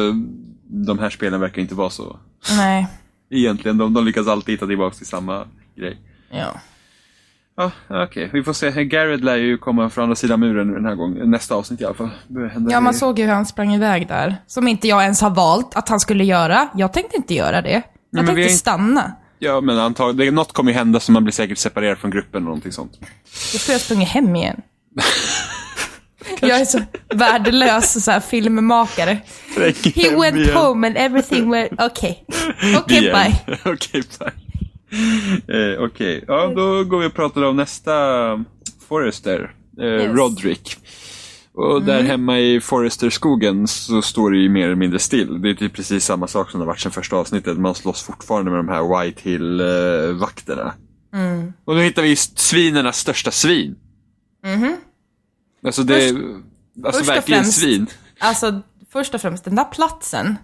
de 0.67 0.99
här 0.99 1.09
spelen 1.09 1.39
verkar 1.41 1.61
inte 1.61 1.75
vara 1.75 1.89
så. 1.89 2.17
Nej, 2.57 2.87
Egentligen, 3.29 3.77
de, 3.77 3.93
de 3.93 4.05
lyckas 4.05 4.27
alltid 4.27 4.53
hitta 4.53 4.67
tillbaka 4.67 4.95
till 4.95 5.05
samma 5.07 5.47
grej. 5.75 5.97
ja. 6.29 6.61
Ja, 7.55 7.71
okej. 7.89 8.29
Vi 8.33 8.43
får 8.43 8.53
se. 8.53 8.83
Garrett 8.83 9.21
lär 9.23 9.35
ju 9.35 9.57
komma 9.57 9.89
från 9.89 10.03
andra 10.03 10.15
sidan 10.15 10.39
muren 10.39 10.73
den 10.73 10.85
här 10.85 10.95
gången. 10.95 11.31
Nästa 11.31 11.55
avsnitt 11.55 11.81
i 11.81 11.85
alla 11.85 11.93
fall. 11.93 12.09
Ja, 12.69 12.79
man 12.81 12.93
såg 12.93 13.19
ju 13.19 13.25
hur 13.25 13.33
han 13.33 13.45
sprang 13.45 13.73
iväg 13.73 14.07
där. 14.07 14.35
Som 14.47 14.67
inte 14.67 14.87
jag 14.87 15.03
ens 15.03 15.21
har 15.21 15.29
valt 15.29 15.75
att 15.75 15.89
han 15.89 15.99
skulle 15.99 16.23
göra. 16.23 16.67
Jag 16.75 16.93
tänkte 16.93 17.17
inte 17.17 17.33
göra 17.33 17.61
det. 17.61 17.71
Jag 17.71 17.81
men 18.09 18.25
tänkte 18.25 18.41
inte- 18.41 18.53
stanna. 18.53 19.11
Ja, 19.39 19.61
men 19.61 19.77
antagligen. 19.79 20.35
Något 20.35 20.51
kommer 20.53 20.71
ju 20.71 20.77
hända 20.77 20.99
så 20.99 21.11
man 21.11 21.23
blir 21.23 21.31
säkert 21.33 21.57
separerad 21.57 21.97
från 21.97 22.11
gruppen 22.11 22.37
eller 22.37 22.45
någonting 22.45 22.71
sånt. 22.71 22.99
Då 23.01 23.57
skulle 23.59 23.73
jag 23.73 23.81
sprungit 23.81 24.09
hem 24.09 24.35
igen. 24.35 24.61
jag 26.47 26.61
är 26.61 26.65
så 26.65 26.79
värdelös 27.15 28.03
så 28.03 28.11
här, 28.11 28.19
filmmakare. 28.19 29.17
He 29.95 30.15
went 30.15 30.49
home 30.53 30.87
and 30.87 30.97
everything 30.97 31.49
went... 31.51 31.71
Okej. 31.79 32.25
Okej, 32.77 32.99
The 33.01 33.09
end. 33.09 33.33
bye. 33.45 33.57
Okej, 33.73 34.03
bye. 34.19 35.73
Eh, 35.73 35.83
Okej, 35.83 36.23
ja 36.27 36.53
då 36.55 36.83
går 36.83 36.99
vi 36.99 37.07
och 37.07 37.13
pratar 37.13 37.43
om 37.43 37.55
nästa 37.55 37.91
Forrester, 38.87 39.51
eh, 39.79 39.85
Yes. 39.85 40.03
Mm. 40.03 40.17
Roderick. 40.17 40.77
Och 41.55 41.81
där 41.81 42.03
hemma 42.03 42.39
i 42.39 42.61
Forrester-skogen 42.61 43.67
så 43.67 44.01
står 44.01 44.31
det 44.31 44.37
ju 44.37 44.49
mer 44.49 44.65
eller 44.65 44.75
mindre 44.75 44.99
still. 44.99 45.41
Det 45.41 45.49
är 45.49 45.53
typ 45.53 45.73
precis 45.73 46.05
samma 46.05 46.27
sak 46.27 46.51
som 46.51 46.59
det 46.59 46.65
varit 46.65 46.79
sedan 46.79 46.91
första 46.91 47.15
avsnittet. 47.15 47.57
Man 47.57 47.75
slåss 47.75 48.03
fortfarande 48.03 48.51
med 48.51 48.59
de 48.59 48.69
här 48.69 49.01
White 49.03 49.21
Hill-vakterna. 49.29 50.73
Mm. 51.13 51.53
Och 51.65 51.75
nu 51.75 51.83
hittar 51.83 52.01
vi 52.01 52.15
svinernas 52.15 52.97
största 52.97 53.31
svin. 53.31 53.75
Alltså 55.65 55.83
det 55.83 56.03
är 56.09 56.15
alltså 56.85 56.99
först 56.99 57.09
verkligen 57.09 57.43
främst- 57.43 57.59
svin. 57.59 57.87
Alltså, 58.19 58.61
först 58.93 59.13
och 59.15 59.21
främst, 59.21 59.43
den 59.45 59.55
där 59.55 59.63
platsen 59.65 60.37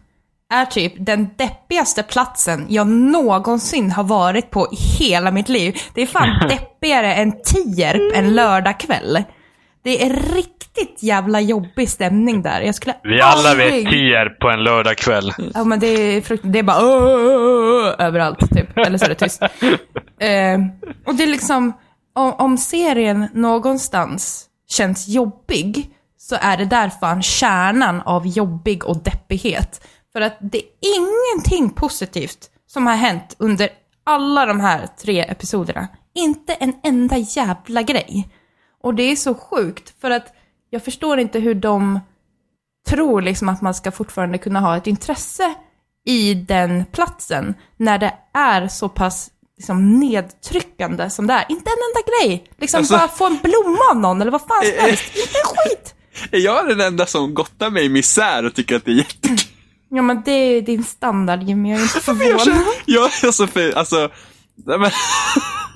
är 0.53 0.65
typ 0.65 0.93
den 0.99 1.29
deppigaste 1.38 2.03
platsen 2.03 2.65
jag 2.69 2.88
någonsin 2.88 3.91
har 3.91 4.03
varit 4.03 4.51
på 4.51 4.67
i 4.71 4.75
hela 4.75 5.32
mitt 5.32 5.49
liv. 5.49 5.77
Det 5.93 6.01
är 6.01 6.05
fan 6.05 6.47
deppigare 6.49 7.13
än 7.13 7.32
Tierp 7.43 8.15
en 8.15 8.34
lördagkväll. 8.34 9.23
Det 9.84 10.03
är 10.05 10.34
riktigt 10.36 11.03
jävla 11.03 11.41
jobbig 11.41 11.89
stämning 11.89 12.41
där. 12.41 12.62
Jag 12.62 12.75
skulle 12.75 12.95
Vi 13.03 13.21
alla 13.21 13.49
aldrig... 13.49 13.71
vet 13.84 13.91
tier 13.93 14.29
på 14.29 14.49
en 14.49 14.63
lördagkväll. 14.63 15.34
Ja 15.53 15.63
men 15.63 15.79
det 15.79 15.88
är 15.88 16.21
fruktansvärt. 16.21 16.53
Det 16.53 16.60
är 16.60 16.63
bara 16.63 16.86
"Åh!" 16.86 17.95
överallt 17.99 18.39
typ. 18.39 18.77
Eller 18.77 18.97
så 18.97 19.05
är 19.05 19.10
det 19.10 19.15
tyst. 19.15 19.41
Eh, 20.21 20.60
och 21.05 21.15
det 21.15 21.23
är 21.23 21.27
liksom, 21.27 21.73
om, 22.15 22.34
om 22.34 22.58
serien 22.58 23.27
någonstans 23.34 24.45
känns 24.69 25.08
jobbig, 25.08 25.89
så 26.17 26.36
är 26.41 26.58
det 26.58 26.65
där 26.65 26.89
fan 26.89 27.21
kärnan 27.21 28.01
av 28.01 28.27
jobbig 28.27 28.86
och 28.86 29.03
deppighet. 29.03 29.88
För 30.13 30.21
att 30.21 30.38
det 30.39 30.58
är 30.58 30.69
ingenting 30.82 31.69
positivt 31.69 32.49
som 32.67 32.88
har 32.88 32.95
hänt 32.95 33.36
under 33.38 33.69
alla 34.03 34.45
de 34.45 34.60
här 34.60 34.88
tre 34.88 35.19
episoderna. 35.19 35.88
Inte 36.15 36.53
en 36.53 36.73
enda 36.84 37.17
jävla 37.17 37.82
grej. 37.82 38.29
Och 38.82 38.95
det 38.95 39.03
är 39.03 39.15
så 39.15 39.36
sjukt, 39.36 39.93
för 40.01 40.12
att 40.12 40.34
jag 40.69 40.84
förstår 40.84 41.19
inte 41.19 41.39
hur 41.39 41.55
de 41.55 41.99
tror 42.88 43.21
liksom 43.21 43.49
att 43.49 43.62
man 43.62 43.73
ska 43.73 43.91
fortfarande 43.91 44.38
kunna 44.38 44.60
ha 44.60 44.77
ett 44.77 44.88
intresse 44.88 45.55
i 46.05 46.34
den 46.34 46.86
platsen 46.86 47.53
när 47.77 47.97
det 47.97 48.13
är 48.34 48.67
så 48.67 48.89
pass 48.89 49.32
liksom, 49.60 50.00
nedtryckande 50.00 51.10
som 51.10 51.28
det 51.28 51.34
är. 51.34 51.45
Inte 51.50 51.69
en 51.69 51.78
enda 51.89 52.12
grej. 52.28 52.43
Liksom 52.60 52.78
Alltså- 52.78 52.98
bara 52.98 53.08
få 53.08 53.26
en 53.26 53.38
blomma 53.43 53.80
av 53.91 53.98
någon 53.98 54.22
eller 54.22 54.32
vad 54.32 54.41
fan 54.41 54.63
som 54.63 54.72
Eh, 54.74 54.78
eh. 54.78 54.82
helst. 54.89 55.04
Inte 55.15 55.38
en 55.39 55.56
skit. 55.56 55.95
Är 56.32 56.39
jag 56.39 56.67
den 56.67 56.82
enda 56.82 57.06
som 57.06 57.34
gottar 57.34 57.69
mig 57.69 57.86
i 57.86 57.89
misär 57.89 58.45
och 58.45 58.54
tycker 58.56 58.76
att 58.76 58.86
det 58.86 58.91
är 58.91 58.95
jättekul? 58.95 59.38
Ja 59.89 60.02
men 60.02 60.22
det 60.26 60.32
är 60.32 60.62
din 60.62 60.84
standard 60.84 61.43
Jimmy, 61.43 61.69
jag 61.72 61.80
är 61.80 61.84
inte 61.84 62.00
förvånad. 62.02 62.63
Jag 62.86 63.06
är 63.06 63.32
så 63.32 63.48
för, 63.48 63.78
alltså, 63.78 64.10
nej 64.65 64.80
men, 64.80 64.91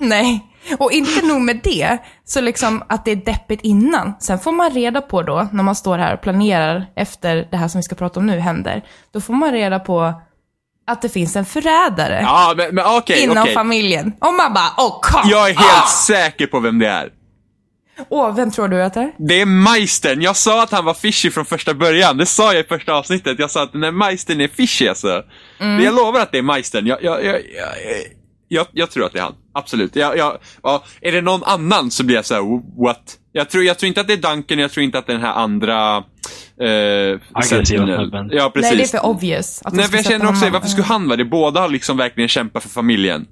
Nej. 0.08 0.50
Och 0.78 0.92
inte 0.92 1.26
nog 1.26 1.40
med 1.40 1.60
det, 1.64 1.98
så 2.24 2.40
liksom 2.40 2.82
att 2.88 3.04
det 3.04 3.10
är 3.10 3.16
deppigt 3.16 3.60
innan. 3.64 4.12
Sen 4.20 4.38
får 4.38 4.52
man 4.52 4.70
reda 4.70 5.00
på 5.00 5.22
då, 5.22 5.48
när 5.52 5.62
man 5.62 5.74
står 5.76 5.98
här 5.98 6.14
och 6.14 6.20
planerar 6.22 6.86
efter 6.96 7.48
det 7.50 7.56
här 7.56 7.68
som 7.68 7.78
vi 7.78 7.82
ska 7.82 7.94
prata 7.94 8.20
om 8.20 8.26
nu 8.26 8.38
händer, 8.38 8.84
då 9.12 9.20
får 9.20 9.34
man 9.34 9.52
reda 9.52 9.78
på 9.78 10.12
att 10.86 11.02
det 11.02 11.08
finns 11.08 11.36
en 11.36 11.44
förrädare 11.44 12.20
ja 12.22 12.54
men, 12.56 12.74
men 12.74 12.84
okej, 12.86 13.22
inom 13.22 13.38
okej. 13.38 13.54
familjen. 13.54 14.12
Och 14.20 14.34
man 14.34 14.54
bara, 14.54 14.72
åh 14.78 15.00
come 15.02 15.30
Jag 15.30 15.50
är 15.50 15.54
helt 15.54 15.82
on! 15.82 15.88
säker 16.06 16.46
på 16.46 16.60
vem 16.60 16.78
det 16.78 16.88
är. 16.88 17.10
Åh, 18.08 18.34
vem 18.34 18.50
tror 18.50 18.68
du 18.68 18.82
att 18.82 18.94
det 18.94 19.00
är? 19.00 19.12
Det 19.18 19.40
är 19.40 19.46
Meistern. 19.46 20.22
Jag 20.22 20.36
sa 20.36 20.62
att 20.62 20.70
han 20.70 20.84
var 20.84 20.94
fishy 20.94 21.30
från 21.30 21.44
första 21.44 21.74
början. 21.74 22.16
Det 22.16 22.26
sa 22.26 22.52
jag 22.52 22.64
i 22.64 22.68
första 22.68 22.94
avsnittet. 22.94 23.38
Jag 23.38 23.50
sa 23.50 23.62
att 23.62 23.72
den 23.72 23.82
här 23.82 23.92
Meistern 23.92 24.40
är 24.40 24.48
fishy 24.48 24.88
alltså. 24.88 25.22
Mm. 25.60 25.84
Jag 25.84 25.94
lovar 25.94 26.20
att 26.20 26.32
det 26.32 26.38
är 26.38 26.42
Meistern. 26.42 26.86
Jag, 26.86 27.02
jag, 27.02 27.24
jag, 27.24 27.40
jag, 28.48 28.66
jag, 28.72 28.90
tror 28.90 29.06
att 29.06 29.12
det 29.12 29.18
är 29.18 29.22
han. 29.22 29.34
Absolut. 29.54 29.96
Jag, 29.96 30.18
jag, 30.18 30.38
ja, 30.62 30.84
är 31.00 31.12
det 31.12 31.20
någon 31.20 31.44
annan 31.44 31.90
så 31.90 32.04
blir 32.04 32.16
jag 32.16 32.24
så 32.24 32.34
här: 32.34 32.60
what? 32.84 33.18
Jag 33.32 33.50
tror, 33.50 33.64
jag 33.64 33.78
tror 33.78 33.88
inte 33.88 34.00
att 34.00 34.06
det 34.06 34.12
är 34.12 34.34
Duncan, 34.34 34.58
jag 34.58 34.72
tror 34.72 34.84
inte 34.84 34.98
att 34.98 35.06
den 35.06 35.20
här 35.20 35.32
andra... 35.32 36.04
Eh, 36.60 37.20
Aggressiva 37.32 37.86
snubben. 37.86 38.30
Ja, 38.32 38.50
precis. 38.54 38.70
Nej, 38.70 38.76
det 38.78 38.84
är 38.84 39.00
för 39.00 39.06
obvious. 39.06 39.62
Att 39.64 39.74
Nej, 39.74 39.86
för 39.86 39.96
jag 39.96 40.04
känner 40.04 40.28
också, 40.28 40.50
varför 40.50 40.68
skulle 40.68 40.84
han 40.84 41.06
vara 41.08 41.16
det? 41.16 41.24
Båda 41.24 41.60
har 41.60 41.68
liksom 41.68 41.96
verkligen 41.96 42.28
kämpat 42.28 42.62
för 42.62 42.70
familjen. 42.70 43.26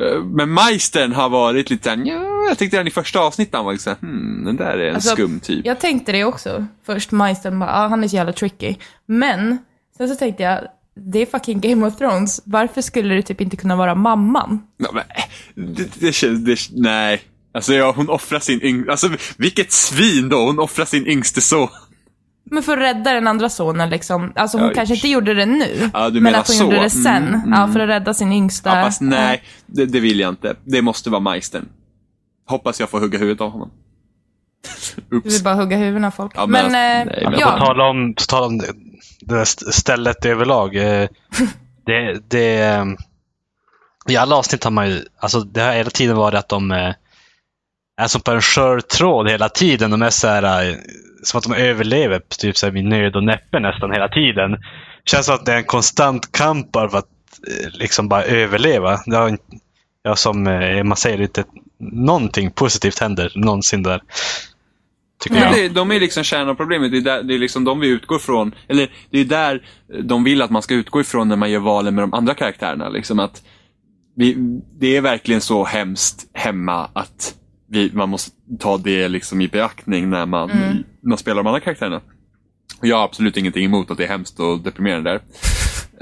Eh, 0.00 0.24
Men 0.24 0.52
Meistern 0.54 1.12
har 1.12 1.28
varit 1.28 1.70
lite 1.70 1.84
såhär, 1.84 2.02
ja, 2.06 2.44
jag 2.48 2.58
tyckte 2.58 2.76
redan 2.76 2.86
i 2.86 2.90
första 2.90 3.20
avsnittet 3.20 3.54
han 3.54 3.64
var 3.64 3.72
liksom, 3.72 3.94
hmm, 4.00 4.44
den 4.44 4.56
där 4.56 4.78
är 4.78 4.88
en 4.88 4.94
Alltså, 4.94 5.10
skum 5.10 5.40
typ. 5.40 5.66
Jag 5.66 5.80
tänkte 5.80 6.12
det 6.12 6.24
också. 6.24 6.66
Först 6.86 7.10
Majsten 7.10 7.58
bara, 7.58 7.70
ah, 7.70 7.88
han 7.88 8.04
är 8.04 8.08
så 8.08 8.16
jävla 8.16 8.32
tricky. 8.32 8.74
Men, 9.06 9.58
sen 9.96 10.08
så 10.08 10.14
tänkte 10.14 10.42
jag, 10.42 10.60
det 10.96 11.18
är 11.18 11.26
fucking 11.26 11.60
Game 11.60 11.86
of 11.86 11.96
Thrones. 11.96 12.40
Varför 12.44 12.82
skulle 12.82 13.14
det 13.14 13.22
typ 13.22 13.40
inte 13.40 13.56
kunna 13.56 13.76
vara 13.76 13.94
mamman? 13.94 14.62
Ja, 14.76 14.88
men, 14.92 15.04
det, 15.74 16.00
det 16.00 16.12
känns, 16.12 16.44
det, 16.44 16.80
nej. 16.82 17.20
Alltså 17.54 17.74
ja, 17.74 17.92
hon 17.96 18.08
offrar 18.08 18.38
sin 18.40 18.62
yng, 18.62 18.88
alltså 18.88 19.08
vilket 19.36 19.72
svin 19.72 20.28
då, 20.28 20.36
hon 20.44 20.58
offrar 20.58 20.84
sin 20.84 21.06
yngste 21.06 21.40
son. 21.40 21.68
Men 22.50 22.62
för 22.62 22.72
att 22.72 22.78
rädda 22.82 23.12
den 23.12 23.26
andra 23.26 23.48
sonen 23.48 23.90
liksom. 23.90 24.32
Alltså 24.36 24.58
hon 24.58 24.66
Ja, 24.68 24.74
kanske 24.74 24.94
inte 24.94 25.08
gjorde 25.08 25.34
det 25.34 25.46
nu. 25.46 25.90
Ja, 25.94 26.06
du 26.08 26.14
men 26.14 26.22
menar 26.22 26.38
att 26.38 26.46
hon 26.48 26.56
så. 26.56 26.64
gjorde 26.64 26.80
det 26.80 26.90
sen. 26.90 27.28
Mm, 27.34 27.52
Ja, 27.52 27.68
för 27.72 27.80
att 27.80 27.88
rädda 27.88 28.14
sin 28.14 28.32
yngsta. 28.32 28.76
Ja, 28.78 28.84
fast 28.84 29.00
nej, 29.00 29.42
det, 29.66 29.86
det 29.86 30.00
vill 30.00 30.20
jag 30.20 30.28
inte. 30.28 30.54
Det 30.64 30.82
måste 30.82 31.10
vara 31.10 31.20
Meistern. 31.20 31.68
Hoppas 32.46 32.80
jag 32.80 32.90
får 32.90 33.00
hugga 33.00 33.18
huvudet 33.18 33.40
av 33.40 33.50
honom. 33.50 33.70
Du 35.10 35.16
Oops. 35.16 35.34
vill 35.36 35.44
bara 35.44 35.54
hugga 35.54 35.76
huvuden 35.76 36.04
av 36.04 36.10
folk. 36.10 36.32
Ja, 36.34 36.46
men 36.46 36.72
men, 36.72 37.00
alltså, 37.00 37.14
eh, 37.14 37.20
nej, 37.22 37.30
men- 37.30 37.32
På 37.32 37.40
ja. 37.40 37.58
tal 37.66 37.80
om, 37.80 38.14
på 38.14 38.22
tal 38.22 38.44
om 38.44 38.58
det, 38.58 38.66
det 39.20 39.34
där 39.34 39.44
stället 39.72 40.24
överlag. 40.24 40.76
eh, 40.76 41.08
Det, 41.86 42.20
det, 42.28 42.60
eh, 42.62 42.84
I 44.08 44.16
alla 44.16 44.36
avsnitt 44.36 44.64
har 44.64 44.70
man 44.70 44.88
ju, 44.88 45.04
alltså 45.18 45.40
det 45.40 45.60
har 45.60 45.72
hela 45.72 45.90
tiden 45.90 46.16
varit 46.16 46.38
att 46.38 46.48
de 46.48 46.70
eh, 46.70 46.94
är 48.00 48.06
som 48.08 48.20
på 48.20 48.30
en 48.30 48.42
skör 48.42 48.80
tråd 48.80 49.30
hela 49.30 49.48
tiden. 49.48 49.90
De 49.90 50.02
är 50.02 50.10
så 50.10 50.28
här, 50.28 50.68
eh, 50.70 50.74
som 51.22 51.38
att 51.38 51.44
de 51.44 51.54
överlever 51.54 52.20
typ 52.38 52.56
så 52.56 52.66
här, 52.66 52.72
vid 52.72 52.84
nöd 52.84 53.16
och 53.16 53.24
näppe 53.24 53.60
nästan 53.60 53.92
hela 53.92 54.08
tiden. 54.08 54.56
känns 55.04 55.26
som 55.26 55.34
att 55.34 55.46
det 55.46 55.52
är 55.52 55.56
en 55.56 55.64
konstant 55.64 56.32
kamp 56.32 56.72
för 56.72 56.98
att 56.98 57.08
eh, 57.48 57.70
liksom 57.72 58.08
bara 58.08 58.22
överleva. 58.24 58.98
Det 59.06 59.16
har, 59.16 59.28
inte- 59.28 59.56
ja, 60.02 60.16
som 60.16 60.46
eh, 60.46 60.84
man 60.84 60.96
säger, 60.96 61.20
inte 61.20 61.44
någonting 61.78 62.50
positivt 62.50 62.98
händer 62.98 63.32
någonsin 63.34 63.82
där. 63.82 64.00
tycker 65.22 65.36
jag. 65.40 65.54
Det, 65.54 65.68
de 65.68 65.90
är 65.90 66.00
liksom 66.00 66.24
kärnan 66.24 66.48
av 66.48 66.54
problemet. 66.54 66.90
Det 66.90 66.96
är, 66.96 67.00
där, 67.02 67.22
det 67.22 67.34
är 67.34 67.38
liksom 67.38 67.64
de 67.64 67.80
vi 67.80 67.88
utgår 67.88 68.18
från. 68.18 68.54
Eller 68.68 68.88
det 69.10 69.18
är 69.18 69.24
där 69.24 69.62
de 70.02 70.24
vill 70.24 70.42
att 70.42 70.50
man 70.50 70.62
ska 70.62 70.74
utgå 70.74 71.00
ifrån 71.00 71.28
när 71.28 71.36
man 71.36 71.50
gör 71.50 71.60
valen 71.60 71.94
med 71.94 72.02
de 72.02 72.14
andra 72.14 72.34
karaktärerna. 72.34 72.88
Liksom 72.88 73.18
att 73.18 73.42
vi, 74.16 74.36
det 74.80 74.96
är 74.96 75.00
verkligen 75.00 75.40
så 75.40 75.64
hemskt 75.64 76.26
hemma 76.32 76.90
att 76.92 77.34
man 77.92 78.08
måste 78.08 78.30
ta 78.58 78.78
det 78.78 79.08
liksom 79.08 79.40
i 79.40 79.48
beaktning 79.48 80.10
när 80.10 80.26
man, 80.26 80.48
när 80.48 80.84
man 81.08 81.18
spelar 81.18 81.36
de 81.36 81.46
andra 81.46 81.60
karaktärerna. 81.60 82.00
Och 82.80 82.86
jag 82.86 82.96
har 82.96 83.04
absolut 83.04 83.36
ingenting 83.36 83.64
emot 83.64 83.90
att 83.90 83.98
det 83.98 84.04
är 84.04 84.08
hemskt 84.08 84.40
och 84.40 84.60
deprimerande 84.60 85.10
där. 85.10 85.20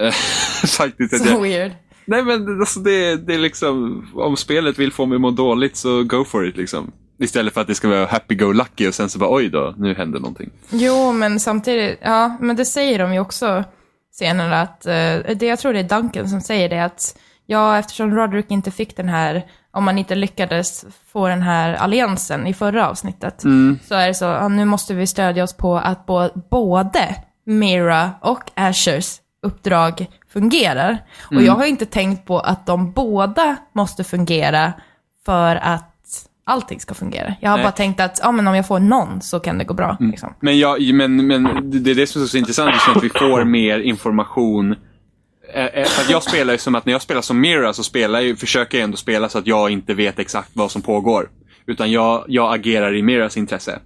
Eh, 0.06 0.12
Faktiskt. 0.78 1.26
Jag, 1.26 1.42
weird. 1.42 1.72
nej 2.04 2.22
men 2.22 2.60
alltså 2.60 2.80
det, 2.80 3.16
det 3.16 3.34
är 3.34 3.38
liksom, 3.38 4.06
om 4.14 4.36
spelet 4.36 4.78
vill 4.78 4.92
få 4.92 5.06
mig 5.06 5.16
att 5.16 5.20
må 5.20 5.30
dåligt 5.30 5.76
så 5.76 6.02
go 6.02 6.24
for 6.24 6.46
it 6.48 6.56
liksom. 6.56 6.92
Istället 7.20 7.54
för 7.54 7.60
att 7.60 7.66
det 7.66 7.74
ska 7.74 7.88
vara 7.88 8.06
happy-go-lucky 8.06 8.88
och 8.88 8.94
sen 8.94 9.10
så 9.10 9.18
bara 9.18 9.34
oj 9.34 9.48
då, 9.48 9.74
nu 9.76 9.94
händer 9.94 10.20
någonting. 10.20 10.50
Jo, 10.70 11.12
men 11.12 11.40
samtidigt, 11.40 11.98
ja, 12.02 12.36
men 12.40 12.56
det 12.56 12.64
säger 12.64 12.98
de 12.98 13.14
ju 13.14 13.20
också 13.20 13.64
senare 14.12 14.60
att, 14.60 14.86
eh, 14.86 15.36
det, 15.36 15.42
jag 15.42 15.58
tror 15.58 15.72
det 15.72 15.78
är 15.78 15.88
Duncan 16.00 16.28
som 16.28 16.40
säger 16.40 16.68
det 16.68 16.84
att, 16.84 17.18
ja, 17.46 17.78
eftersom 17.78 18.14
Roderick 18.14 18.50
inte 18.50 18.70
fick 18.70 18.96
den 18.96 19.08
här, 19.08 19.46
om 19.70 19.84
man 19.84 19.98
inte 19.98 20.14
lyckades 20.14 20.84
få 21.12 21.28
den 21.28 21.42
här 21.42 21.74
alliansen 21.74 22.46
i 22.46 22.54
förra 22.54 22.88
avsnittet, 22.88 23.40
så 23.88 23.94
är 23.94 24.08
det 24.08 24.14
så, 24.14 24.24
ja, 24.24 24.48
nu 24.48 24.64
måste 24.64 24.94
vi 24.94 25.06
stödja 25.06 25.44
oss 25.44 25.52
på 25.56 25.76
att 25.76 26.06
både 26.50 27.14
Mira 27.44 28.10
och 28.20 28.50
Ashers 28.54 29.20
uppdrag 29.42 30.06
fungerar. 30.32 30.98
Och 31.22 31.42
jag 31.42 31.52
har 31.52 31.64
inte 31.64 31.86
tänkt 31.86 32.26
på 32.26 32.40
att 32.40 32.66
de 32.66 32.92
båda 32.92 33.56
måste 33.72 34.04
fungera 34.04 34.72
för 35.26 35.56
att 35.56 35.94
allting 36.48 36.80
ska 36.80 36.94
fungera. 36.94 37.34
Jag 37.40 37.50
har 37.50 37.56
Nej. 37.56 37.64
bara 37.64 37.72
tänkt 37.72 38.00
att, 38.00 38.20
ja 38.22 38.32
men 38.32 38.46
om 38.48 38.54
jag 38.54 38.66
får 38.66 38.80
någon 38.80 39.20
så 39.20 39.40
kan 39.40 39.58
det 39.58 39.64
gå 39.64 39.74
bra. 39.74 39.96
Liksom. 40.00 40.34
Men, 40.40 40.58
jag, 40.58 40.94
men, 40.94 41.26
men 41.26 41.70
det 41.70 41.78
det 41.78 41.90
är 41.90 41.94
det 41.94 42.06
som 42.06 42.22
är 42.22 42.26
så 42.26 42.36
intressant, 42.36 42.74
just 42.74 42.96
att 42.96 43.04
vi 43.04 43.08
får 43.08 43.44
mer 43.44 43.78
information. 43.78 44.74
Eh, 45.54 45.64
eh, 45.64 45.84
För 45.84 46.02
att 46.02 46.10
jag 46.10 46.22
spelar 46.22 46.52
ju 46.52 46.58
som 46.58 46.74
att 46.74 46.86
när 46.86 46.92
jag 46.92 47.02
spelar 47.02 47.22
som 47.22 47.40
Mira 47.40 47.72
så 47.72 47.84
spelar 47.84 48.20
jag, 48.20 48.38
försöker 48.38 48.78
jag 48.78 48.84
ändå 48.84 48.96
spela 48.96 49.28
så 49.28 49.38
att 49.38 49.46
jag 49.46 49.70
inte 49.70 49.94
vet 49.94 50.18
exakt 50.18 50.50
vad 50.52 50.70
som 50.70 50.82
pågår. 50.82 51.30
Utan 51.66 51.90
jag, 51.92 52.24
jag 52.28 52.54
agerar 52.54 52.94
i 52.94 53.02
Miras 53.02 53.36
intresse. 53.36 53.78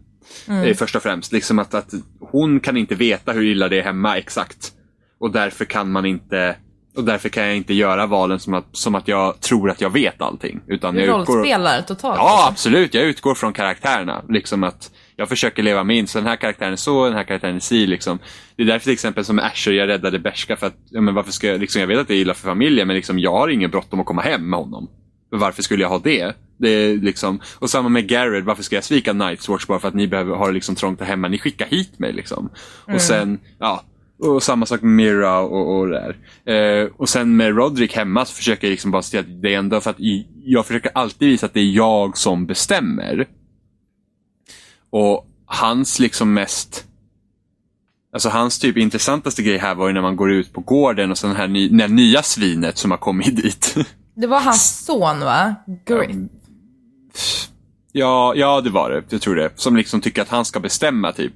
Eh, 0.48 0.74
Först 0.76 0.96
och 0.96 1.02
främst. 1.02 1.32
Liksom 1.32 1.58
att, 1.58 1.74
att 1.74 1.90
hon 2.20 2.60
kan 2.60 2.76
inte 2.76 2.94
veta 2.94 3.32
hur 3.32 3.42
illa 3.44 3.68
det 3.68 3.78
är 3.78 3.82
hemma 3.82 4.18
exakt. 4.18 4.72
Och 5.20 5.30
därför 5.30 5.64
kan 5.64 5.92
man 5.92 6.06
inte 6.06 6.56
och 6.96 7.04
därför 7.04 7.28
kan 7.28 7.46
jag 7.46 7.56
inte 7.56 7.74
göra 7.74 8.06
valen 8.06 8.40
som 8.40 8.54
att, 8.54 8.64
som 8.72 8.94
att 8.94 9.08
jag 9.08 9.40
tror 9.40 9.70
att 9.70 9.80
jag 9.80 9.90
vet 9.90 10.22
allting. 10.22 10.60
Utan 10.66 10.94
Du 10.94 11.00
jag 11.00 11.20
utgår, 11.20 11.36
rollspelar 11.36 11.82
totalt. 11.82 12.16
Ja, 12.18 12.48
absolut. 12.50 12.94
Jag 12.94 13.04
utgår 13.04 13.34
från 13.34 13.52
karaktärerna. 13.52 14.22
Liksom 14.28 14.64
att 14.64 14.90
jag 15.22 15.28
försöker 15.28 15.62
leva 15.62 15.84
mig 15.84 15.98
in. 15.98 16.06
Så 16.06 16.18
den 16.18 16.26
här 16.26 16.36
karaktären 16.36 16.72
är 16.72 16.76
så, 16.76 17.04
den 17.04 17.14
här 17.14 17.24
karaktären 17.24 17.56
är 17.56 17.60
si. 17.60 17.86
Liksom. 17.86 18.18
Det 18.56 18.62
är 18.62 18.66
därför 18.66 18.84
till 18.84 18.92
exempel 18.92 19.24
som 19.24 19.38
Asher, 19.38 19.72
jag 19.72 19.88
räddade 19.88 20.18
Bershka 20.18 20.56
för 20.56 20.66
att, 20.66 20.76
ja, 20.90 21.00
men 21.00 21.14
varför 21.14 21.32
ska 21.32 21.46
jag, 21.46 21.60
liksom, 21.60 21.80
jag 21.80 21.88
vet 21.88 21.98
att 21.98 22.08
det 22.08 22.14
är 22.14 22.20
illa 22.20 22.34
för 22.34 22.48
familjen, 22.48 22.86
men 22.86 22.96
liksom, 22.96 23.18
jag 23.18 23.32
har 23.32 23.48
ingen 23.48 23.70
bråttom 23.70 24.00
att 24.00 24.06
komma 24.06 24.22
hem 24.22 24.50
med 24.50 24.58
honom. 24.58 24.88
Varför 25.30 25.62
skulle 25.62 25.82
jag 25.82 25.88
ha 25.88 25.98
det? 25.98 26.36
det 26.62 26.68
är 26.68 26.96
liksom, 26.96 27.40
och 27.58 27.70
samma 27.70 27.88
med 27.88 28.08
Garrett, 28.08 28.44
varför 28.44 28.62
ska 28.62 28.74
jag 28.74 28.84
svika 28.84 29.12
Night's 29.12 29.50
Watch 29.50 29.66
bara 29.66 29.78
för 29.78 29.88
att 29.88 29.94
ni 29.94 30.08
behöver, 30.08 30.36
har 30.36 30.52
liksom 30.52 30.74
trångt 30.74 30.98
där 30.98 31.06
hemma? 31.06 31.28
Ni 31.28 31.38
skickar 31.38 31.66
hit 31.66 31.98
mig 31.98 32.12
liksom. 32.12 32.50
Och 32.94 33.00
sen, 33.00 33.40
ja, 33.58 33.84
och 34.18 34.42
samma 34.42 34.66
sak 34.66 34.82
med 34.82 34.92
Mira 34.92 35.40
och, 35.40 35.78
och 35.78 35.88
det 35.88 36.14
där. 36.44 36.82
Eh, 36.82 36.88
och 36.96 37.08
sen 37.08 37.36
med 37.36 37.56
Roderick 37.56 37.96
hemma 37.96 38.24
så 38.24 38.34
försöker 38.34 38.66
jag 38.66 38.70
liksom 38.70 38.90
bara 38.90 39.02
se 39.02 39.18
att 39.18 39.42
det 39.42 39.54
är 39.54 39.58
ändå 39.58 39.80
för 39.80 39.90
att 39.90 39.96
jag 40.44 40.66
försöker 40.66 40.90
alltid 40.94 41.28
visa 41.28 41.46
att 41.46 41.54
det 41.54 41.60
är 41.60 41.70
jag 41.70 42.16
som 42.16 42.46
bestämmer. 42.46 43.28
Och 44.92 45.26
hans 45.46 45.98
liksom 45.98 46.34
mest 46.34 46.86
Alltså 48.12 48.28
hans 48.28 48.58
typ 48.58 48.76
intressantaste 48.76 49.42
grej 49.42 49.58
här 49.58 49.74
var 49.74 49.86
ju 49.88 49.94
när 49.94 50.02
man 50.02 50.16
går 50.16 50.32
ut 50.32 50.52
på 50.52 50.60
gården 50.60 51.10
och 51.10 51.18
så 51.18 51.26
den 51.26 51.36
här 51.36 51.48
ny, 51.48 51.68
det 51.68 51.88
nya 51.88 52.22
svinet 52.22 52.78
som 52.78 52.90
har 52.90 52.98
kommit 52.98 53.36
dit. 53.36 53.76
Det 54.14 54.26
var 54.26 54.40
hans 54.40 54.84
son 54.84 55.20
va? 55.20 55.54
Griff. 55.86 57.48
ja, 57.92 58.34
ja 58.36 58.60
det 58.60 58.70
var 58.70 58.90
det. 58.90 59.02
Jag 59.08 59.20
tror 59.20 59.36
det. 59.36 59.50
Som 59.54 59.76
liksom 59.76 60.00
tycker 60.00 60.22
att 60.22 60.28
han 60.28 60.44
ska 60.44 60.60
bestämma 60.60 61.12
typ. 61.12 61.32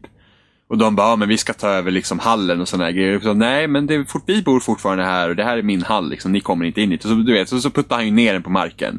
Och 0.68 0.78
de 0.78 0.96
bara, 0.96 1.08
ja, 1.08 1.16
men 1.16 1.28
vi 1.28 1.38
ska 1.38 1.52
ta 1.52 1.68
över 1.68 1.90
liksom 1.90 2.18
hallen 2.18 2.60
och 2.60 2.68
sådana 2.68 2.92
grejer. 2.92 3.20
Så, 3.20 3.34
Nej, 3.34 3.68
men 3.68 3.86
det 3.86 4.04
fort, 4.04 4.22
vi 4.26 4.42
bor 4.42 4.60
fortfarande 4.60 5.04
här 5.04 5.28
och 5.28 5.36
det 5.36 5.44
här 5.44 5.58
är 5.58 5.62
min 5.62 5.82
hall. 5.82 6.10
Liksom. 6.10 6.32
Ni 6.32 6.40
kommer 6.40 6.64
inte 6.64 6.80
in 6.82 6.90
hit. 6.90 7.04
Och 7.04 7.10
så, 7.10 7.14
du 7.14 7.32
vet, 7.32 7.48
så, 7.48 7.60
så 7.60 7.70
puttar 7.70 7.96
han 7.96 8.04
ju 8.04 8.10
ner 8.10 8.32
den 8.32 8.42
på 8.42 8.50
marken. 8.50 8.98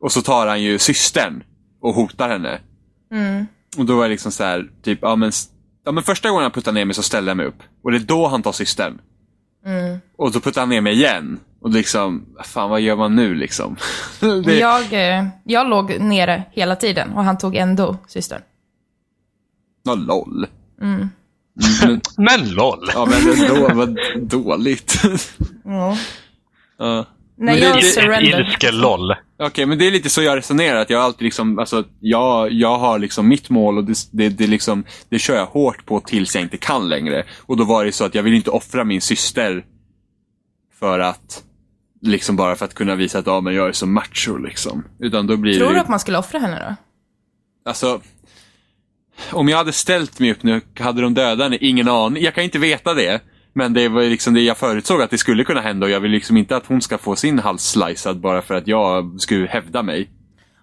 Och 0.00 0.12
så 0.12 0.22
tar 0.22 0.46
han 0.46 0.62
ju 0.62 0.78
systern 0.78 1.42
och 1.80 1.94
hotar 1.94 2.28
henne. 2.28 2.60
Och 3.78 3.86
då 3.86 4.00
är 4.00 4.04
det 4.04 4.10
liksom 4.12 4.32
så 4.32 4.44
här, 4.44 4.70
typ, 4.82 4.98
ja 5.02 5.16
men, 5.16 5.32
ja 5.84 5.92
men 5.92 6.02
första 6.04 6.28
gången 6.28 6.42
han 6.42 6.52
puttar 6.52 6.72
ner 6.72 6.84
mig 6.84 6.94
så 6.94 7.02
ställer 7.02 7.30
jag 7.30 7.36
mig 7.36 7.46
upp. 7.46 7.62
Och 7.82 7.90
det 7.90 7.96
är 7.96 8.00
då 8.00 8.26
han 8.28 8.42
tar 8.42 8.52
systern. 8.52 8.98
Och 10.16 10.32
då 10.32 10.40
puttar 10.40 10.60
han 10.60 10.68
ner 10.68 10.80
mig 10.80 10.92
igen. 10.92 11.40
Och 11.60 11.70
liksom, 11.70 12.26
fan 12.44 12.70
vad 12.70 12.80
gör 12.80 12.96
man 12.96 13.16
nu 13.16 13.34
liksom? 13.34 13.76
det, 14.44 14.58
Jag, 14.58 14.92
eh, 14.92 15.26
jag 15.44 15.68
låg 15.68 16.00
nere 16.00 16.42
hela 16.52 16.76
tiden 16.76 17.12
och 17.12 17.24
han 17.24 17.38
tog 17.38 17.56
ändå 17.56 17.96
systern. 18.06 18.42
Ja, 19.82 19.94
LOL. 19.94 20.46
Mm. 20.82 21.08
Men, 21.82 22.00
Men 22.16 22.50
LOL! 22.50 22.90
ja 22.94 23.06
men 23.06 23.48
då, 23.48 23.74
vad 23.74 23.98
dåligt. 24.22 25.02
Ja. 25.64 25.96
Ja. 26.78 27.06
När 27.38 27.52
Men 27.52 27.62
jag 27.62 27.72
det- 27.76 27.80
det- 27.80 27.86
surrender. 27.86 28.40
Ilske 28.48 28.72
LOL. 28.72 29.14
Okej, 29.38 29.66
men 29.66 29.78
det 29.78 29.86
är 29.86 29.90
lite 29.90 30.10
så 30.10 30.22
jag 30.22 30.36
resonerar. 30.36 30.76
Att 30.80 30.90
jag 30.90 31.02
alltid 31.02 31.22
liksom, 31.22 31.58
alltså, 31.58 31.84
jag, 32.00 32.52
jag 32.52 32.78
har 32.78 32.98
liksom 32.98 33.28
mitt 33.28 33.50
mål 33.50 33.78
och 33.78 33.84
det, 33.84 33.94
det, 34.12 34.28
det, 34.28 34.46
liksom, 34.46 34.84
det 35.08 35.18
kör 35.18 35.36
jag 35.36 35.46
hårt 35.46 35.86
på 35.86 36.00
tills 36.00 36.34
jag 36.34 36.42
inte 36.44 36.56
kan 36.56 36.88
längre. 36.88 37.24
Och 37.38 37.56
då 37.56 37.64
var 37.64 37.84
det 37.84 37.92
så 37.92 38.04
att 38.04 38.14
jag 38.14 38.22
vill 38.22 38.34
inte 38.34 38.50
offra 38.50 38.84
min 38.84 39.00
syster 39.00 39.64
för 40.78 40.98
att, 40.98 41.42
liksom 42.02 42.36
bara 42.36 42.56
för 42.56 42.64
att 42.64 42.74
kunna 42.74 42.94
visa 42.94 43.18
att 43.18 43.26
ja, 43.26 43.40
men 43.40 43.54
jag 43.54 43.68
är 43.68 43.72
så 43.72 43.86
macho 43.86 44.36
liksom. 44.36 44.84
Utan 45.00 45.26
då 45.26 45.36
blir 45.36 45.54
Tror 45.54 45.66
det 45.66 45.72
du 45.72 45.76
ju- 45.76 45.80
att 45.82 45.88
man 45.88 46.00
skulle 46.00 46.18
offra 46.18 46.38
henne 46.38 46.58
då? 46.68 46.76
Alltså, 47.70 48.00
om 49.32 49.48
jag 49.48 49.56
hade 49.58 49.72
ställt 49.72 50.20
mig 50.20 50.30
upp 50.32 50.42
nu, 50.42 50.60
hade 50.80 51.02
de 51.02 51.14
dödat 51.14 51.44
henne? 51.44 51.58
Ingen 51.60 51.88
aning. 51.88 52.22
Jag 52.22 52.34
kan 52.34 52.44
inte 52.44 52.58
veta 52.58 52.94
det. 52.94 53.20
Men 53.56 53.72
det 53.72 53.88
var 53.88 54.02
liksom 54.02 54.34
det 54.34 54.40
jag 54.40 54.56
förutsåg 54.56 55.02
att 55.02 55.10
det 55.10 55.18
skulle 55.18 55.44
kunna 55.44 55.60
hända 55.60 55.86
och 55.86 55.90
jag 55.92 56.00
vill 56.00 56.10
liksom 56.10 56.36
inte 56.36 56.56
att 56.56 56.66
hon 56.66 56.82
ska 56.82 56.98
få 56.98 57.16
sin 57.16 57.38
hals 57.38 57.62
slicead 57.62 58.20
bara 58.20 58.42
för 58.42 58.54
att 58.54 58.66
jag 58.66 59.20
skulle 59.20 59.46
hävda 59.46 59.82
mig. 59.82 60.10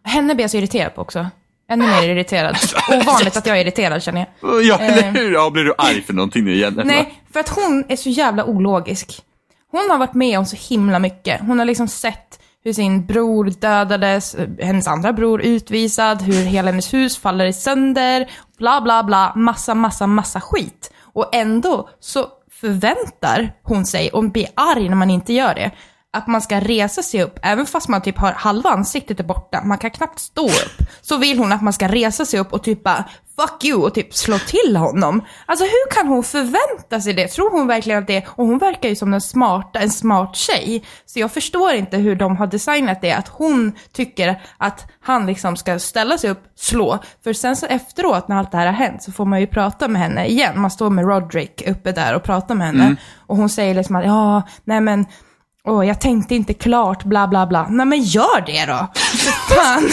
Henne 0.04 0.36
blir 0.36 0.44
jag 0.44 0.52
så 0.52 0.58
irriterad 0.58 0.96
på 0.96 1.02
också. 1.02 1.28
Ännu 1.70 1.88
mer 1.88 2.10
irriterad. 2.10 2.58
Ovanligt 2.89 3.38
att 3.38 3.46
jag 3.46 3.58
är 3.58 3.62
irriterad 3.62 4.04
känner 4.04 4.28
jag. 4.41 4.64
Ja, 4.64 4.80
eller 4.80 5.12
hur? 5.12 5.34
Ja, 5.34 5.50
blir 5.50 5.64
du 5.64 5.74
arg 5.78 6.02
för 6.02 6.14
någonting 6.14 6.46
nu 6.46 6.54
igen? 6.54 6.82
Nej, 6.86 7.22
för 7.34 7.39
att 7.39 7.50
hon 7.50 7.84
är 7.89 7.96
så 7.96 8.10
jävla 8.10 8.46
ologisk. 8.46 9.22
Hon 9.72 9.89
har 9.89 9.98
varit 9.98 10.14
med 10.14 10.39
om 10.39 10.46
så 10.46 10.74
himla 10.74 11.00
mycket. 11.00 11.41
Hon 11.41 11.60
har 11.60 11.66
liksom 11.66 11.88
sett 11.88 12.39
hur 12.64 12.74
sin 12.74 13.06
bror 13.06 13.46
dödades, 13.46 14.36
eh, 14.36 14.50
hennes 14.60 14.88
andra 14.88 15.14
bror 15.14 15.41
utvisad, 15.41 16.22
hur 16.22 16.46
hela 16.46 16.72
hennes 16.72 16.94
hus 16.94 17.18
faller 17.18 17.46
i 17.46 17.54
sönder, 17.54 18.32
bla 18.58 18.82
bla 18.82 19.04
bla, 19.04 19.34
massa, 19.36 19.76
massa, 19.76 20.08
massa 20.08 20.41
skit. 20.41 20.94
Och 21.14 21.36
ändå 21.36 21.89
så 22.00 22.28
förväntar 22.64 23.53
hon 23.64 23.86
sig, 23.86 24.09
och 24.09 24.32
blir 24.32 24.47
arg 24.55 24.89
när 24.89 24.95
man 24.95 25.09
inte 25.09 25.34
gör 25.34 25.55
det, 25.55 25.72
att 26.14 26.28
man 26.28 26.41
ska 26.41 26.59
resa 26.59 27.03
sig 27.03 27.24
upp, 27.24 27.39
även 27.41 27.66
fast 27.66 27.88
man 27.88 28.01
typ 28.01 28.18
har 28.18 28.32
halva 28.32 28.70
ansiktet 28.70 29.20
är 29.20 29.24
borta, 29.24 29.61
man 29.64 29.78
kan 29.78 29.91
knappt 29.91 30.20
stå 30.20 30.45
upp. 30.45 30.88
Så 31.01 31.18
vill 31.18 31.38
hon 31.38 31.51
att 31.51 31.61
man 31.61 31.74
ska 31.74 31.88
resa 31.88 32.26
sig 32.26 32.39
upp 32.39 32.53
och 32.53 32.64
typ 32.64 32.84
bara 32.84 33.05
fuck 33.36 33.64
you 33.66 33.84
och 33.84 33.93
typ 33.93 34.14
slå 34.14 34.38
till 34.38 34.76
honom. 34.76 35.22
Alltså 35.45 35.66
hur 35.66 35.91
kan 35.91 36.07
hon 36.07 36.24
förvänta 36.24 37.01
sig 37.01 37.14
det? 37.14 37.28
Tror 37.28 37.51
hon 37.51 37.68
verkligen 37.68 37.99
att 37.99 38.07
det 38.07 38.26
Och 38.28 38.45
hon 38.45 38.57
verkar 38.57 38.89
ju 38.89 38.95
som 38.95 39.11
den 39.11 39.22
smarta, 39.22 39.80
en 39.80 39.89
smart 39.89 40.36
tjej. 40.36 40.84
Så 41.05 41.20
jag 41.20 41.32
förstår 41.32 41.74
inte 41.74 41.97
hur 41.97 42.16
de 42.16 42.38
har 42.38 42.47
designat 42.47 43.01
det, 43.01 43.11
att 43.11 43.28
hon 43.28 43.74
tycker 43.91 44.41
att 44.57 44.91
han 45.01 45.26
liksom 45.26 45.55
ska 45.55 45.80
ställa 45.80 46.18
sig 46.18 46.30
upp, 46.30 46.43
slå. 46.55 46.99
För 47.24 47.34
sen 47.34 47.55
så 47.55 47.66
efteråt 47.66 48.28
när 48.28 48.36
allt 48.36 48.51
det 48.51 48.57
här 48.57 48.66
har 48.66 48.74
hänt 48.74 49.03
så 49.03 49.11
får 49.11 49.26
man 49.26 49.39
ju 49.39 49.47
prata 49.47 49.88
med 49.88 50.01
henne 50.01 50.26
igen. 50.26 50.61
Man 50.61 50.72
står 50.72 50.89
med 50.89 51.05
Roderick 51.05 51.64
uppe 51.68 51.91
där 51.91 52.16
och 52.16 52.24
pratar 52.24 52.55
med 52.55 52.68
henne. 52.68 52.95
Och 53.18 53.38
hon 53.38 53.49
säger 53.49 53.76
liksom 53.76 53.95
att 53.95 54.05
ja, 54.05 54.43
nej 54.64 54.82
men 54.82 55.05
Åh, 55.68 55.88
jag 55.88 56.01
tänkte 56.01 56.36
inte 56.36 56.53
klart, 56.53 57.03
bla 57.03 57.28
bla 57.28 57.47
bla. 57.47 57.68
Nej 57.70 57.86
men 57.86 58.01
gör 58.01 58.45
det 58.45 58.66
då! 58.66 58.88
Fan. 59.55 59.89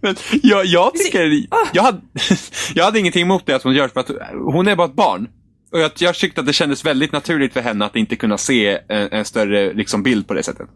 Men 0.00 0.16
jag, 0.42 0.66
jag 0.66 0.94
tycker... 0.94 1.46
Jag 1.72 1.82
hade, 1.82 2.00
jag 2.74 2.84
hade 2.84 2.98
ingenting 2.98 3.22
emot 3.22 3.46
det 3.46 3.54
att 3.54 3.62
hon 3.62 3.74
gör 3.74 3.88
för 3.88 4.00
att 4.00 4.10
hon 4.52 4.68
är 4.68 4.76
bara 4.76 4.86
ett 4.86 4.94
barn. 4.94 5.28
Och 5.72 5.80
jag, 5.80 5.90
jag 5.98 6.14
tyckte 6.14 6.40
att 6.40 6.46
det 6.46 6.52
kändes 6.52 6.84
väldigt 6.84 7.12
naturligt 7.12 7.52
för 7.52 7.60
henne 7.60 7.84
att 7.84 7.96
inte 7.96 8.16
kunna 8.16 8.38
se 8.38 8.78
en, 8.88 9.08
en 9.12 9.24
större 9.24 9.72
liksom, 9.72 10.02
bild 10.02 10.28
på 10.28 10.34
det 10.34 10.42
sättet. 10.42 10.68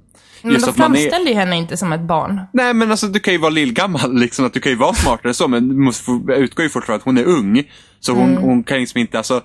Men 0.43 0.55
de 0.55 0.65
att 0.71 0.77
man 0.77 0.97
är... 0.97 1.29
ju 1.29 1.35
henne 1.35 1.57
inte 1.57 1.77
som 1.77 1.93
ett 1.93 2.01
barn. 2.01 2.41
Nej 2.53 2.75
men 2.75 2.91
alltså 2.91 3.07
du 3.07 3.21
kan 3.21 3.35
ju 3.35 3.39
vara 3.39 3.51
lillgammal, 3.51 4.15
liksom, 4.21 4.47
att 4.47 4.53
du 4.53 4.61
kan 4.61 4.73
ju 4.73 4.79
vara 4.79 4.95
smartare 4.95 5.35
så, 5.35 5.49
men 5.49 5.69
du 5.69 5.75
måste 5.75 6.11
utgår 6.29 6.63
ju 6.63 6.69
fortfarande 6.69 7.01
att 7.01 7.05
hon 7.05 7.19
är 7.19 7.25
ung. 7.25 7.63
Så 8.01 8.13
hon, 8.13 8.31
Mm. 8.31 8.43
hon 8.43 8.65
kan 8.65 8.79
liksom 8.79 9.01
inte, 9.01 9.19
alltså, 9.19 9.43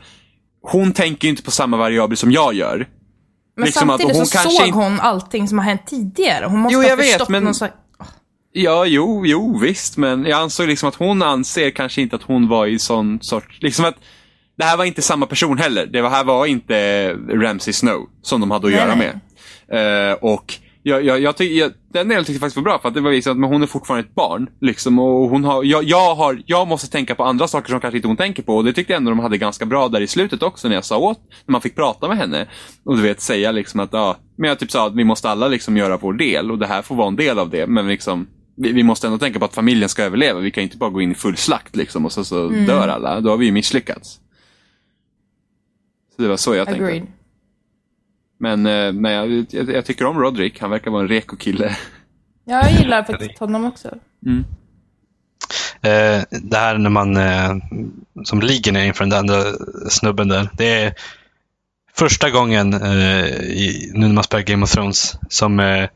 hon 0.62 0.92
tänker 0.94 1.26
ju 1.28 1.30
inte 1.30 1.44
på 1.44 1.52
samma 1.52 1.78
variabler 1.78 2.16
som 2.16 2.32
jag 2.32 2.54
gör. 2.54 2.88
Men 3.56 3.66
Liksom 3.66 3.90
att 3.90 4.02
samtidigt 4.02 4.18
hon 4.18 4.26
så 4.26 4.38
såg 4.50 4.68
inte- 4.68 4.78
hon 4.80 5.00
allting 5.00 5.48
som 5.48 5.58
har 5.58 5.66
hänt 5.66 5.82
tidigare. 5.88 6.46
Hon 6.46 6.60
måste 6.60 6.74
Jo, 6.74 6.82
ha 6.82 6.88
jag 6.88 6.98
vet, 6.98 7.06
förstått 7.08 7.30
men- 7.30 7.44
någon 7.44 7.56
slags... 7.56 7.74
Ja, 8.54 8.86
jo, 8.86 9.26
jo, 9.26 9.60
visst, 9.60 9.98
men 9.98 10.26
jag 10.26 10.40
ansåg 10.40 10.68
liksom 10.68 10.90
att 10.90 10.96
hon 10.96 11.22
anser 11.24 11.70
kanske 11.72 12.02
inte 12.02 12.16
att 12.16 12.24
hon 12.24 12.48
var 12.48 12.66
i 12.68 12.80
sån 12.80 13.20
sorts, 13.22 13.58
liksom 13.62 13.86
att 13.86 13.96
det 14.58 14.64
här 14.64 14.78
var 14.78 14.86
inte 14.86 15.02
samma 15.02 15.26
person 15.26 15.58
heller. 15.58 15.86
Det 15.86 16.10
här 16.10 16.24
var 16.24 16.46
inte 16.46 17.10
Ramsey 17.14 17.74
Snow 17.74 18.10
som 18.22 18.42
de 18.42 18.52
hade 18.52 18.68
att 18.68 18.74
Nej, 18.74 18.82
göra 18.82 18.96
nej. 18.96 19.14
med. 19.68 20.10
Eh, 20.12 20.14
och 20.14 20.54
jag, 20.84 21.06
jag, 21.06 21.20
jag 21.20 21.38
tycker, 21.38 21.56
jag, 21.56 21.72
den 21.94 22.08
delen 22.08 22.24
tyckte 22.24 22.34
jag 22.34 22.40
faktiskt 22.40 22.56
var 22.56 22.64
bra 22.64 22.80
för 22.80 22.88
att 22.88 22.94
det 22.94 23.02
var 23.02 23.12
liksom 23.12 23.32
att 23.32 23.38
men 23.38 23.50
hon 23.50 23.64
är 23.64 23.68
fortfarande 23.68 24.08
ett 24.08 24.16
barn. 24.16 24.50
Liksom, 24.62 25.00
och 25.00 25.30
hon 25.30 25.44
har, 25.44 25.64
jag, 25.64 25.84
jag, 25.84 26.16
har, 26.16 26.44
jag 26.46 26.68
måste 26.68 26.92
tänka 26.92 27.16
på 27.16 27.24
andra 27.24 27.48
saker 27.48 27.70
som 27.70 27.80
kanske 27.80 27.98
inte 27.98 28.08
hon 28.08 28.18
tänker 28.18 28.44
på. 28.44 28.56
Och 28.56 28.64
det 28.64 28.74
tyckte 28.74 28.94
jag 28.94 28.98
ändå 28.98 29.12
de 29.12 29.20
hade 29.20 29.38
ganska 29.38 29.66
bra 29.66 29.88
där 29.88 30.02
i 30.02 30.08
slutet 30.08 30.44
också 30.44 30.68
när 30.68 30.76
jag 30.76 30.86
sa 30.86 30.98
åt, 30.98 31.20
när 31.46 31.52
man 31.52 31.62
fick 31.62 31.76
prata 31.76 32.08
med 32.08 32.18
henne. 32.18 32.48
Och 32.84 32.98
du 32.98 33.04
vet, 33.04 33.22
säga 33.22 33.52
liksom 33.52 33.80
att, 33.80 33.90
ja, 33.94 34.18
men 34.36 34.48
jag 34.48 34.60
typ 34.60 34.72
sa 34.72 34.88
att 34.88 34.96
vi 34.96 35.04
måste 35.04 35.30
alla 35.30 35.48
liksom 35.48 35.78
göra 35.78 35.98
vår 35.98 36.14
del 36.14 36.52
och 36.52 36.58
det 36.58 36.68
här 36.68 36.82
får 36.82 36.96
vara 36.96 37.08
en 37.08 37.16
del 37.16 37.40
av 37.40 37.50
det. 37.50 37.68
Men 37.68 37.88
liksom, 37.88 38.28
vi, 38.58 38.72
vi 38.72 38.84
måste 38.84 39.08
ändå 39.08 39.20
tänka 39.20 39.40
på 39.40 39.46
att 39.46 39.56
familjen 39.56 39.90
ska 39.90 40.04
överleva. 40.04 40.40
Vi 40.40 40.52
kan 40.52 40.64
inte 40.64 40.78
bara 40.78 40.90
gå 40.90 41.02
in 41.02 41.12
i 41.12 41.16
full 41.16 41.38
slakt 41.38 41.76
liksom 41.76 42.06
och 42.06 42.12
så, 42.12 42.24
så 42.26 42.48
dör 42.48 42.88
alla. 42.88 43.22
Då 43.22 43.30
har 43.30 43.38
vi 43.38 43.46
ju 43.46 43.52
misslyckats. 43.52 44.20
Så 46.16 46.22
det 46.22 46.28
var 46.28 46.38
så 46.38 46.56
jag 46.56 46.68
tänkte. 46.68 46.86
Agreed. 46.86 47.08
Men, 48.42 48.66
eh, 48.66 48.92
men 48.92 49.12
jag, 49.12 49.46
jag, 49.50 49.70
jag 49.70 49.86
tycker 49.86 50.06
om 50.06 50.20
Roderick. 50.20 50.60
Han 50.60 50.70
verkar 50.70 50.92
vara 50.92 51.02
en 51.02 51.08
reko 51.08 51.36
kille. 51.36 51.78
Ja, 52.46 52.62
jag 52.64 52.72
gillar 52.72 53.04
faktiskt 53.04 53.40
honom 53.40 53.66
också. 53.66 53.88
Eh, 55.82 56.24
det 56.30 56.58
här 56.58 56.78
när 56.78 56.90
man 56.90 57.18
eh, 57.18 57.56
som 58.24 58.42
ligger 58.42 58.72
ner 58.72 58.86
inför 58.86 59.06
den 59.06 59.20
andra 59.20 59.44
snubben 59.90 60.28
där. 60.28 60.50
Det 60.58 60.84
är 60.84 60.94
första 61.94 62.30
gången 62.30 62.74
eh, 62.74 63.26
i, 63.42 63.92
nu 63.94 64.08
när 64.08 64.14
man 64.14 64.24
spelar 64.24 64.44
Game 64.44 64.64
of 64.64 64.72
Thrones 64.72 65.16
som 65.30 65.60
eh, 65.60 65.90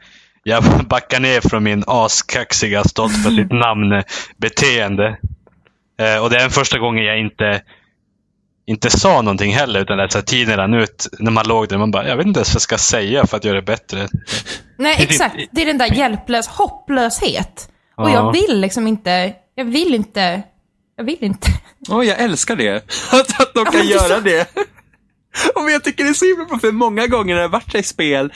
jag 0.44 0.64
backar 0.90 1.20
ner 1.20 1.50
från 1.50 1.64
min 1.64 1.84
askaxiga 1.88 2.84
stolt 2.84 3.24
för 3.24 3.30
sitt 3.30 3.52
namn-beteende. 3.52 5.18
Eh, 6.00 6.24
och 6.24 6.30
det 6.30 6.36
är 6.36 6.42
den 6.42 6.50
första 6.50 6.80
gången 6.80 7.06
jag 7.06 7.20
inte 7.20 7.62
inte 8.68 8.90
sa 8.90 9.22
någonting 9.22 9.54
heller, 9.54 9.82
utan 9.82 10.00
att 10.00 10.12
så 10.12 10.18
här, 10.18 10.26
tiden 10.26 10.58
rann 10.58 10.74
ut 10.74 11.08
när 11.20 11.32
man 11.32 11.48
låg 11.48 11.68
där. 11.70 11.78
Man 11.78 11.92
bara, 11.92 12.08
jag 12.08 12.18
vet 12.18 12.26
inte 12.28 12.38
ens 12.38 12.50
vad 12.50 12.56
jag 12.56 12.62
ska 12.62 12.78
säga 12.78 13.28
för 13.28 13.38
att 13.38 13.44
göra 13.46 13.56
det 13.56 13.62
bättre. 13.62 14.08
Nej, 14.78 14.96
exakt. 15.00 15.36
Det 15.52 15.62
är 15.62 15.66
den 15.66 15.78
där 15.78 15.96
hjälplös, 15.96 16.48
hopplöshet. 16.48 17.70
Och 17.96 18.10
Ja. 18.10 18.14
jag 18.14 18.32
vill 18.32 18.60
liksom 18.62 18.88
inte, 18.88 19.34
jag 19.56 19.66
vill 19.66 19.96
inte, 19.96 20.44
jag 20.98 21.04
vill 21.04 21.18
inte. 21.24 21.48
Åh, 21.90 22.06
jag 22.06 22.20
älskar 22.20 22.56
det. 22.56 22.76
Att, 23.12 23.42
att 23.42 23.54
de 23.54 23.66
kan 23.66 23.76
är 23.82 23.84
göra 23.84 24.16
så- 24.16 24.20
det. 24.20 24.56
Och 25.56 25.72
jag 25.72 25.84
tycker 25.84 26.04
det 26.04 26.10
är 26.10 26.14
så 26.14 26.26
himla 26.26 26.46
bra, 26.46 26.60
för 26.60 26.72
många 26.72 27.08
gånger 27.08 27.34
när 27.36 27.42
det 27.42 27.48
har 27.48 27.52
varit 27.52 27.76
i 27.76 27.84
spel, 27.84 28.34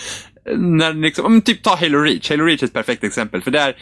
när 0.57 0.93
liksom, 0.93 1.25
om 1.25 1.41
typ 1.41 1.63
ta 1.63 1.75
Halo 1.75 1.97
Reach. 1.99 2.29
Halo 2.29 2.43
Reach 2.45 2.61
är 2.63 2.67
ett 2.67 2.73
perfekt 2.73 3.03
exempel, 3.03 3.41
för 3.41 3.51
där 3.51 3.75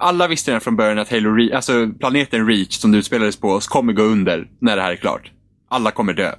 alla 0.00 0.26
visste 0.28 0.50
redan 0.50 0.60
från 0.60 0.76
början 0.76 0.98
att 0.98 1.10
Halo 1.10 1.34
Reach, 1.34 1.52
alltså 1.52 1.88
planeten 2.00 2.46
Reach 2.48 2.74
som 2.78 2.92
det 2.92 2.98
utspelades 2.98 3.36
på 3.36 3.60
kommer 3.60 3.92
gå 3.92 4.02
under 4.02 4.46
när 4.60 4.76
det 4.76 4.82
här 4.82 4.92
är 4.92 4.96
klart. 4.96 5.30
Alla 5.74 5.90
kommer 5.90 6.12
dö. 6.12 6.32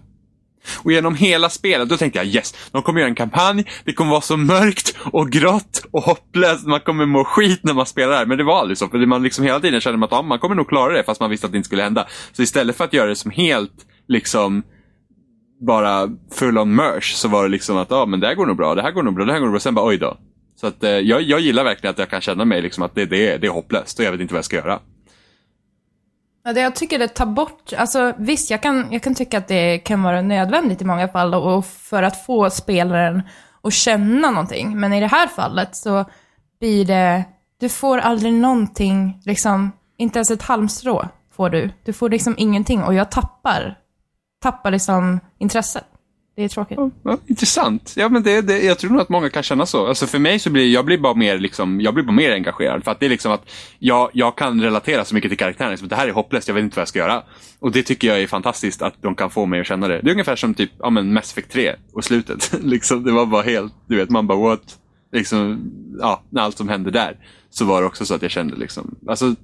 Och 0.83 0.91
genom 0.91 1.15
hela 1.15 1.49
spelet, 1.49 1.89
då 1.89 1.97
tänkte 1.97 2.19
jag 2.19 2.27
yes, 2.27 2.69
de 2.71 2.81
kommer 2.81 2.99
göra 2.99 3.09
en 3.09 3.15
kampanj, 3.15 3.65
det 3.83 3.93
kommer 3.93 4.11
vara 4.11 4.21
så 4.21 4.37
mörkt 4.37 4.97
och 5.11 5.29
grått 5.29 5.85
och 5.91 6.03
hopplöst, 6.03 6.67
man 6.67 6.79
kommer 6.79 7.05
må 7.05 7.23
skit 7.23 7.59
när 7.63 7.73
man 7.73 7.85
spelar 7.85 8.11
det 8.11 8.17
här. 8.17 8.25
Men 8.25 8.37
det 8.37 8.43
var 8.43 8.59
aldrig 8.59 8.77
så, 8.77 8.87
för 8.87 9.05
man 9.05 9.23
liksom 9.23 9.43
hela 9.43 9.59
tiden 9.59 9.81
kände 9.81 10.05
att 10.05 10.11
ja, 10.11 10.21
man 10.21 10.39
kommer 10.39 10.55
nog 10.55 10.69
klara 10.69 10.93
det, 10.93 11.03
fast 11.03 11.21
man 11.21 11.29
visste 11.29 11.45
att 11.45 11.51
det 11.51 11.57
inte 11.57 11.67
skulle 11.67 11.83
hända. 11.83 12.07
Så 12.31 12.41
istället 12.41 12.77
för 12.77 12.83
att 12.83 12.93
göra 12.93 13.07
det 13.07 13.15
som 13.15 13.31
helt, 13.31 13.85
liksom, 14.07 14.63
bara 15.65 16.09
full 16.31 16.57
on 16.57 16.75
merch, 16.75 17.13
så 17.13 17.27
var 17.27 17.43
det 17.43 17.49
liksom 17.49 17.77
att 17.77 17.91
ja, 17.91 18.05
men 18.05 18.19
det 18.19 18.27
här 18.27 18.35
går 18.35 18.45
nog 18.45 18.57
bra, 18.57 18.75
det 18.75 18.81
här 18.81 18.91
går 18.91 19.03
nog 19.03 19.15
bra, 19.15 19.25
det 19.25 19.31
här 19.31 19.39
går 19.39 19.45
nog 19.45 19.53
bra. 19.53 19.59
Sen 19.59 19.75
bara 19.75 19.87
oj 19.87 19.97
då. 19.97 20.17
Så 20.61 20.67
att 20.67 20.83
eh, 20.83 20.89
jag, 20.91 21.21
jag 21.21 21.39
gillar 21.39 21.63
verkligen 21.63 21.91
att 21.91 21.99
jag 21.99 22.09
kan 22.09 22.21
känna 22.21 22.45
mig 22.45 22.61
liksom 22.61 22.83
att 22.83 22.95
det, 22.95 23.05
det, 23.05 23.37
det 23.37 23.47
är 23.47 23.51
hopplöst 23.51 23.99
och 23.99 24.05
jag 24.05 24.11
vet 24.11 24.21
inte 24.21 24.33
vad 24.33 24.37
jag 24.37 24.45
ska 24.45 24.55
göra. 24.55 24.79
Det 26.53 26.61
jag 26.61 26.75
tycker 26.75 26.99
det 26.99 27.07
tar 27.07 27.25
bort, 27.25 27.73
alltså 27.77 28.13
visst 28.17 28.49
jag 28.49 28.61
kan, 28.61 28.87
jag 28.91 29.03
kan 29.03 29.15
tycka 29.15 29.37
att 29.37 29.47
det 29.47 29.77
kan 29.77 30.03
vara 30.03 30.21
nödvändigt 30.21 30.81
i 30.81 30.85
många 30.85 31.07
fall 31.07 31.33
och 31.33 31.65
för 31.65 32.03
att 32.03 32.25
få 32.25 32.49
spelaren 32.49 33.21
att 33.63 33.73
känna 33.73 34.31
någonting. 34.31 34.79
Men 34.79 34.93
i 34.93 34.99
det 34.99 35.07
här 35.07 35.27
fallet 35.27 35.75
så 35.75 36.05
blir 36.59 36.85
det, 36.85 37.23
du 37.59 37.69
får 37.69 37.97
aldrig 37.97 38.33
någonting, 38.33 39.21
liksom, 39.25 39.71
inte 39.97 40.19
ens 40.19 40.31
ett 40.31 40.41
halmstrå 40.41 41.09
får 41.31 41.49
du. 41.49 41.71
Du 41.83 41.93
får 41.93 42.09
liksom 42.09 42.35
ingenting 42.37 42.83
och 42.83 42.93
jag 42.93 43.11
tappar, 43.11 43.79
tappar 44.41 44.71
liksom 44.71 45.19
intresset. 45.37 45.94
Det 46.35 46.43
är 46.43 46.49
tråkigt. 46.49 46.79
Ja, 47.03 47.17
intressant. 47.27 47.93
Ja, 47.97 48.09
men 48.09 48.23
det, 48.23 48.41
det, 48.41 48.63
jag 48.63 48.79
tror 48.79 48.91
nog 48.91 49.01
att 49.01 49.09
många 49.09 49.29
kan 49.29 49.43
känna 49.43 49.65
så. 49.65 49.87
Alltså 49.87 50.07
för 50.07 50.19
mig 50.19 50.39
så 50.39 50.49
blir 50.49 50.73
jag 50.73 50.85
blir 50.85 50.97
bara 50.97 51.13
mer, 51.13 51.37
liksom, 51.37 51.81
jag 51.81 51.93
blir 51.93 52.03
bara 52.03 52.15
mer 52.15 52.31
engagerad. 52.33 52.83
För 52.83 52.91
att 52.91 52.99
det 52.99 53.05
är 53.05 53.09
liksom 53.09 53.31
att 53.31 53.51
jag, 53.79 54.09
jag 54.13 54.37
kan 54.37 54.61
relatera 54.61 55.05
så 55.05 55.15
mycket 55.15 55.31
till 55.31 55.37
karaktären. 55.37 55.71
Liksom, 55.71 55.87
det 55.87 55.95
här 55.95 56.07
är 56.07 56.11
hopplöst, 56.11 56.47
jag 56.47 56.55
vet 56.55 56.63
inte 56.63 56.75
vad 56.75 56.81
jag 56.81 56.87
ska 56.87 56.99
göra. 56.99 57.23
Och 57.59 57.71
det 57.71 57.83
tycker 57.83 58.07
jag 58.07 58.21
är 58.21 58.27
fantastiskt 58.27 58.81
att 58.81 59.01
de 59.01 59.15
kan 59.15 59.29
få 59.29 59.45
mig 59.45 59.59
att 59.59 59.67
känna 59.67 59.87
det. 59.87 60.01
Det 60.01 60.09
är 60.09 60.11
ungefär 60.11 60.35
som 60.35 60.53
typ, 60.53 60.71
ja 60.79 60.89
men 60.89 61.13
Mass 61.13 61.31
Effect 61.31 61.51
3 61.51 61.75
och 61.93 62.03
slutet. 62.03 62.53
liksom, 62.63 63.03
det 63.03 63.11
var 63.11 63.25
bara 63.25 63.41
helt, 63.41 63.73
du 63.87 63.95
vet, 63.95 64.09
man 64.09 64.27
bara 64.27 64.49
what? 64.49 64.79
Liksom, 65.11 65.71
ja, 65.99 66.23
när 66.29 66.41
allt 66.41 66.57
som 66.57 66.69
hände 66.69 66.91
där. 66.91 67.17
Så 67.49 67.65
var 67.65 67.81
det 67.81 67.87
också 67.87 68.05
så 68.05 68.13
att 68.13 68.21
jag 68.21 68.31
kände 68.31 68.55
liksom, 68.55 68.95
alltså, 69.07 69.35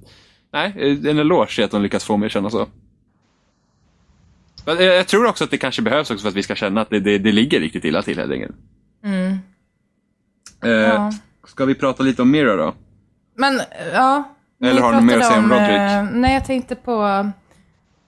nej, 0.52 0.72
en 1.04 1.18
eloge 1.18 1.60
i 1.60 1.62
att 1.62 1.70
de 1.70 1.82
lyckas 1.82 2.04
få 2.04 2.16
mig 2.16 2.26
att 2.26 2.32
känna 2.32 2.50
så. 2.50 2.66
Jag 4.64 4.82
jag 4.82 5.06
tror 5.08 5.26
också 5.26 5.44
att 5.44 5.50
det 5.50 5.58
kanske 5.58 5.82
behövs 5.82 6.10
också 6.10 6.22
för 6.22 6.28
att 6.28 6.34
vi 6.34 6.42
ska 6.42 6.54
känna 6.54 6.80
att 6.80 6.90
det, 6.90 7.00
det, 7.00 7.18
det 7.18 7.32
ligger 7.32 7.60
riktigt 7.60 7.84
illa 7.84 8.02
till 8.02 8.18
helt 8.18 8.32
enkelt. 8.32 8.56
Mm. 9.04 9.38
Eh, 10.64 10.70
Ja. 10.70 11.12
Ska 11.46 11.64
vi 11.64 11.74
prata 11.74 12.02
lite 12.02 12.22
om 12.22 12.30
Mira 12.30 12.56
då? 12.56 12.74
Men, 13.36 13.60
ja. 13.92 14.24
Eller 14.64 14.80
har 14.80 14.92
du 14.92 15.00
mer 15.00 15.18
att 15.18 15.26
säga 15.26 15.38
om 15.38 15.50
Roderick? 15.50 15.70
eh, 15.70 16.04
nej, 16.12 16.34
jag 16.34 16.44
tänkte 16.44 16.74
på 16.76 17.02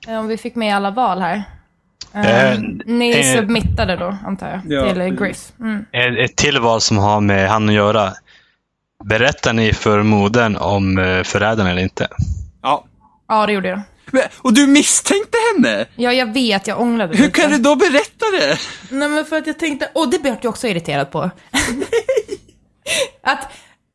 eh, 0.08 0.18
om 0.18 0.28
vi 0.28 0.36
fick 0.36 0.54
med 0.54 0.76
alla 0.76 0.90
val 0.90 1.20
här. 1.20 1.42
Eh, 2.12 2.52
Eh, 2.52 2.58
ni 2.86 3.10
eh, 3.20 3.36
submittade 3.36 3.96
då, 3.96 4.16
antar 4.26 4.48
jag, 4.48 4.60
Ja, 4.86 4.92
till. 4.92 5.14
Griff. 5.14 5.52
Mm. 5.60 5.84
Ett 5.92 6.30
ett 6.30 6.36
till 6.36 6.58
val 6.60 6.80
som 6.80 6.98
har 6.98 7.20
med 7.20 7.48
han 7.48 7.68
att 7.68 7.74
göra. 7.74 8.12
Berättar 9.04 9.52
ni 9.52 9.72
för 9.72 10.02
modern 10.02 10.56
om 10.56 10.96
förrädaren 11.24 11.70
eller 11.70 11.82
inte? 11.82 12.08
Ja. 12.62 12.84
Ja, 13.28 13.46
det 13.46 13.52
gjorde 13.52 13.68
jag. 13.68 13.80
Men- 14.12 14.22
Och 14.38 14.54
du 14.54 14.66
misstänkte 14.66 15.38
henne? 15.54 15.86
Ja, 15.96 16.12
jag 16.12 16.32
vet, 16.32 16.66
jag 16.66 16.80
ångrade 16.80 17.16
Hur 17.16 17.24
lite. 17.24 17.40
kan 17.40 17.50
du 17.50 17.58
då 17.58 17.76
berätta 17.76 18.26
det? 18.40 18.58
Nej, 18.90 19.08
men 19.08 19.24
för 19.24 19.36
att 19.38 19.46
jag 19.46 19.58
tänkte, 19.58 19.90
och 19.94 20.10
det 20.10 20.18
blev 20.22 20.36
jag 20.42 20.50
också 20.50 20.66
irriterad 20.68 21.10
på. 21.10 21.18
att 23.22 23.48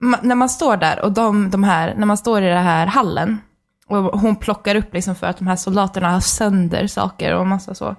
ma- 0.03 0.19
när 0.21 0.35
man 0.35 0.49
står 0.49 0.77
där 0.77 0.99
och 0.99 1.11
de, 1.11 1.49
de 1.49 1.63
här, 1.63 1.95
när 1.97 2.05
man 2.05 2.17
står 2.17 2.41
i 2.43 2.47
den 2.47 2.63
här 2.63 2.87
hallen 2.87 3.41
och 3.87 3.97
hon 4.19 4.35
plockar 4.35 4.75
upp 4.75 4.93
liksom 4.93 5.15
för 5.15 5.27
att 5.27 5.37
de 5.37 5.47
här 5.47 5.55
soldaterna 5.55 6.11
har 6.11 6.19
sönder 6.19 6.87
saker 6.87 7.33
och 7.35 7.47
massa 7.47 7.75
så. 7.75 7.95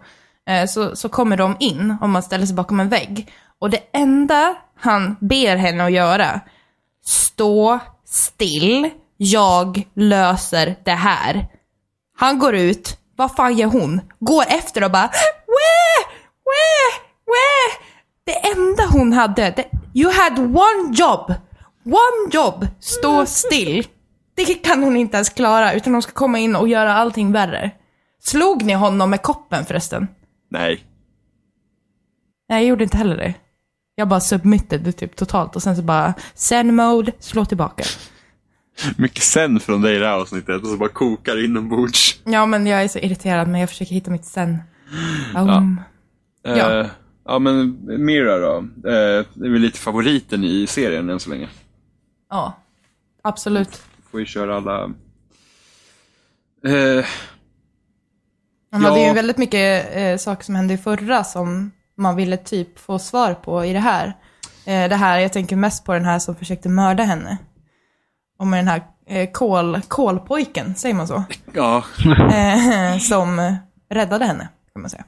eh, 0.49 0.67
Så, 0.67 0.97
så 0.97 1.09
kommer 1.09 1.37
de 1.37 1.57
in 1.61 1.97
och 2.01 2.09
man 2.09 2.23
ställer 2.23 2.47
sig 2.47 2.55
bakom 2.57 2.81
en 2.81 2.89
vägg. 2.89 3.33
Och 3.61 3.71
det 3.71 3.81
enda 3.93 4.55
han 4.81 5.17
ber 5.21 5.57
henne 5.57 5.85
att 5.85 5.93
göra, 5.93 6.41
stå 7.05 7.79
still, 8.07 8.91
jag 9.17 9.83
löser 9.95 10.77
det 10.85 10.91
här. 10.95 11.47
Han 12.21 12.39
går 12.39 12.55
ut, 12.55 12.99
vad 13.16 13.37
fan 13.37 13.57
gör 13.57 13.68
hon? 13.68 14.01
Går 14.18 14.45
efter 14.49 14.85
och 14.85 14.91
bara 14.91 15.11
Wah! 15.47 16.07
Wah! 16.45 17.05
Wah! 17.27 17.87
Det 18.25 18.49
enda 18.49 18.87
hon 18.87 19.12
hade, 19.12 19.51
det, 19.51 19.71
you 19.95 20.12
had 20.12 20.39
one 20.39 20.93
job. 20.93 21.35
One 21.85 22.31
job, 22.31 22.66
stå 22.81 23.27
still. 23.27 23.87
Det 24.35 24.45
kan 24.45 24.83
hon 24.83 24.97
inte 24.97 25.16
ens 25.16 25.29
klara, 25.29 25.73
utan 25.73 25.93
hon 25.93 26.03
ska 26.03 26.12
komma 26.12 26.39
in 26.39 26.57
och 26.57 26.68
göra 26.68 26.95
allting 26.95 27.33
värre. 27.33 27.71
Slog 28.23 28.62
ni 28.62 28.73
honom 28.73 29.11
med 29.11 29.23
koppen 29.23 29.64
förresten? 29.64 30.09
Nej. 30.51 30.85
Nej, 32.49 32.62
jag 32.62 32.68
gjorde 32.68 32.85
inte 32.85 32.97
heller 32.97 33.16
det. 33.16 33.35
Jag 33.95 34.09
bara 34.09 34.21
submitted 34.21 34.97
typ 34.97 35.16
totalt 35.16 35.57
och 35.57 35.62
sen 35.62 35.77
så 35.77 35.83
bara 35.83 36.14
send 36.35 36.75
mode, 36.75 37.12
slå 37.18 37.45
tillbaka. 37.45 37.85
Mycket 38.97 39.22
sen 39.22 39.61
från 39.61 39.83
dig 39.83 39.97
i 39.97 39.99
det 39.99 40.07
här 40.07 40.12
avsnittet 40.14 40.62
och 40.62 40.68
så 40.68 40.76
bara 40.76 40.89
kokar 40.89 41.45
inombords. 41.45 42.20
Ja, 42.24 42.47
men 42.47 42.66
jag 42.66 42.83
är 42.83 42.89
så 42.89 42.99
irriterad, 42.99 43.49
men 43.49 43.61
jag 43.61 43.68
försöker 43.68 43.95
hitta 43.95 44.11
mitt 44.11 44.24
sen. 44.24 44.59
Um, 45.37 45.81
Ja. 46.43 46.81
Eh, 46.81 46.87
ja 47.24 47.39
men 47.39 47.78
Mira 48.05 48.39
då. 48.39 48.64
Det 48.74 48.97
är 48.97 49.24
väl 49.51 49.61
lite 49.61 49.78
favoriten 49.78 50.45
i 50.45 50.66
serien 50.66 51.11
än 51.11 51.20
så 51.20 51.31
länge. 51.31 51.49
ja, 52.31 52.57
absolut. 53.22 53.83
Får 54.11 54.20
ju 54.20 54.26
köra 54.26 54.57
alla... 54.57 54.83
Eh, 56.66 57.05
Han 58.72 58.83
Ja. 58.83 58.89
hade 58.89 59.07
ju 59.07 59.12
väldigt 59.12 59.39
mycket 59.39 59.97
eh, 59.97 60.16
saker 60.16 60.45
som 60.45 60.55
hände 60.55 60.74
i 60.74 60.78
förra 60.78 61.24
som 61.24 61.70
man 61.97 62.16
ville 62.16 62.37
typ 62.37 62.78
få 62.78 62.99
svar 62.99 63.35
på 63.35 63.64
i 63.64 63.72
det 63.72 63.78
här. 63.81 64.07
Eh, 64.66 64.89
det 64.89 64.97
här, 64.97 65.18
jag 65.18 65.33
tänker 65.33 65.57
mest 65.57 65.85
på 65.85 65.93
den 65.93 66.05
här 66.05 66.18
som 66.18 66.35
försökte 66.37 66.68
mörda 66.68 67.03
henne. 67.03 67.39
Och 68.41 68.47
med 68.47 68.59
den 68.59 68.68
här 68.68 68.82
eh, 69.07 69.30
kol, 69.30 69.80
kolpojken, 69.88 70.74
säger 70.74 70.95
man 70.95 71.07
så? 71.09 71.24
ja, 71.53 71.84
Eh, 72.32 72.99
som 72.99 73.57
räddade 73.91 74.24
henne, 74.24 74.49
kan 74.72 74.82
man 74.82 74.91
säga. 74.91 75.05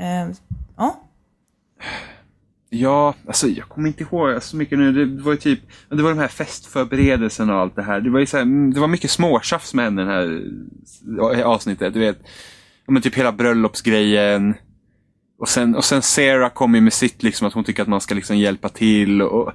Eh, 0.00 0.28
ja, 0.76 1.00
Ja, 2.70 3.14
alltså 3.26 3.48
jag 3.48 3.68
kommer 3.68 3.88
inte 3.88 4.02
ihåg 4.02 4.42
så 4.42 4.56
mycket 4.56 4.78
nu. 4.78 5.06
Det 5.06 5.22
var 5.22 5.32
ju 5.32 5.38
typ, 5.38 5.60
det 5.88 6.02
var 6.02 6.10
de 6.10 6.18
här 6.18 6.28
festförberedelserna 6.28 7.54
och 7.54 7.60
allt 7.60 7.76
det 7.76 7.82
här. 7.82 8.00
Det 8.00 8.10
var 8.10 8.20
ju 8.20 8.26
så 8.26 8.36
här, 8.36 8.42
mm, 8.42 8.74
det 8.74 8.80
var 8.80 8.88
mycket 8.88 9.10
småtjafs 9.10 9.74
med 9.74 9.84
henne 9.84 10.02
den 10.02 10.10
här 10.10 10.42
eh, 11.38 11.46
avsnittet. 11.46 11.94
Du 11.94 12.00
vet, 12.00 12.18
men 12.86 13.02
typ 13.02 13.14
hela 13.14 13.32
bröllopsgrejen. 13.32 14.54
Och 15.38 15.48
sen, 15.48 15.74
och 15.74 15.84
sen 15.84 16.02
Sarah 16.02 16.50
kom 16.50 16.74
ju 16.74 16.80
med 16.80 16.92
sitt 16.92 17.22
liksom 17.22 17.46
att 17.46 17.54
hon 17.54 17.64
tycker 17.64 17.82
att 17.82 17.88
man 17.88 18.00
ska 18.00 18.14
liksom 18.14 18.38
hjälpa 18.38 18.68
till 18.68 19.22
och 19.22 19.52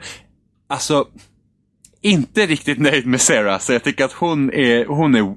Alltså, 0.71 1.07
inte 2.01 2.45
riktigt 2.45 2.79
nöjd 2.79 3.05
med 3.05 3.21
Sarah. 3.21 3.59
Så 3.59 3.73
jag 3.73 3.83
tycker 3.83 4.05
att 4.05 4.13
hon 4.13 4.53
är, 4.53 4.85
hon 4.85 5.15
är, 5.15 5.35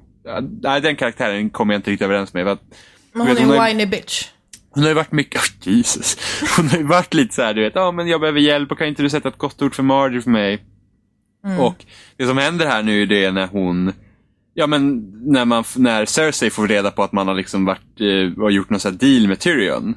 nej 0.63 0.81
den 0.81 0.97
karaktären 0.97 1.51
kommer 1.51 1.75
jag 1.75 1.79
inte 1.79 1.91
riktigt 1.91 2.05
överens 2.05 2.35
med. 2.35 2.49
Att, 2.49 2.63
Men 3.13 3.27
vet, 3.27 3.39
hon 3.39 3.51
är 3.51 3.59
har 3.59 3.69
en 3.69 3.77
whiny 3.77 3.87
bitch. 3.87 4.29
hon 4.71 4.83
har 4.83 4.91
ju 4.91 4.95
varit 4.95 5.13
mycket, 5.13 5.41
oh, 5.41 5.49
Jesus. 5.73 6.17
Hon 6.57 6.69
har 6.69 6.79
ju 6.79 6.85
varit 6.85 7.15
lite 7.15 7.35
så 7.35 7.43
här, 7.43 7.55
du 7.55 7.63
vet, 7.63 7.75
ja 7.75 7.93
men 7.93 8.09
jag 8.09 8.21
behöver 8.21 8.41
hjälp 8.41 8.73
och 8.73 8.79
kan 8.79 8.87
inte 8.87 9.03
du 9.03 9.11
sätta 9.11 9.29
ett 9.29 9.39
gott 9.39 9.63
ord 9.63 9.75
för 9.75 9.83
Marjorie 9.83 10.23
för 10.23 10.31
mig? 10.31 10.65
Och 11.59 11.85
det 12.17 12.27
som 12.27 12.39
händer 12.39 12.67
här 12.67 12.83
nu 12.83 13.07
det 13.07 13.25
är 13.25 13.33
när 13.33 13.47
hon, 13.47 13.93
ja 14.55 14.67
men 14.67 15.13
när 15.33 15.45
man, 15.45 15.65
när 15.77 16.05
Cersei 16.05 16.51
får 16.51 16.69
reda 16.69 16.91
på 16.91 17.03
att 17.03 17.13
man 17.13 17.29
har 17.29 17.35
liksom 17.35 17.65
varit, 17.65 18.01
eh, 18.01 18.43
har 18.43 18.51
gjort 18.51 18.71
någon 18.71 18.81
sån 18.81 18.93
här 18.93 18.99
deal 18.99 19.29
med 19.29 19.39
Tyrion. 19.39 19.95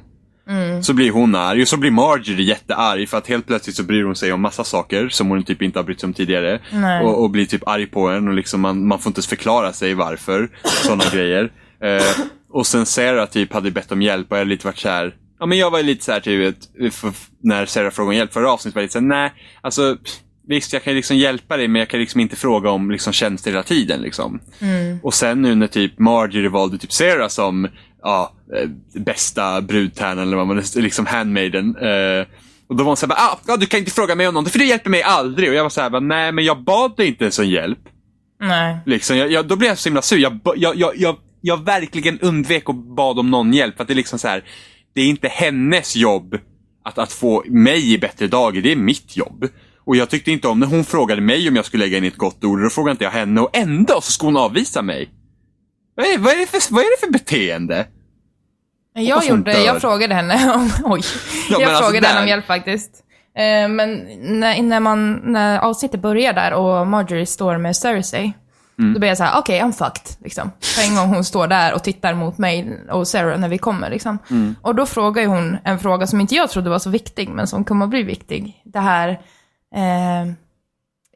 Så 0.82 0.92
blir 0.92 1.10
hon 1.10 1.34
arg 1.34 1.62
och 1.62 1.68
så 1.68 1.76
blir 1.76 1.90
Marjorie 1.90 2.44
jättearg 2.46 3.08
för 3.08 3.18
att 3.18 3.26
helt 3.26 3.46
plötsligt 3.46 3.76
så 3.76 3.82
bryr 3.82 4.04
hon 4.04 4.16
sig 4.16 4.32
om 4.32 4.40
massa 4.40 4.64
saker 4.64 5.08
som 5.08 5.28
hon 5.28 5.42
typ 5.42 5.62
inte 5.62 5.78
har 5.78 5.84
brytt 5.84 6.00
sig 6.00 6.06
om 6.06 6.14
tidigare. 6.14 6.60
Och, 7.02 7.22
och 7.22 7.30
blir 7.30 7.46
typ 7.46 7.68
arg 7.68 7.86
på 7.86 8.08
en 8.08 8.28
och 8.28 8.34
liksom 8.34 8.60
man, 8.60 8.86
man 8.86 8.98
får 8.98 9.10
inte 9.10 9.18
ens 9.18 9.26
förklara 9.26 9.72
sig 9.72 9.94
varför. 9.94 10.48
Sådana 10.64 11.04
grejer. 11.12 11.52
Eh, 11.82 12.24
och 12.50 12.66
sen 12.66 12.86
Sarah 12.86 13.26
typ 13.26 13.52
hade 13.52 13.70
bett 13.70 13.92
om 13.92 14.02
hjälp 14.02 14.26
och 14.30 14.36
jag 14.36 14.40
hade 14.40 14.50
lite 14.50 14.66
varit 14.66 14.78
så 14.78 14.88
här. 14.88 15.14
Ja 15.38 15.46
men 15.46 15.58
jag 15.58 15.70
var 15.70 15.82
lite 15.82 16.04
så 16.04 16.12
här 16.12 16.20
typ, 16.20 16.40
vet, 16.40 16.94
för, 16.94 17.12
när 17.42 17.66
Sarah 17.66 17.90
frågade 17.90 18.14
om 18.14 18.16
hjälp 18.16 18.32
förra 18.32 18.52
avsnittet 18.52 18.74
var 18.74 18.82
jag 18.82 18.84
lite 18.84 18.92
så 18.92 18.98
här, 18.98 19.06
nej, 19.06 19.32
alltså 19.60 19.96
Visst, 20.48 20.72
jag 20.72 20.84
kan 20.84 20.94
liksom 20.94 21.16
hjälpa 21.16 21.56
dig 21.56 21.68
men 21.68 21.78
jag 21.78 21.88
kan 21.88 22.00
liksom 22.00 22.20
inte 22.20 22.36
fråga 22.36 22.70
om 22.70 22.90
liksom 22.90 23.12
tjänster 23.12 23.50
hela 23.50 23.62
tiden. 23.62 24.00
Liksom. 24.00 24.40
Och 25.02 25.14
sen 25.14 25.42
nu 25.42 25.54
när 25.54 25.66
typ 25.66 25.98
Marjorie 25.98 26.48
valde 26.48 26.78
typ 26.78 26.92
Sarah 26.92 27.28
som 27.28 27.68
ja, 28.06 28.32
eh, 28.56 28.68
bästa 29.00 29.62
brudtärnan 29.62 30.26
eller 30.26 30.36
vad 30.36 30.46
man 30.46 30.62
liksom 30.74 31.06
handmaiden. 31.06 31.76
Eh, 31.76 32.26
och 32.68 32.76
då 32.76 32.84
var 32.84 32.90
hon 32.90 32.96
såhär, 32.96 33.14
ah, 33.14 33.38
ja, 33.46 33.56
du 33.56 33.66
kan 33.66 33.80
inte 33.80 33.90
fråga 33.90 34.14
mig 34.14 34.28
om 34.28 34.34
någonting 34.34 34.52
för 34.52 34.58
du 34.58 34.66
hjälper 34.66 34.90
mig 34.90 35.02
aldrig. 35.02 35.48
Och 35.48 35.54
jag 35.54 35.62
var 35.62 35.70
såhär, 35.70 36.00
nej 36.00 36.32
men 36.32 36.44
jag 36.44 36.64
bad 36.64 36.96
dig 36.96 37.06
inte 37.06 37.24
ens 37.24 37.38
om 37.38 37.46
hjälp. 37.46 37.78
Nej. 38.40 38.78
Liksom, 38.86 39.16
jag, 39.16 39.32
jag, 39.32 39.46
då 39.46 39.56
blev 39.56 39.68
jag 39.68 39.78
så 39.78 39.88
himla 39.88 40.02
sur. 40.02 40.18
Jag, 40.18 40.40
jag, 40.56 40.76
jag, 40.76 40.96
jag, 40.96 41.16
jag 41.40 41.64
verkligen 41.64 42.20
undvek 42.20 42.68
och 42.68 42.74
bad 42.74 43.18
om 43.18 43.30
någon 43.30 43.52
hjälp. 43.52 43.76
För 43.76 43.82
att 43.82 43.88
det 43.88 43.94
är 43.94 43.96
liksom 43.96 44.18
så 44.18 44.28
här, 44.28 44.44
det 44.94 45.00
är 45.00 45.06
inte 45.06 45.28
hennes 45.28 45.96
jobb 45.96 46.38
att, 46.84 46.98
att 46.98 47.12
få 47.12 47.44
mig 47.46 47.92
i 47.92 47.98
bättre 47.98 48.26
dagar. 48.26 48.62
Det 48.62 48.72
är 48.72 48.76
mitt 48.76 49.16
jobb. 49.16 49.48
Och 49.84 49.96
jag 49.96 50.10
tyckte 50.10 50.30
inte 50.30 50.48
om 50.48 50.60
när 50.60 50.66
hon 50.66 50.84
frågade 50.84 51.20
mig 51.20 51.48
om 51.48 51.56
jag 51.56 51.64
skulle 51.64 51.84
lägga 51.84 51.98
in 51.98 52.04
ett 52.04 52.16
gott 52.16 52.44
ord. 52.44 52.62
Då 52.62 52.70
frågade 52.70 52.90
inte 52.90 53.04
jag 53.04 53.10
henne 53.10 53.40
och 53.40 53.56
ändå 53.56 54.00
så 54.00 54.12
ska 54.12 54.26
hon 54.26 54.36
avvisa 54.36 54.82
mig. 54.82 55.10
Vad 55.96 56.06
är, 56.06 56.18
vad 56.18 56.32
är, 56.32 56.36
det, 56.36 56.46
för, 56.46 56.74
vad 56.74 56.84
är 56.84 56.90
det 56.90 57.06
för 57.06 57.12
beteende? 57.12 57.86
Jag 59.02 59.24
gjorde, 59.24 59.62
jag 59.62 59.80
frågade 59.80 60.14
henne 60.14 60.52
om, 60.54 60.70
oj. 60.84 61.00
Ja, 61.50 61.60
jag 61.60 61.68
alltså 61.70 61.82
frågade 61.84 62.06
henne 62.06 62.18
där- 62.18 62.22
om 62.22 62.28
hjälp 62.28 62.46
faktiskt. 62.46 62.90
Eh, 63.36 63.68
men 63.68 64.06
när, 64.40 64.62
när, 64.62 64.80
man, 64.80 65.12
när 65.24 65.58
avsnittet 65.58 66.00
börjar 66.00 66.32
där 66.32 66.52
och 66.52 66.86
Marjorie 66.86 67.26
står 67.26 67.58
med 67.58 67.76
Cersei, 67.76 68.32
Mm. 68.78 68.92
då 68.94 68.98
blir 69.00 69.08
jag 69.08 69.18
så 69.18 69.24
här: 69.24 69.38
okej, 69.38 69.60
I'm 69.60 69.72
fucked. 69.72 70.16
Liksom. 70.24 70.50
På 70.50 70.82
en 70.90 70.96
gång 70.96 71.08
hon 71.14 71.24
står 71.24 71.46
där 71.46 71.74
och 71.74 71.82
tittar 71.84 72.14
mot 72.14 72.38
mig 72.38 72.80
och 72.90 73.08
Sarah 73.08 73.38
när 73.38 73.48
vi 73.48 73.58
kommer. 73.58 73.90
Liksom. 73.90 74.18
Mm. 74.30 74.56
Och 74.62 74.74
då 74.74 74.86
frågar 74.86 75.26
hon 75.26 75.56
en 75.64 75.78
fråga 75.78 76.06
som 76.06 76.20
inte 76.20 76.34
jag 76.34 76.50
trodde 76.50 76.70
var 76.70 76.78
så 76.78 76.90
viktig, 76.90 77.28
men 77.28 77.46
som 77.46 77.64
kommer 77.64 77.84
att 77.84 77.90
bli 77.90 78.02
viktig. 78.02 78.62
Det 78.64 78.80
här, 78.80 79.08
eh, 79.74 80.32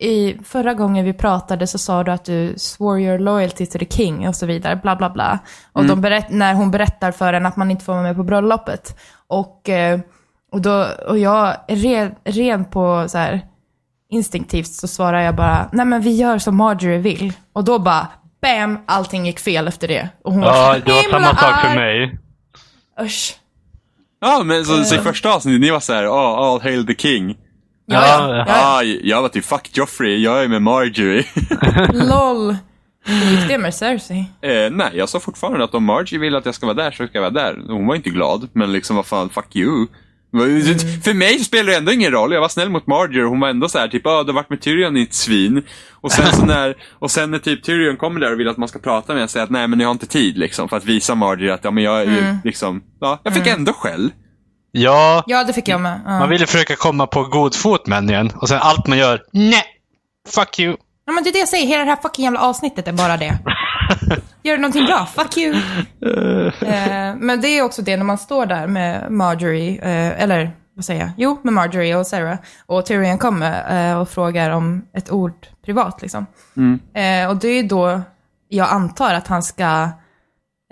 i 0.01 0.39
förra 0.45 0.75
gången 0.75 1.05
vi 1.05 1.13
pratade 1.13 1.67
så 1.67 1.79
sa 1.79 2.05
du 2.05 2.11
att 2.11 2.25
du 2.25 2.55
swore 2.57 3.03
your 3.03 3.19
loyalty 3.19 3.67
to 3.67 3.79
the 3.79 3.87
king 3.87 4.29
och 4.29 4.37
så 4.37 4.47
vidare, 4.47 4.77
bla 4.77 4.97
bla 4.97 5.11
bla. 5.11 5.39
Och 5.73 5.85
de 5.85 6.01
berätt, 6.01 6.31
när 6.31 6.55
hon 6.55 6.71
berättar 6.71 7.13
för 7.13 7.33
en 7.33 7.47
att 7.47 7.57
man 7.57 7.71
inte 7.71 7.85
får 7.85 7.93
vara 7.93 8.03
med 8.03 8.17
på 8.17 8.23
bröllopet. 8.23 8.97
Och, 9.27 9.69
eh, 9.69 10.01
och, 10.53 10.61
då, 10.61 10.87
och 11.09 11.19
jag, 11.19 11.57
ren, 11.69 12.15
ren 12.25 12.65
på 12.65 13.05
så 13.09 13.19
här 13.19 13.41
instinktivt 14.11 14.67
så 14.73 14.89
svarar 14.89 15.21
jag 15.21 15.37
bara, 15.37 15.69
nej 15.73 15.87
men 15.87 16.01
vi 16.01 16.17
gör 16.17 16.39
som 16.39 16.57
Marjorie 16.57 16.99
vill. 16.99 17.33
Och 17.53 17.65
då 17.65 17.79
bara, 17.79 18.09
bam, 18.43 18.79
allting 18.87 19.27
gick 19.27 19.41
fel 19.41 19.69
efter 19.69 19.89
det. 19.89 20.09
Och 20.25 20.33
hon 20.33 20.43
Ja, 20.43 20.75
så 20.75 20.81
det 20.85 20.93
var 20.93 21.11
samma 21.11 21.37
sak 21.37 21.61
för 21.61 21.75
mig. 21.75 22.19
Usch. 23.01 23.37
Ja, 24.21 24.43
men 24.45 24.65
så, 24.65 24.85
så 24.85 24.95
i 24.95 24.99
första 24.99 25.35
avsnittet, 25.35 25.61
ni 25.61 25.71
var 25.71 25.81
så 25.81 25.93
här, 25.93 26.07
oh, 26.07 26.39
all 26.39 26.61
hail 26.61 26.87
the 26.87 26.95
king. 26.95 27.37
Ja, 27.91 28.36
ja. 28.36 28.45
Ja, 28.47 28.82
Ja, 28.82 28.99
jag 29.03 29.22
var 29.22 29.28
typ, 29.28 29.45
fuck 29.45 29.70
Joffrey, 29.72 30.22
jag 30.22 30.45
är 30.45 30.49
med 30.49 30.62
Marjorie. 30.62 31.24
LOL. 31.93 32.57
Hur 33.05 33.30
gick 33.30 33.49
det 33.49 33.59
med 33.59 33.74
Cersei? 33.74 34.24
Eh, 34.43 34.70
nej, 34.70 34.91
jag 34.95 35.09
sa 35.09 35.20
fortfarande 35.20 35.64
att 35.64 35.74
om 35.74 35.84
Margie 35.84 36.18
vill 36.18 36.36
att 36.36 36.47
jag 36.47 36.55
ska 36.55 36.66
vara 36.66 36.76
där 36.76 36.91
så 36.91 37.07
ska 37.07 37.09
jag 37.12 37.20
vara 37.20 37.30
där. 37.30 37.57
Hon 37.68 37.86
var 37.86 37.95
inte 37.95 38.11
glad, 38.11 38.49
men 38.53 38.72
liksom 38.72 38.97
vad 38.97 39.07
fan, 39.07 39.28
fuck 39.28 39.57
you. 39.57 39.86
För 41.05 41.14
mig 41.14 41.38
spelar 41.38 41.70
det 41.70 41.76
ändå 41.76 41.93
ingen 41.93 42.12
roll. 42.12 42.32
Jag 42.32 42.41
var 42.41 42.49
snäll 42.49 42.70
mot 42.70 42.86
Marjorie 42.86 43.24
och 43.24 43.30
hon 43.30 43.41
var 43.41 43.49
ändå 43.49 43.68
så 43.68 43.78
här 43.78 43.88
typ, 43.88 44.07
ah, 44.07 44.22
du 44.22 44.28
har 44.28 44.34
varit 44.34 44.51
med 44.51 44.61
Tyrion 44.61 44.97
i 44.97 45.03
ett 45.03 45.14
svin. 45.14 45.62
Och 45.93 46.12
sen, 46.12 46.32
så 46.32 46.45
när, 46.47 46.74
och 46.99 47.11
sen 47.11 47.30
när 47.30 47.38
typ 47.38 47.62
Tyrion 47.62 47.97
kommer 47.97 48.20
där 48.20 48.32
och 48.32 48.41
vill 48.41 48.49
att 48.49 48.57
man 48.57 48.68
ska 48.68 48.78
prata 48.78 49.14
med 49.14 49.22
och 49.24 49.30
säger 49.30 49.45
att 49.45 49.51
nej 49.51 49.68
men 49.68 49.80
jag 49.80 49.88
har 49.88 49.93
inte 49.93 50.07
tid 50.07 50.38
liksom. 50.38 50.68
För 50.68 50.76
att 50.76 50.84
visa 50.84 51.14
Marjorie 51.14 51.55
att 51.55 51.64
ja 51.64 51.70
men 51.70 51.84
jag 51.84 52.01
är 52.01 52.05
ju 52.05 52.36
liksom, 52.45 52.82
ja, 53.01 53.20
jag 53.24 53.34
fick 53.34 53.47
ändå 53.47 53.72
skäll. 53.72 54.11
Ja, 54.73 55.23
Ja, 55.27 55.45
det 55.45 55.53
fick 55.53 55.68
jag 55.68 55.81
med. 55.81 56.01
Ja. 56.07 56.18
man 56.18 56.29
ville 56.29 56.47
försöka 56.47 56.77
komma 56.77 57.07
på 57.07 57.23
god 57.25 57.55
fot 57.55 57.87
med 57.87 57.97
henne 57.99 58.12
igen. 58.12 58.33
Och 58.37 58.49
sen 58.49 58.59
allt 58.62 58.87
man 58.87 58.99
gör, 58.99 59.23
nej, 59.33 59.64
fuck 60.29 60.59
you. 60.59 60.77
Ja, 61.07 61.12
men 61.12 61.25
det 61.25 61.31
är 61.31 61.33
det 61.33 61.39
jag 61.39 61.49
säger. 61.49 61.66
Hela 61.66 61.85
det 61.85 61.91
här 61.91 62.03
fucking 62.03 62.25
jävla 62.25 62.41
avsnittet 62.41 62.89
är 62.89 62.93
bara 62.93 63.16
det. 63.16 63.39
Gör 64.43 64.57
du 64.57 64.62
någonting 64.62 64.85
bra? 64.87 65.07
Fuck 65.07 65.37
you. 65.39 65.55
eh, 66.61 67.14
men 67.16 67.41
det 67.41 67.49
är 67.49 67.62
också 67.62 67.83
det 67.83 67.97
när 67.97 68.05
man 68.05 68.18
står 68.18 68.47
där 68.47 68.66
med 68.66 69.11
Marjorie, 69.12 69.81
eh, 69.83 70.23
eller 70.23 70.51
vad 70.77 70.85
säger 70.85 71.01
jag? 71.01 71.11
Jo, 71.16 71.41
med 71.43 71.53
Marjorie 71.55 71.97
och 71.97 72.07
Sarah. 72.07 72.39
Och 72.66 72.87
Tyrion 72.87 73.18
kommer 73.18 73.91
eh, 73.91 74.01
och 74.01 74.09
frågar 74.09 74.51
om 74.51 74.87
ett 74.95 75.11
ord 75.11 75.47
privat 75.64 76.03
liksom. 76.03 76.27
Eh, 76.95 77.29
och 77.31 77.37
det 77.37 77.49
är 77.49 77.62
då 77.62 78.01
jag 78.49 78.68
antar 78.68 79.14
att 79.14 79.27
han 79.29 79.43
ska 79.43 79.89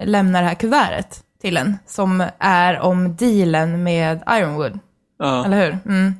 lämna 0.03 0.41
det 0.41 0.47
här 0.47 0.55
kuvertet 0.55 1.21
till 1.41 1.57
en. 1.57 1.79
Som 1.87 2.25
är 2.39 2.81
om 2.81 3.17
dealen 3.17 3.83
med 3.83 4.23
Ironwood. 4.31 4.79
Ja. 5.19 5.45
Eller 5.45 5.65
hur? 5.65 5.79
Mm. 5.87 6.15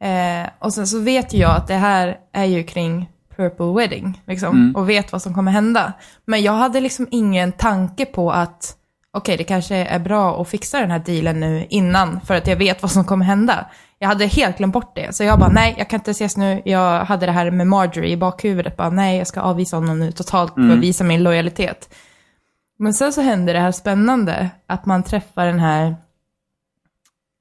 Eh, 0.00 0.50
och 0.58 0.74
sen 0.74 0.86
så 0.86 1.00
vet 1.00 1.34
ju 1.34 1.38
jag 1.38 1.56
att 1.56 1.66
det 1.66 1.74
här 1.74 2.16
är 2.32 2.44
ju 2.44 2.62
kring 2.62 3.08
Purple 3.36 3.72
Wedding, 3.72 4.22
liksom, 4.26 4.72
och 4.76 4.88
vet 4.88 5.12
vad 5.12 5.22
som 5.22 5.34
kommer 5.34 5.52
hända. 5.52 5.92
Men 6.24 6.42
jag 6.42 6.52
hade 6.52 6.80
liksom 6.80 7.06
ingen 7.10 7.52
tanke 7.52 8.06
på 8.06 8.32
att, 8.32 8.76
okej, 9.12 9.36
det 9.36 9.44
kanske 9.44 9.76
är 9.76 9.98
bra 9.98 10.42
att 10.42 10.48
fixa 10.48 10.80
den 10.80 10.90
här 10.90 10.98
dealen 10.98 11.40
nu 11.40 11.66
innan, 11.70 12.20
för 12.20 12.34
att 12.34 12.46
jag 12.46 12.56
vet 12.56 12.82
vad 12.82 12.90
som 12.90 13.04
kommer 13.04 13.24
hända. 13.24 13.66
Jag 13.98 14.08
hade 14.08 14.26
helt 14.26 14.58
glömt 14.58 14.72
bort 14.72 14.96
det, 14.96 15.14
så 15.14 15.24
jag 15.24 15.38
bara, 15.38 15.50
nej, 15.50 15.74
jag 15.78 15.90
kan 15.90 16.00
inte 16.00 16.10
ses 16.10 16.36
nu. 16.36 16.62
Jag 16.64 17.04
hade 17.04 17.26
det 17.26 17.32
här 17.32 17.50
med 17.50 17.66
Marjorie 17.66 18.12
i 18.12 18.16
bakhuvudet, 18.16 18.76
bara, 18.76 18.90
nej, 18.90 19.18
jag 19.18 19.26
ska 19.26 19.40
avvisa 19.40 19.76
honom 19.76 19.98
nu 19.98 20.12
totalt 20.12 20.54
för 20.54 20.70
att 20.72 20.78
visa 20.78 21.04
min 21.04 21.22
lojalitet. 21.22 21.94
Men 22.78 22.94
sen 22.94 23.12
så 23.12 23.20
hände 23.20 23.52
det 23.52 23.60
här 23.60 23.72
spännande, 23.72 24.50
att 24.66 24.86
man 24.86 25.02
träffar 25.02 25.46
den 25.46 25.60
här 25.60 25.96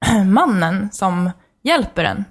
mannen 0.25 0.89
som 0.91 1.31
hjälper 1.61 2.03
en 2.03 2.25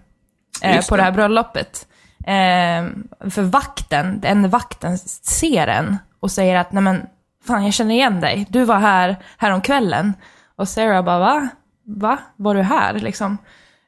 eh, 0.63 0.87
på 0.87 0.97
det. 0.97 1.03
det 1.03 1.05
här 1.05 1.13
bröllopet. 1.13 1.89
Eh, 2.19 3.31
för 3.31 3.43
vakten, 3.43 4.21
den 4.21 4.51
vakten 4.51 4.99
ser 4.99 5.67
en 5.67 5.97
och 6.21 6.31
säger 6.31 6.57
att 6.57 6.73
nej 6.73 6.83
men 6.83 7.07
fan 7.47 7.65
jag 7.65 7.75
känner 7.75 7.95
igen 7.95 8.21
dig, 8.21 8.47
du 8.49 8.65
var 8.65 8.79
här 8.79 9.17
häromkvällen. 9.39 10.13
Och 10.57 10.69
Sarah 10.69 11.05
bara 11.05 11.19
va? 11.19 11.49
Va? 11.85 12.19
Var 12.37 12.55
du 12.55 12.63
här 12.63 12.95
liksom? 12.95 13.39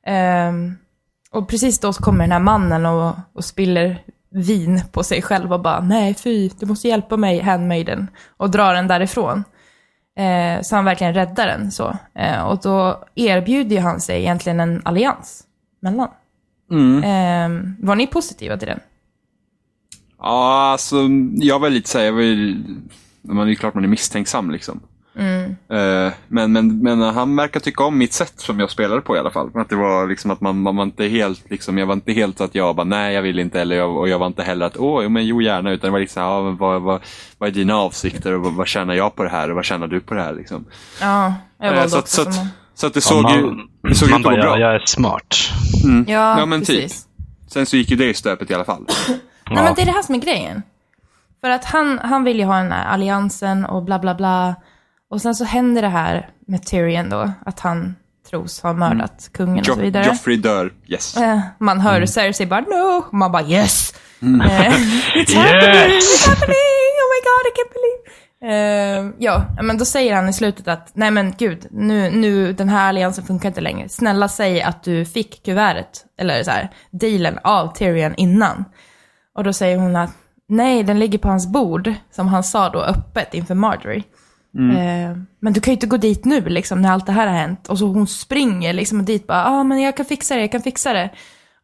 Eh, 0.06 0.52
och 1.30 1.48
precis 1.48 1.80
då 1.80 1.92
så 1.92 2.02
kommer 2.02 2.24
den 2.24 2.32
här 2.32 2.38
mannen 2.38 2.86
och, 2.86 3.16
och 3.32 3.44
spiller 3.44 4.02
vin 4.30 4.82
på 4.92 5.02
sig 5.02 5.22
själv 5.22 5.52
och 5.52 5.60
bara 5.60 5.80
nej 5.80 6.14
fy, 6.14 6.50
du 6.58 6.66
måste 6.66 6.88
hjälpa 6.88 7.16
mig 7.16 7.40
handmaiden 7.40 8.10
och 8.36 8.50
drar 8.50 8.74
den 8.74 8.88
därifrån. 8.88 9.44
Eh, 10.18 10.62
så 10.62 10.76
han 10.76 10.84
verkligen 10.84 11.14
räddar 11.14 11.46
den 11.46 11.70
så. 11.70 11.96
Eh, 12.14 12.42
och 12.42 12.58
då 12.62 13.04
erbjuder 13.14 13.76
ju 13.76 13.82
han 13.82 14.00
sig 14.00 14.20
egentligen 14.20 14.60
en 14.60 14.82
allians 14.84 15.44
mellan. 15.80 16.08
Mm. 16.70 17.04
Eh, 17.04 17.74
var 17.86 17.96
ni 17.96 18.06
positiva 18.06 18.56
till 18.56 18.68
den? 18.68 18.80
Ja, 20.18 20.70
alltså 20.72 20.96
jag 21.34 21.58
var 21.58 21.70
lite 21.70 21.88
såhär, 21.88 22.04
jag 22.04 22.12
var 22.12 22.20
ju, 22.20 22.64
man 23.22 23.46
är 23.46 23.50
ju 23.50 23.56
klart 23.56 23.74
man 23.74 23.84
är 23.84 23.88
misstänksam 23.88 24.50
liksom. 24.50 24.80
Eh, 25.18 26.12
men, 26.28 26.52
men, 26.52 26.78
men 26.82 27.00
han 27.00 27.36
verkar 27.36 27.60
tycka 27.60 27.84
om 27.84 27.98
mitt 27.98 28.12
sätt 28.12 28.32
som 28.36 28.60
jag 28.60 28.70
spelade 28.70 29.00
på 29.00 29.16
i 29.16 29.18
alla 29.18 29.30
fall. 29.30 29.50
Att 29.54 29.68
det 29.68 29.76
var 29.76 30.06
liksom 30.06 30.30
att 30.30 30.40
man, 30.40 30.62
man 30.62 30.76
var 30.76 30.82
inte 30.84 31.04
helt, 31.04 31.50
liksom, 31.50 31.78
jag 31.78 31.86
var 31.86 31.94
inte 31.94 32.12
helt 32.12 32.38
så 32.38 32.44
att 32.44 32.54
jag 32.54 32.76
bara 32.76 32.84
nej 32.84 33.14
jag 33.14 33.22
vill 33.22 33.38
inte 33.38 33.60
eller 33.60 33.76
jag, 33.76 33.96
och 33.96 34.08
jag 34.08 34.18
var 34.18 34.26
inte 34.26 34.42
heller 34.42 34.66
att 34.66 34.76
åh 34.76 35.08
men 35.08 35.26
jo 35.26 35.42
gärna 35.42 35.70
utan 35.70 35.88
det 35.88 35.92
var 35.92 35.98
liksom 36.00 36.22
ja, 36.22 36.40
vad, 36.40 36.82
vad, 36.82 37.00
vad 37.38 37.48
är 37.48 37.52
dina 37.52 37.76
avsikter 37.76 38.32
och 38.34 38.40
vad, 38.42 38.52
vad 38.54 38.66
tjänar 38.68 38.94
jag 38.94 39.14
på 39.14 39.22
det 39.22 39.30
här 39.30 39.48
och 39.50 39.56
vad 39.56 39.64
tjänar 39.64 39.86
du 39.86 40.00
på 40.00 40.14
det 40.14 40.22
här 40.22 40.32
liksom. 40.34 40.64
Ja, 41.00 41.34
jag 41.60 41.68
Eh, 41.68 41.74
valde 41.74 41.90
så 41.90 41.96
att- 41.96 42.02
också 42.02 42.22
så 42.24 42.28
att-. 42.30 42.36
Så 42.74 42.86
att 42.86 42.94
det 42.94 43.00
såg 43.00 43.22
man, 43.22 43.34
ju 43.34 43.54
det 43.88 43.94
såg 43.94 44.10
man 44.10 44.20
ut 44.20 44.26
att 44.26 44.32
gå 44.32 44.36
bara, 44.36 44.42
bra. 44.42 44.58
jag, 44.60 44.68
jag 44.74 44.82
är 44.82 44.86
smart. 44.86 45.36
Ja, 46.06 46.38
Ja, 46.38 46.46
men 46.46 46.60
typ. 46.64 46.82
precis. 46.82 47.06
Sen 47.48 47.66
så 47.66 47.76
gick 47.76 47.90
ju 47.90 47.96
det 47.96 48.10
i 48.10 48.14
stöpet 48.14 48.50
i 48.50 48.54
alla 48.54 48.64
fall. 48.64 48.84
Nej, 49.08 49.18
Ja. 49.44 49.62
men 49.62 49.74
det 49.74 49.82
är 49.82 49.86
det 49.86 49.92
här 49.92 50.02
som 50.02 50.14
är 50.14 50.18
grejen. 50.18 50.62
För 51.40 51.50
att 51.50 51.64
han, 51.64 51.98
han 51.98 52.24
vill 52.24 52.38
ju 52.38 52.44
ha 52.44 52.56
den 52.56 52.72
här 52.72 52.86
alliansen 52.86 53.64
och 53.64 53.82
bla 53.82 53.98
bla 53.98 54.14
bla. 54.14 54.54
Och 55.10 55.20
sen 55.22 55.34
så 55.34 55.44
händer 55.44 55.82
det 55.82 55.88
här 55.88 56.30
med 56.46 56.66
Tyrion 56.66 57.08
då, 57.10 57.30
att 57.46 57.60
han 57.60 57.96
tros 58.30 58.60
ha 58.62 58.72
mördat 58.72 59.30
kungen 59.32 59.58
och 59.58 59.66
så 59.66 59.72
Jo- 59.76 59.82
vidare. 59.82 60.06
Joffrey 60.06 60.36
dör. 60.36 60.72
Yes. 60.86 61.16
Eh, 61.16 61.40
Man 61.58 61.80
hör 61.80 62.06
Cersei 62.06 62.46
bara 62.46 62.60
no, 62.60 62.98
och 63.06 63.14
man 63.14 63.32
bara 63.32 63.42
yes. 63.42 63.94
Eh, 64.22 64.26
it's 64.26 64.34
happening, 65.36 65.94
Yes! 65.94 66.26
it's 66.26 66.28
happening, 66.28 66.92
oh 66.98 67.08
my 67.12 67.20
god 67.28 67.44
I 67.46 67.52
can't 67.56 67.72
believe. 67.74 67.98
Eh, 68.40 69.10
ja, 69.18 69.46
men 69.62 69.78
då 69.78 69.84
säger 69.84 70.14
han 70.14 70.28
i 70.28 70.32
slutet 70.32 70.68
att 70.68 70.90
nej 70.94 71.10
men 71.10 71.34
gud, 71.38 71.66
nu, 71.70 72.10
nu 72.10 72.52
den 72.52 72.68
här 72.68 72.88
alliansen 72.88 73.24
funkar 73.24 73.48
inte 73.48 73.60
längre. 73.60 73.88
Snälla 73.88 74.28
säg 74.28 74.62
att 74.62 74.82
du 74.82 75.04
fick 75.04 75.42
kuvertet, 75.44 76.04
eller 76.20 76.42
så 76.42 76.50
här, 76.50 76.68
dealen 76.90 77.38
av 77.44 77.74
Tyrion 77.74 78.14
innan. 78.14 78.64
Och 79.34 79.44
då 79.44 79.52
säger 79.52 79.76
hon 79.78 79.96
att 79.96 80.10
nej, 80.48 80.82
den 80.82 80.98
ligger 80.98 81.18
på 81.18 81.28
hans 81.28 81.46
bord, 81.46 81.92
som 82.10 82.28
han 82.28 82.44
sa 82.44 82.68
då 82.70 82.80
öppet 82.82 83.34
inför 83.34 83.54
Marjorie. 83.54 84.02
Eh, 84.58 85.16
men 85.40 85.52
du 85.52 85.60
kan 85.60 85.72
ju 85.72 85.74
inte 85.74 85.86
gå 85.86 85.96
dit 85.96 86.24
nu 86.24 86.40
liksom 86.40 86.82
när 86.82 86.92
allt 86.92 87.06
det 87.06 87.12
här 87.12 87.26
har 87.26 87.34
hänt. 87.34 87.68
Och 87.68 87.78
så 87.78 87.86
hon 87.86 88.06
springer 88.06 88.72
liksom 88.72 89.04
dit 89.04 89.26
bara, 89.26 89.38
ja 89.38 89.50
ah, 89.50 89.64
men 89.64 89.80
jag 89.80 89.96
kan 89.96 90.06
fixa 90.06 90.34
det, 90.34 90.40
jag 90.40 90.52
kan 90.52 90.62
fixa 90.62 90.92
det. 90.92 91.10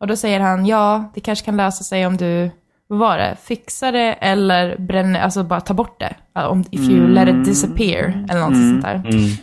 Och 0.00 0.06
då 0.06 0.16
säger 0.16 0.40
han, 0.40 0.66
ja 0.66 1.12
det 1.14 1.20
kanske 1.20 1.44
kan 1.44 1.56
lösa 1.56 1.84
sig 1.84 2.06
om 2.06 2.16
du, 2.16 2.50
vad 2.86 2.98
var 2.98 3.18
det, 3.18 3.36
fixar 3.44 3.92
det 3.92 4.12
eller 4.12 4.76
bränner, 4.78 5.20
alltså 5.20 5.44
bara 5.44 5.60
ta 5.60 5.74
bort 5.74 6.00
det. 6.00 6.14
Ja, 6.34 6.48
Om, 6.48 6.64
if 6.70 6.80
you 6.80 7.08
let 7.08 7.28
it 7.28 7.44
disappear, 7.44 8.26
eller 8.30 8.40
något 8.40 8.54
sånt 8.54 8.82
där. 8.82 9.02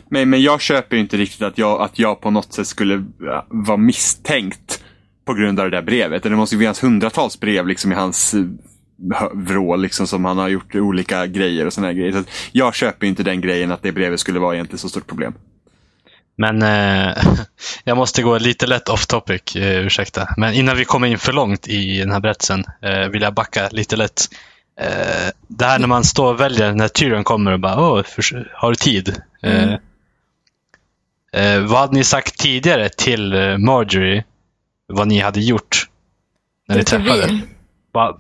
Men, 0.09 0.29
men 0.29 0.41
jag 0.41 0.61
köper 0.61 0.95
ju 0.95 1.01
inte 1.01 1.17
riktigt 1.17 1.41
att 1.41 1.57
jag, 1.57 1.81
att 1.81 1.99
jag 1.99 2.21
på 2.21 2.31
något 2.31 2.53
sätt 2.53 2.67
skulle 2.67 3.05
vara 3.47 3.77
misstänkt 3.77 4.83
på 5.25 5.33
grund 5.33 5.59
av 5.59 5.69
det 5.69 5.77
där 5.77 5.81
brevet. 5.81 6.23
Det 6.23 6.29
måste 6.29 6.55
ju 6.55 6.59
finnas 6.59 6.83
hundratals 6.83 7.39
brev 7.39 7.67
liksom 7.67 7.91
i 7.91 7.95
hans 7.95 8.35
eh, 9.11 9.19
hö- 9.19 9.29
vrå 9.33 9.75
liksom 9.75 10.07
som 10.07 10.25
han 10.25 10.37
har 10.37 10.49
gjort 10.49 10.75
olika 10.75 11.27
grejer 11.27 11.65
och 11.65 11.73
såna 11.73 11.87
här 11.87 11.93
grejer. 11.93 12.11
Så 12.11 12.23
jag 12.51 12.75
köper 12.75 13.07
inte 13.07 13.23
den 13.23 13.41
grejen 13.41 13.71
att 13.71 13.83
det 13.83 13.91
brevet 13.91 14.19
skulle 14.19 14.39
vara 14.39 14.53
egentligen 14.53 14.79
så 14.79 14.89
stort 14.89 15.07
problem. 15.07 15.33
Men 16.37 16.61
eh, 16.61 17.23
jag 17.83 17.97
måste 17.97 18.21
gå 18.21 18.37
lite 18.37 18.67
lätt 18.67 18.89
off 18.89 19.07
topic, 19.07 19.55
eh, 19.55 19.85
ursäkta. 19.85 20.29
Men 20.37 20.53
innan 20.53 20.77
vi 20.77 20.85
kommer 20.85 21.07
in 21.07 21.17
för 21.17 21.33
långt 21.33 21.67
i 21.67 21.99
den 21.99 22.11
här 22.11 22.19
berättelsen 22.19 22.63
eh, 22.81 23.07
vill 23.07 23.21
jag 23.21 23.33
backa 23.33 23.69
lite 23.71 23.95
lätt. 23.95 24.21
Eh, 24.79 25.31
det 25.47 25.65
här 25.65 25.79
när 25.79 25.87
man 25.87 26.03
står 26.03 26.33
och 26.33 26.39
väljer 26.39 26.73
när 26.73 26.87
Tyrion 26.87 27.23
kommer 27.23 27.51
och 27.51 27.59
bara 27.59 27.79
Åh, 27.79 28.03
för, 28.03 28.51
har 28.55 28.69
du 28.69 28.75
tid? 28.75 29.21
Eh, 29.43 29.73
eh, 31.33 31.59
vad 31.61 31.79
hade 31.79 31.93
ni 31.93 32.03
sagt 32.03 32.39
tidigare 32.39 32.89
till 32.89 33.33
eh, 33.33 33.57
Marjorie 33.57 34.23
vad 34.87 35.07
ni 35.07 35.19
hade 35.19 35.39
gjort 35.39 35.87
när 36.67 36.75
ni 36.75 36.83
Dricker 36.83 36.99
träffades? 36.99 37.31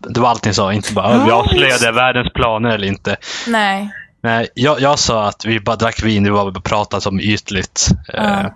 Det 0.09 0.19
var 0.19 0.29
allt 0.29 0.45
ni 0.45 0.53
sa, 0.53 0.73
inte 0.73 0.93
bara 0.93 1.25
vi 1.25 1.31
avslöjade 1.31 1.91
världens 1.91 2.33
planer 2.33 2.69
eller 2.69 2.87
inte. 2.87 3.15
Nej. 3.47 3.89
Nej, 4.23 4.47
jag, 4.53 4.81
jag 4.81 4.99
sa 4.99 5.27
att 5.27 5.45
vi 5.45 5.59
bara 5.59 5.75
drack 5.75 6.03
vin, 6.03 6.23
det 6.23 6.31
var 6.31 6.51
bara 6.51 6.61
pratat 6.61 7.05
om 7.05 7.19
ytligt. 7.19 7.87
Eh, 8.13 8.23
Ja. 8.23 8.55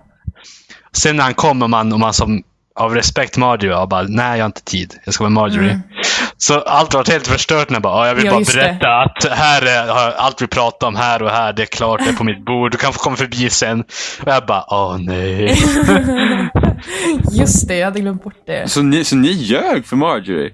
sen 0.92 1.16
när 1.16 1.24
han 1.24 1.34
kom 1.34 1.62
och 1.62 1.70
man, 1.70 1.94
och 1.94 2.00
man 2.00 2.14
som 2.14 2.44
av 2.80 2.96
respekt 2.96 3.38
Marjorie 3.38 3.76
och 3.78 3.90
bara, 3.90 4.04
nej 4.04 4.38
jag 4.38 4.44
har 4.44 4.46
inte 4.46 4.62
tid, 4.64 4.94
jag 5.06 5.14
ska 5.14 5.24
vara 5.24 5.30
Marjorie. 5.30 5.82
Så 6.38 6.60
allt 6.62 6.94
var 6.94 7.12
helt 7.12 7.28
förstört 7.28 7.70
när 7.70 7.76
jag 7.76 7.82
bara, 7.84 7.98
"Ja, 8.04 8.08
jag 8.08 8.16
vill 8.16 8.26
Ja, 8.26 8.32
bara 8.32 8.40
just 8.40 8.54
det. 8.54 8.58
berätta 8.60 8.88
att 9.02 9.38
här 9.38 9.62
är 9.62 9.88
har 9.88 10.12
allt 10.12 10.42
vi 10.42 10.48
pratar 10.48 10.88
om 10.88 10.96
här 10.96 11.22
och 11.22 11.30
här, 11.30 11.54
det 11.54 11.62
är 11.62 11.66
klart, 11.66 12.00
det 12.04 12.10
är 12.10 12.14
på 12.14 12.24
mitt 12.24 12.46
bord, 12.46 12.72
du 12.72 12.78
kan 12.78 12.94
få 12.94 13.00
komma 13.00 13.16
förbi 13.16 13.50
sen. 13.50 13.80
Och 14.26 14.32
jag 14.32 14.46
bara, 14.46 14.66
åh 14.68 14.98
nej. 15.00 15.46
Just 17.32 17.68
det, 17.68 17.76
jag 17.78 17.86
hade 17.86 18.00
glömt 18.00 18.24
bort 18.24 18.44
det. 18.46 18.70
Så 18.72 18.82
ni, 18.82 19.04
så 19.04 19.16
ni 19.16 19.28
ljög 19.32 19.86
för 19.86 19.96
Marjorie? 19.96 20.52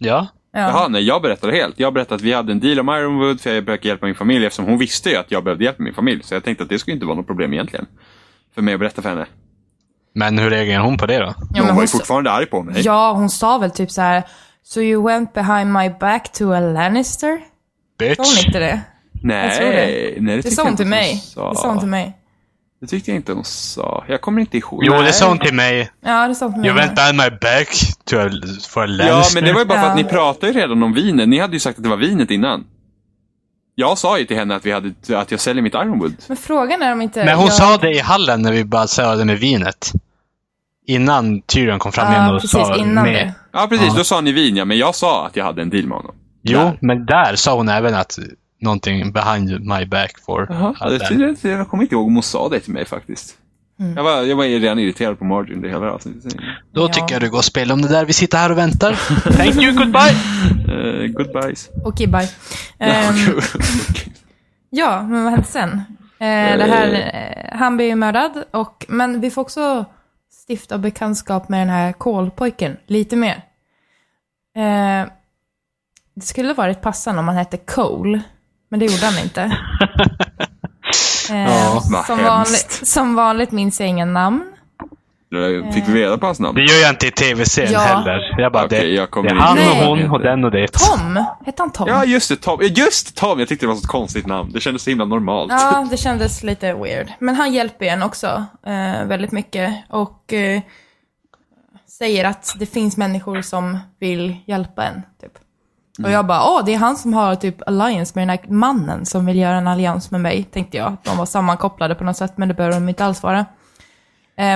Ja, 0.00 0.26
Ja. 0.52 0.60
Jaha, 0.60 0.88
nej 0.88 1.02
jag 1.02 1.22
berättade 1.22 1.52
helt. 1.52 1.80
Jag 1.80 1.92
berättade 1.94 2.14
att 2.14 2.20
vi 2.20 2.32
hade 2.32 2.52
en 2.52 2.60
deal 2.60 2.80
om 2.80 2.88
Ironwood 2.88 3.40
för 3.40 3.54
jag 3.54 3.64
behövde 3.64 3.88
hjälpa 3.88 4.06
min 4.06 4.14
familj 4.14 4.46
eftersom 4.46 4.64
hon 4.64 4.78
visste 4.78 5.10
ju 5.10 5.16
att 5.16 5.30
jag 5.30 5.44
behövde 5.44 5.64
hjälp 5.64 5.78
med 5.78 5.84
min 5.84 5.94
familj. 5.94 6.22
Så 6.24 6.34
jag 6.34 6.44
tänkte 6.44 6.62
att 6.64 6.70
det 6.70 6.78
skulle 6.78 6.94
inte 6.94 7.06
vara 7.06 7.16
något 7.16 7.26
problem 7.26 7.52
egentligen. 7.52 7.86
För 8.54 8.62
mig 8.62 8.74
att 8.74 8.80
berätta 8.80 9.02
för 9.02 9.08
henne. 9.08 9.26
men 10.14 10.38
hur 10.38 10.50
reagerar 10.50 10.82
hon 10.82 10.98
på 10.98 11.06
det 11.06 11.18
då? 11.18 11.34
Ja, 11.54 11.62
hon 11.66 11.74
var 11.74 11.82
ju 11.82 11.88
sa- 11.88 11.98
fortfarande 11.98 12.30
arg 12.30 12.46
på 12.46 12.62
mig. 12.62 12.82
Ja, 12.84 13.12
hon 13.12 13.30
sa 13.30 13.58
väl 13.58 13.70
typ 13.70 13.90
så 13.90 14.00
här. 14.00 14.22
So 14.62 14.80
you 14.80 15.02
went 15.06 15.32
behind 15.32 15.72
my 15.72 15.90
back 16.00 16.32
to 16.32 16.52
a 16.52 16.60
Lannister? 16.60 17.36
Sa 17.38 17.44
Bitch. 17.98 18.18
hon 18.18 18.46
inte 18.46 18.58
det? 18.58 18.80
nej, 19.22 19.46
Jag 19.48 19.56
tror 19.56 19.66
det. 19.66 19.76
nej, 20.20 20.36
det, 20.36 20.42
Det 20.42 20.50
sa 20.50 20.62
hon 20.62 20.70
inte 20.70 20.82
till 20.82 20.90
mig. 20.90 21.16
sa. 21.16 21.50
Det 21.50 21.56
sa 21.56 21.68
hon 21.68 21.78
till 21.78 21.88
mig. 21.88 22.16
Det 22.80 22.86
tyckte 22.86 23.10
jag 23.10 23.16
inte 23.16 23.32
hon 23.32 23.44
sa. 23.44 24.04
Jag 24.08 24.20
kommer 24.20 24.40
inte 24.40 24.58
ihåg. 24.58 24.84
Jo, 24.84 24.92
det 25.02 25.12
sa 25.12 25.28
hon 25.28 25.38
till 25.38 25.54
mig. 25.54 25.90
Ja, 26.04 26.28
det 26.28 26.34
sa 26.34 26.46
hon 26.46 26.54
till 26.62 26.62
mig. 26.74 26.82
Went 26.86 26.94
behind 26.94 27.16
my 27.16 27.30
back 27.40 27.68
to 28.04 28.16
a, 28.16 28.30
for 28.68 28.84
a 28.84 28.86
Ja, 29.08 29.24
men 29.34 29.44
det 29.44 29.52
var 29.52 29.60
ju 29.60 29.66
bara 29.66 29.80
för 29.80 29.86
att 29.86 29.98
Ja. 29.98 30.02
ni 30.02 30.04
pratade 30.04 30.52
ju 30.52 30.58
redan 30.60 30.82
om 30.82 30.92
vinet. 30.94 31.28
Ni 31.28 31.38
hade 31.38 31.52
ju 31.52 31.60
sagt 31.60 31.78
att 31.78 31.82
det 31.84 31.88
var 31.90 31.96
vinet 31.96 32.30
innan. 32.30 32.64
Jag 33.74 33.98
sa 33.98 34.18
ju 34.18 34.24
till 34.24 34.36
henne 34.36 34.56
att, 34.56 34.66
vi 34.66 34.72
hade, 34.72 34.92
att 35.14 35.30
jag 35.30 35.40
säljer 35.40 35.62
mitt 35.62 35.74
Ironwood. 35.74 36.14
Men 36.28 36.36
frågan 36.36 36.82
är 36.82 36.92
om 36.92 37.02
inte... 37.02 37.24
Men 37.24 37.36
hon 37.36 37.46
jag... 37.46 37.54
sa 37.54 37.76
det 37.76 37.90
i 37.90 37.98
hallen 37.98 38.42
när 38.42 38.52
vi 38.52 38.64
bara 38.64 38.86
sa 38.86 39.14
det 39.16 39.24
med 39.24 39.38
vinet. 39.38 39.92
Innan 40.86 41.42
Tyrion 41.42 41.78
kom 41.78 41.92
fram 41.92 42.12
Ja, 42.12 42.18
igen 42.18 42.34
och 42.34 42.40
precis, 42.40 42.50
sa 42.50 42.76
innan 42.76 43.04
med. 43.04 43.14
det. 43.14 43.32
Ja, 43.52 43.66
precis. 43.70 43.86
Ja. 43.88 43.94
Då 43.96 44.04
sa 44.04 44.20
ni 44.20 44.32
vin, 44.32 44.56
ja. 44.56 44.64
Men 44.64 44.78
jag 44.78 44.94
sa 44.94 45.26
att 45.26 45.36
jag 45.36 45.44
hade 45.44 45.62
en 45.62 45.70
deal 45.70 45.86
med 45.86 45.96
honom. 45.96 46.14
Jo, 46.42 46.58
Där. 46.58 46.78
men 46.80 47.06
där 47.06 47.36
sa 47.36 47.54
hon 47.56 47.68
även 47.68 47.94
att 47.94 48.18
någonting 48.60 49.12
behind 49.12 49.50
my 49.66 49.86
back 49.86 50.18
for. 50.18 50.46
Jaha, 50.50 50.74
att 50.80 51.08
det, 51.42 51.44
jag 51.48 51.68
kommer 51.68 51.82
inte 51.82 51.94
ihåg 51.94 52.06
om 52.06 52.14
hon 52.14 52.22
sa 52.22 52.48
det 52.48 52.60
till 52.60 52.72
mig 52.72 52.84
faktiskt. 52.84 53.36
Mm. 53.80 53.96
Jag, 53.96 54.04
var, 54.04 54.22
jag 54.22 54.36
var 54.36 54.44
redan 54.44 54.78
irriterad 54.78 55.18
på 55.18 55.24
Margin 55.24 55.60
det 55.60 55.68
hela 55.68 55.92
avsnittet. 55.92 56.34
Då 56.72 56.80
Ja. 56.82 56.88
tycker 56.88 57.12
jag 57.14 57.22
du 57.22 57.30
går 57.30 57.38
och 57.38 57.44
spelar 57.44 57.74
om 57.74 57.82
det 57.82 57.88
där. 57.88 58.04
Vi 58.04 58.12
sitter 58.12 58.38
här 58.38 58.50
och 58.52 58.58
väntar. 58.58 58.92
Thank 59.36 59.54
you, 59.62 59.72
goodbye! 59.72 60.14
Uh, 60.68 61.06
goodbyes. 61.06 61.68
Okej, 61.84 62.06
bye. 62.06 62.28
Ja, 62.78 62.86
Ehm, 62.86 63.14
okej. 63.90 64.12
ja, 64.70 65.02
men 65.02 65.22
vad 65.24 65.32
hände 65.32 65.46
sen? 65.46 65.70
Eh, 66.18 66.58
det 66.58 66.64
här, 66.70 66.92
eh, 67.52 67.58
han 67.58 67.76
blir 67.76 67.86
ju 67.86 67.94
mördad, 67.94 68.44
och, 68.50 68.86
men 68.88 69.20
vi 69.20 69.30
får 69.30 69.42
också 69.42 69.84
stifta 70.48 70.78
bekantskap 70.78 71.48
med 71.48 71.60
den 71.60 71.68
här 71.68 71.92
kolpojken 71.92 72.76
lite 72.86 73.16
mer. 73.16 73.42
Eh, 74.56 75.08
det 76.14 76.22
skulle 76.26 76.52
varit 76.54 76.80
passande 76.80 77.20
om 77.20 77.28
han 77.28 77.36
hette 77.36 77.56
Cole, 77.56 78.20
men 78.70 78.80
det 78.80 78.86
gjorde 78.86 79.06
han 79.06 79.18
inte. 79.22 79.56
Eh, 81.30 81.36
Ja, 81.50 81.80
som, 82.06 82.18
vanligt, 82.24 82.80
som 82.82 83.14
vanligt 83.14 83.52
minns 83.52 83.80
jag 83.80 83.88
ingen 83.88 84.12
namn. 84.12 84.52
Eh, 85.34 85.72
Fick 85.72 85.88
vi 85.88 86.02
reda 86.04 86.18
på 86.18 86.26
hans 86.26 86.40
namn? 86.40 86.54
Det 86.54 86.62
gör 86.64 86.80
jag 86.82 86.90
inte 86.90 87.06
i 87.06 87.10
tv-serien 87.10 87.72
Ja. 87.72 87.78
heller. 87.80 88.40
Jag 88.40 88.52
bara, 88.52 88.64
Okej, 88.64 88.80
det, 88.80 88.86
jag 88.88 89.08
det 89.24 89.30
är 89.30 89.34
han 89.34 89.58
och 89.58 89.86
hon 89.86 90.10
och 90.10 90.20
den 90.20 90.44
och 90.44 90.50
det. 90.50 90.68
Tom? 90.72 91.24
Hette 91.46 91.62
han 91.62 91.70
Tom? 91.72 91.88
Ja, 91.88 92.04
just 92.04 92.28
det. 92.28 92.36
Tom. 92.36 92.58
Just 92.62 93.16
Tom. 93.16 93.38
Jag 93.38 93.48
tyckte 93.48 93.66
det 93.66 93.68
var 93.68 93.74
så 93.76 93.80
ett 93.80 93.86
konstigt 93.86 94.26
namn. 94.26 94.50
Det 94.52 94.60
kändes 94.60 94.82
så 94.82 94.90
himla 94.90 95.04
normalt. 95.04 95.52
Ja, 95.52 95.86
det 95.90 95.96
kändes 95.96 96.42
lite 96.42 96.74
weird. 96.74 97.08
Men 97.18 97.34
han 97.34 97.52
hjälper 97.52 97.86
en 97.86 98.02
också 98.02 98.44
eh, 98.66 99.04
väldigt 99.06 99.32
mycket 99.32 99.74
och 99.88 100.32
eh, 100.32 100.60
säger 101.88 102.24
att 102.24 102.54
det 102.58 102.66
finns 102.66 102.96
människor 102.96 103.42
som 103.42 103.78
vill 104.00 104.36
hjälpa 104.46 104.84
en. 104.84 105.02
Typ. 105.20 105.32
Och 106.04 106.10
jag 106.10 106.26
bara, 106.26 106.42
åh, 106.50 106.64
det 106.64 106.74
är 106.74 106.78
han 106.78 106.96
som 106.96 107.14
har 107.14 107.34
typ 107.34 107.68
alliance 107.68 108.12
med 108.14 108.22
den 108.22 108.30
här 108.30 108.48
mannen 108.48 109.06
som 109.06 109.26
vill 109.26 109.38
göra 109.38 109.56
en 109.56 109.66
allians 109.68 110.10
med 110.10 110.20
mig, 110.20 110.44
tänkte 110.44 110.76
jag. 110.76 110.96
De 111.04 111.16
var 111.16 111.26
sammankopplade 111.26 111.94
på 111.94 112.04
något 112.04 112.16
sätt, 112.16 112.32
men 112.38 112.48
det 112.48 112.54
behöver 112.54 112.74
de 112.80 112.88
inte 112.88 113.04
alls 113.04 113.22
vara. 113.22 113.38
Eh, 113.38 113.44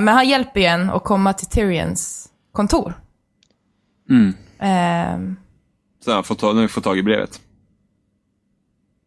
men 0.01 0.09
han 0.09 0.29
hjälper 0.29 0.61
ju 0.61 0.67
en 0.67 0.91
att 0.91 1.05
komma 1.05 1.33
till 1.33 1.47
Tyrions 1.47 2.29
kontor. 2.53 2.95
Mm. 4.11 4.35
Eh, 4.59 5.35
Så 6.05 6.13
han 6.13 6.25
får 6.25 6.35
ta, 6.35 6.53
nu 6.53 6.69
får 6.69 6.81
tag 6.81 6.99
i 6.99 7.03
brevet. 7.03 7.41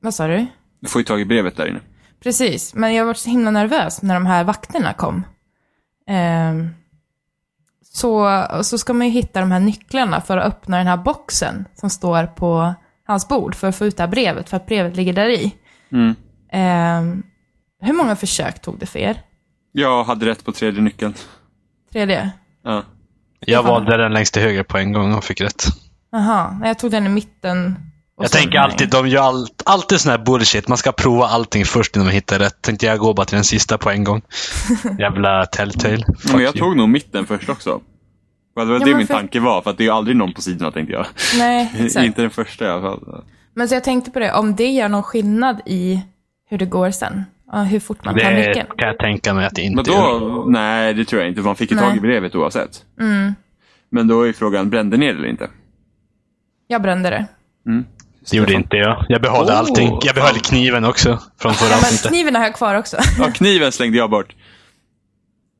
vad 0.01 0.13
sa 0.13 0.27
du? 0.27 0.45
Du 0.79 0.89
får 0.89 1.01
ju 1.01 1.05
tag 1.05 1.21
i 1.21 1.25
brevet 1.25 1.57
där 1.57 1.67
inne. 1.67 1.79
Precis, 2.23 2.73
men 2.75 2.93
jag 2.93 3.05
var 3.05 3.13
så 3.13 3.29
himla 3.29 3.51
nervös 3.51 4.01
när 4.01 4.13
de 4.13 4.25
här 4.25 4.43
vakterna 4.43 4.93
kom. 4.93 5.25
Ehm, 6.07 6.69
så, 7.97 8.43
så 8.61 8.77
ska 8.77 8.93
man 8.93 9.07
ju 9.07 9.13
hitta 9.13 9.39
de 9.39 9.51
här 9.51 9.59
nycklarna 9.59 10.21
för 10.21 10.37
att 10.37 10.47
öppna 10.47 10.77
den 10.77 10.87
här 10.87 10.97
boxen 10.97 11.65
som 11.75 11.89
står 11.89 12.25
på 12.25 12.73
hans 13.07 13.27
bord 13.27 13.55
för 13.55 13.67
att 13.67 13.75
få 13.75 13.85
ut 13.85 13.97
det 13.97 14.03
här 14.03 14.07
brevet, 14.07 14.49
för 14.49 14.57
att 14.57 14.65
brevet 14.65 14.95
ligger 14.95 15.13
där 15.13 15.29
i. 15.29 15.55
Mm. 15.91 16.15
Ehm, 16.51 17.23
hur 17.81 17.93
många 17.93 18.15
försök 18.15 18.61
tog 18.61 18.79
det 18.79 18.85
för 18.85 18.99
er? 18.99 19.21
Jag 19.71 20.03
hade 20.03 20.25
rätt 20.25 20.45
på 20.45 20.51
tredje 20.51 20.81
nyckeln. 20.81 21.13
Tredje? 21.91 22.31
Ja. 22.63 22.83
Jag 23.39 23.63
valde 23.63 23.97
den 23.97 24.13
längst 24.13 24.33
till 24.33 24.43
höger 24.43 24.63
på 24.63 24.77
en 24.77 24.93
gång 24.93 25.13
och 25.13 25.23
fick 25.23 25.41
rätt. 25.41 25.63
Jaha, 26.11 26.61
jag 26.63 26.79
tog 26.79 26.91
den 26.91 27.05
i 27.05 27.09
mitten. 27.09 27.75
Och 28.17 28.23
Jag 28.23 28.31
tänker 28.31 28.57
alltid, 28.59 28.89
de 28.89 29.07
gör 29.07 29.21
allt, 29.21 29.61
alltid 29.65 29.99
sån 29.99 30.11
här 30.11 30.17
bullshit. 30.17 30.67
Man 30.67 30.77
ska 30.77 30.91
prova 30.91 31.25
allting 31.27 31.65
först 31.65 31.95
innan 31.95 32.05
man 32.05 32.13
hittar 32.13 32.39
rätt. 32.39 32.61
Tänkte 32.61 32.85
jag 32.85 32.99
går 32.99 33.13
bara 33.13 33.25
till 33.25 33.35
den 33.35 33.43
sista 33.43 33.77
på 33.77 33.89
en 33.89 34.03
gång. 34.03 34.21
Jävla 34.99 35.45
telltale. 35.45 35.97
Fuck 36.19 36.31
Men 36.33 36.41
jag 36.43 36.55
you. 36.55 36.57
tog 36.65 36.77
nog 36.77 36.89
mitten 36.89 37.25
först 37.25 37.49
också. 37.49 37.81
Det 38.55 38.65
var 38.65 38.79
det 38.79 38.85
men 38.85 38.97
min 38.97 39.07
för- 39.07 39.13
tanke 39.13 39.39
var, 39.39 39.61
för 39.61 39.69
att 39.71 39.77
det 39.77 39.83
är 39.83 39.85
ju 39.85 39.91
aldrig 39.91 40.17
någon 40.17 40.33
på 40.33 40.41
sidorna 40.41 40.71
tänkte 40.71 40.93
jag. 40.93 41.05
Nej, 41.37 41.71
exakt. 41.79 42.05
Inte 42.05 42.21
den 42.21 42.31
första 42.31 42.65
i 42.65 42.69
alla 42.69 42.81
fall. 42.81 43.23
Men 43.53 43.67
så 43.69 43.75
jag 43.75 43.83
tänkte 43.83 44.11
på 44.11 44.19
det, 44.19 44.33
om 44.33 44.55
det 44.55 44.67
gör 44.71 44.89
någon 44.89 45.03
skillnad 45.03 45.61
i 45.65 46.01
hur 46.49 46.57
det 46.57 46.65
går 46.65 46.91
sen. 46.91 47.23
ja, 47.51 47.57
hur 47.63 47.79
fort 47.79 48.05
man 48.05 48.13
tar 48.19 48.31
Det 48.31 48.47
nyckeln. 48.47 48.67
kan 48.77 48.87
jag 48.87 48.97
tänka 48.99 49.33
mig 49.33 49.45
att 49.45 49.55
det 49.55 49.69
Men 49.69 49.79
inte 49.79 49.91
gör. 49.91 50.19
då, 50.19 50.45
nej 50.47 50.93
det 50.93 51.05
tror 51.05 51.21
jag 51.21 51.29
inte. 51.29 51.41
Man 51.41 51.55
fick 51.55 51.71
ju 51.71 51.77
tag 51.77 51.87
i 51.89 51.91
Nej. 51.91 51.99
brevet 51.99 52.35
oavsett. 52.35 52.83
Mm. 52.99 53.33
Men 53.89 54.07
då 54.07 54.21
är 54.27 54.33
frågan, 54.33 54.69
brände 54.69 54.97
ner 54.97 55.13
det 55.13 55.19
eller 55.19 55.27
inte? 55.29 55.49
Jag 56.67 56.81
brände 56.81 57.09
det. 57.09 57.25
Det 58.31 58.37
gjorde 58.37 58.53
inte 58.53 58.77
jag. 58.77 59.05
Jag 59.09 59.21
behåller 59.21 59.51
Åh, 59.53 59.57
allting. 59.59 59.99
Jag 60.03 60.15
behöll 60.15 60.35
kniven 60.39 60.85
också 60.85 61.19
från 61.41 61.53
förra 61.53 61.69
Ja, 61.69 61.77
men 61.81 62.11
kniven 62.11 62.35
har 62.35 62.43
jag 62.43 62.55
kvar 62.55 62.75
också. 62.75 62.97
Ja, 63.19 63.31
kniven 63.31 63.71
slängde 63.71 63.97
jag 63.97 64.09
bort. 64.09 64.35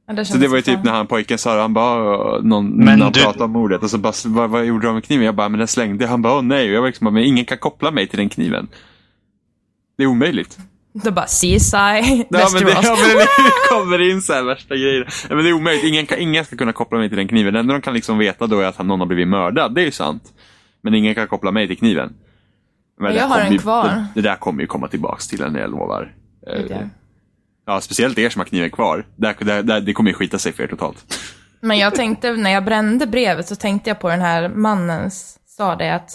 Ja, 0.08 0.14
det 0.14 0.26
Så 0.26 0.38
det 0.38 0.48
var 0.48 0.56
ju 0.56 0.62
typ 0.62 0.84
när 0.84 0.92
han 0.92 1.08
pojken 1.08 1.38
sa 1.38 1.56
det, 1.56 1.62
han 1.62 1.74
bara, 1.74 2.40
någon, 2.42 2.70
Men 2.70 3.00
någon 3.00 3.12
du- 3.12 3.22
pratade 3.22 3.44
om 3.44 3.52
mordet 3.52 3.84
och 3.84 3.90
så 3.90 3.98
bara, 3.98 4.14
vad, 4.26 4.50
vad 4.50 4.66
gjorde 4.66 4.88
de 4.88 4.94
med 4.94 5.04
kniven? 5.04 5.26
Jag 5.26 5.36
bara, 5.36 5.50
men 5.50 5.58
den 5.60 5.68
slängde. 5.68 6.08
Han 6.08 6.22
bara, 6.22 6.34
åh 6.36 6.42
nej. 6.42 6.68
Och 6.70 6.76
jag 6.76 6.82
var 6.82 6.88
liksom 6.88 7.06
bara, 7.06 7.12
men 7.12 7.24
ingen 7.24 7.46
kan 7.46 7.58
koppla 7.58 7.92
mig 7.92 8.08
till 8.08 8.20
den 8.20 8.30
kniven. 8.30 8.68
Det 9.98 10.04
är 10.04 10.08
omöjligt. 10.08 10.58
Då 11.04 11.12
bara 11.12 11.26
CSI, 11.26 11.48
Ja 12.30 12.50
men, 12.54 12.64
det, 12.66 12.72
ja, 12.72 12.98
men 13.08 13.18
det 13.18 13.28
kommer 13.70 14.12
in 14.12 14.22
så 14.22 14.34
här 14.34 14.44
värsta 14.44 14.76
grejer. 14.76 15.08
Ja, 15.30 15.36
men 15.36 15.44
det 15.44 15.50
är 15.50 15.54
omöjligt. 15.54 15.84
Ingen, 15.86 16.06
kan, 16.06 16.20
ingen 16.20 16.46
ska 16.46 16.58
kunna 16.58 16.74
koppla 16.74 16.98
mig 16.98 17.10
till 17.10 17.18
den 17.18 17.28
kniven. 17.28 17.54
Det 17.54 17.60
enda 17.60 17.74
de 17.74 17.82
kan 17.82 17.94
liksom 17.94 18.18
veta 18.18 18.48
då 18.48 18.60
är 18.60 18.66
att 18.66 18.76
han- 18.76 18.88
någon 18.88 19.00
har 19.00 19.08
blivit 19.08 19.28
mördad. 19.28 19.76
Det 19.76 19.82
är 19.82 19.86
ju 19.86 19.92
sant. 19.92 20.24
Men 20.84 20.94
ingen 20.94 21.16
kan 21.16 21.28
koppla 21.28 21.52
mig 21.52 21.68
till 21.68 21.78
kniven. 21.78 22.14
Men 23.00 23.12
det 23.14 23.18
Jag 23.20 23.28
har 23.28 23.50
ju- 23.52 23.58
kvar. 23.58 23.88
Det, 23.88 24.08
det 24.16 24.22
där 24.22 24.36
kommer 24.36 24.62
ju 24.62 24.68
komma 24.68 24.88
tillbaks 24.88 25.28
till 25.28 25.42
en, 25.42 25.56
jag 25.56 25.72
lovar. 25.72 26.14
Eh, 26.48 26.82
Ja. 27.66 27.82
Speciellt 27.82 28.18
er 28.18 28.30
som 28.30 28.40
har 28.40 28.46
kniven 28.46 28.70
kvar. 28.72 29.06
Där, 29.16 29.36
där, 29.40 29.64
där, 29.64 29.82
det 29.82 29.94
kommer 29.94 30.10
ju 30.10 30.14
skita 30.14 30.38
sig 30.40 30.54
för 30.54 30.64
er 30.64 30.68
totalt. 30.68 31.20
Men 31.62 31.78
jag 31.78 31.96
tänkte, 31.96 32.32
när 32.34 32.50
jag 32.50 32.66
brände 32.66 33.08
brevet 33.08 33.48
så 33.48 33.56
tänkte 33.56 33.90
jag 33.90 34.00
på 34.00 34.10
den 34.10 34.22
här 34.22 34.50
mannen 34.50 35.12
sa 35.46 35.76
det 35.76 35.96
att 35.96 36.10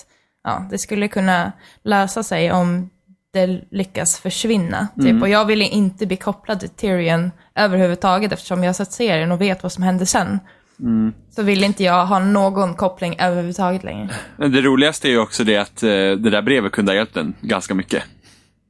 ja, 0.44 0.66
det 0.70 0.78
skulle 0.78 1.08
kunna 1.08 1.52
lösa 1.84 2.22
sig 2.22 2.52
om 2.52 2.90
det 3.32 3.46
lyckas 3.70 4.20
försvinna. 4.20 4.88
Typ. 5.02 5.22
Och 5.22 5.28
jag 5.28 5.44
ville 5.44 5.64
inte 5.64 6.06
bli 6.06 6.16
kopplad 6.16 6.60
till 6.60 6.68
Tyrion 6.68 7.30
överhuvudtaget 7.54 8.32
eftersom 8.32 8.62
jag 8.62 8.68
har 8.68 8.74
sett 8.74 8.92
serien 8.92 9.32
och 9.32 9.40
vet 9.40 9.62
vad 9.62 9.72
som 9.72 9.82
hände 9.82 10.06
sen. 10.06 10.38
Så 11.30 11.42
ville 11.42 11.66
inte 11.66 11.84
jag 11.84 12.06
ha 12.06 12.18
någon 12.18 12.74
koppling 12.74 13.16
överhuvudtaget 13.18 13.84
längre. 13.84 14.10
Men 14.36 14.52
det 14.52 14.60
roligaste 14.60 15.08
är 15.08 15.10
ju 15.10 15.18
också 15.18 15.44
det 15.44 15.56
att 15.56 15.82
eh, 15.82 15.88
det 15.88 16.30
där 16.30 16.42
brevet 16.42 16.72
kunde 16.72 16.92
ha 16.92 16.96
hjälpt 16.96 17.16
en 17.16 17.34
ganska 17.40 17.74
mycket. 17.74 18.02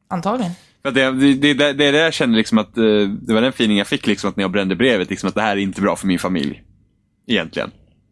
Antagligen. 0.08 0.52
För 0.82 0.90
det, 0.90 1.34
det, 1.34 1.54
det, 1.54 1.72
det, 1.72 1.84
jag 1.84 2.12
kände 2.14 2.36
liksom 2.36 2.58
att, 2.58 2.78
eh, 2.78 2.84
det 3.22 3.34
var 3.34 3.40
den 3.40 3.50
feeling 3.50 3.78
jag 3.78 3.86
fick 3.86 4.06
liksom 4.06 4.30
att 4.30 4.36
när 4.36 4.44
jag 4.44 4.50
brände 4.50 4.76
brevet, 4.76 5.10
liksom 5.10 5.28
att 5.28 5.34
det 5.34 5.42
här 5.42 5.56
är 5.56 5.60
inte 5.60 5.80
bra 5.80 5.96
för 5.96 6.06
min 6.06 6.18
familj. 6.18 6.62
Egentligen. 7.26 7.70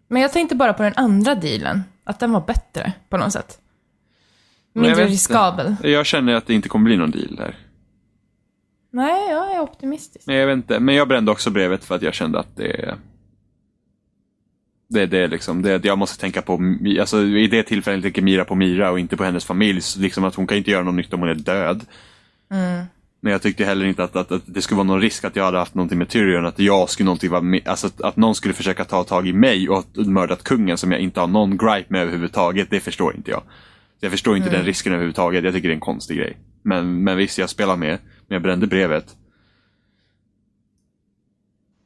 Men 0.08 0.22
jag 0.22 0.32
tänkte 0.32 0.56
bara 0.56 0.72
på 0.72 0.82
den 0.82 0.92
andra 0.96 1.34
dealen. 1.34 1.82
Att 2.04 2.20
den 2.20 2.32
var 2.32 2.40
bättre 2.40 2.92
på 3.08 3.16
något 3.16 3.32
sätt. 3.32 3.58
Jag 4.72 4.82
Mindre 4.82 5.02
inte. 5.02 5.12
riskabel. 5.12 5.76
Jag 5.82 6.06
känner 6.06 6.34
att 6.34 6.46
det 6.46 6.54
inte 6.54 6.68
kommer 6.68 6.84
bli 6.84 6.96
någon 6.96 7.10
deal 7.10 7.36
där. 7.36 7.56
Nej, 8.92 9.30
jag 9.30 9.54
är 9.54 9.60
optimistisk. 9.60 10.26
Men 10.26 10.36
jag 10.36 10.46
vet 10.46 10.56
inte, 10.56 10.80
men 10.80 10.94
jag 10.94 11.08
brände 11.08 11.30
också 11.30 11.50
brevet 11.50 11.84
för 11.84 11.94
att 11.94 12.02
jag 12.02 12.14
kände 12.14 12.40
att 12.40 12.56
det 12.56 12.94
det, 14.90 15.06
det 15.06 15.18
är 15.18 15.28
liksom, 15.28 15.62
det, 15.62 15.84
jag 15.84 15.98
måste 15.98 16.20
tänka 16.20 16.42
på, 16.42 16.60
alltså 17.00 17.22
i 17.22 17.46
det 17.46 17.62
tillfället 17.62 18.02
tänker 18.02 18.22
Mira 18.22 18.44
på 18.44 18.54
Mira 18.54 18.90
och 18.90 19.00
inte 19.00 19.16
på 19.16 19.24
hennes 19.24 19.44
familj. 19.44 19.80
Så 19.80 20.00
liksom 20.00 20.24
att 20.24 20.34
hon 20.34 20.46
kan 20.46 20.58
inte 20.58 20.70
göra 20.70 20.84
någon 20.84 20.96
nytta 20.96 21.16
om 21.16 21.20
hon 21.20 21.30
är 21.30 21.34
död. 21.34 21.84
Mm. 22.50 22.84
Men 23.20 23.32
jag 23.32 23.42
tyckte 23.42 23.64
heller 23.64 23.86
inte 23.86 24.04
att, 24.04 24.16
att, 24.16 24.32
att 24.32 24.42
det 24.46 24.62
skulle 24.62 24.76
vara 24.76 24.86
någon 24.86 25.00
risk 25.00 25.24
att 25.24 25.36
jag 25.36 25.44
hade 25.44 25.58
haft 25.58 25.74
någonting 25.74 25.98
med 25.98 26.08
Tyrion, 26.08 26.46
att 26.46 26.58
jag 26.58 26.90
skulle 26.90 27.04
någonting 27.04 27.30
vara 27.30 27.40
med, 27.40 27.68
alltså 27.68 27.86
att, 27.86 28.00
att 28.00 28.16
någon 28.16 28.34
skulle 28.34 28.54
försöka 28.54 28.84
ta 28.84 29.04
tag 29.04 29.28
i 29.28 29.32
mig 29.32 29.68
och 29.68 29.78
att- 29.78 29.96
mördat 30.06 30.44
kungen 30.44 30.78
som 30.78 30.92
jag 30.92 31.00
inte 31.00 31.20
har 31.20 31.26
någon 31.26 31.50
gripe 31.56 31.86
med 31.88 32.02
överhuvudtaget, 32.02 32.70
det 32.70 32.80
förstår 32.80 33.16
inte 33.16 33.30
jag. 33.30 33.42
Så 34.00 34.06
jag 34.06 34.10
förstår 34.12 34.36
inte 34.36 34.50
den 34.50 34.64
risken 34.64 34.92
överhuvudtaget, 34.92 35.44
jag 35.44 35.54
tycker 35.54 35.68
det 35.68 35.72
är 35.72 35.76
en 35.76 35.80
konstig 35.80 36.16
grej. 36.16 36.36
Men, 36.62 37.04
men 37.04 37.16
visst, 37.16 37.38
jag 37.38 37.50
spelar 37.50 37.76
med, 37.76 37.98
men 38.28 38.34
jag 38.34 38.42
brände 38.42 38.66
brevet. 38.66 39.16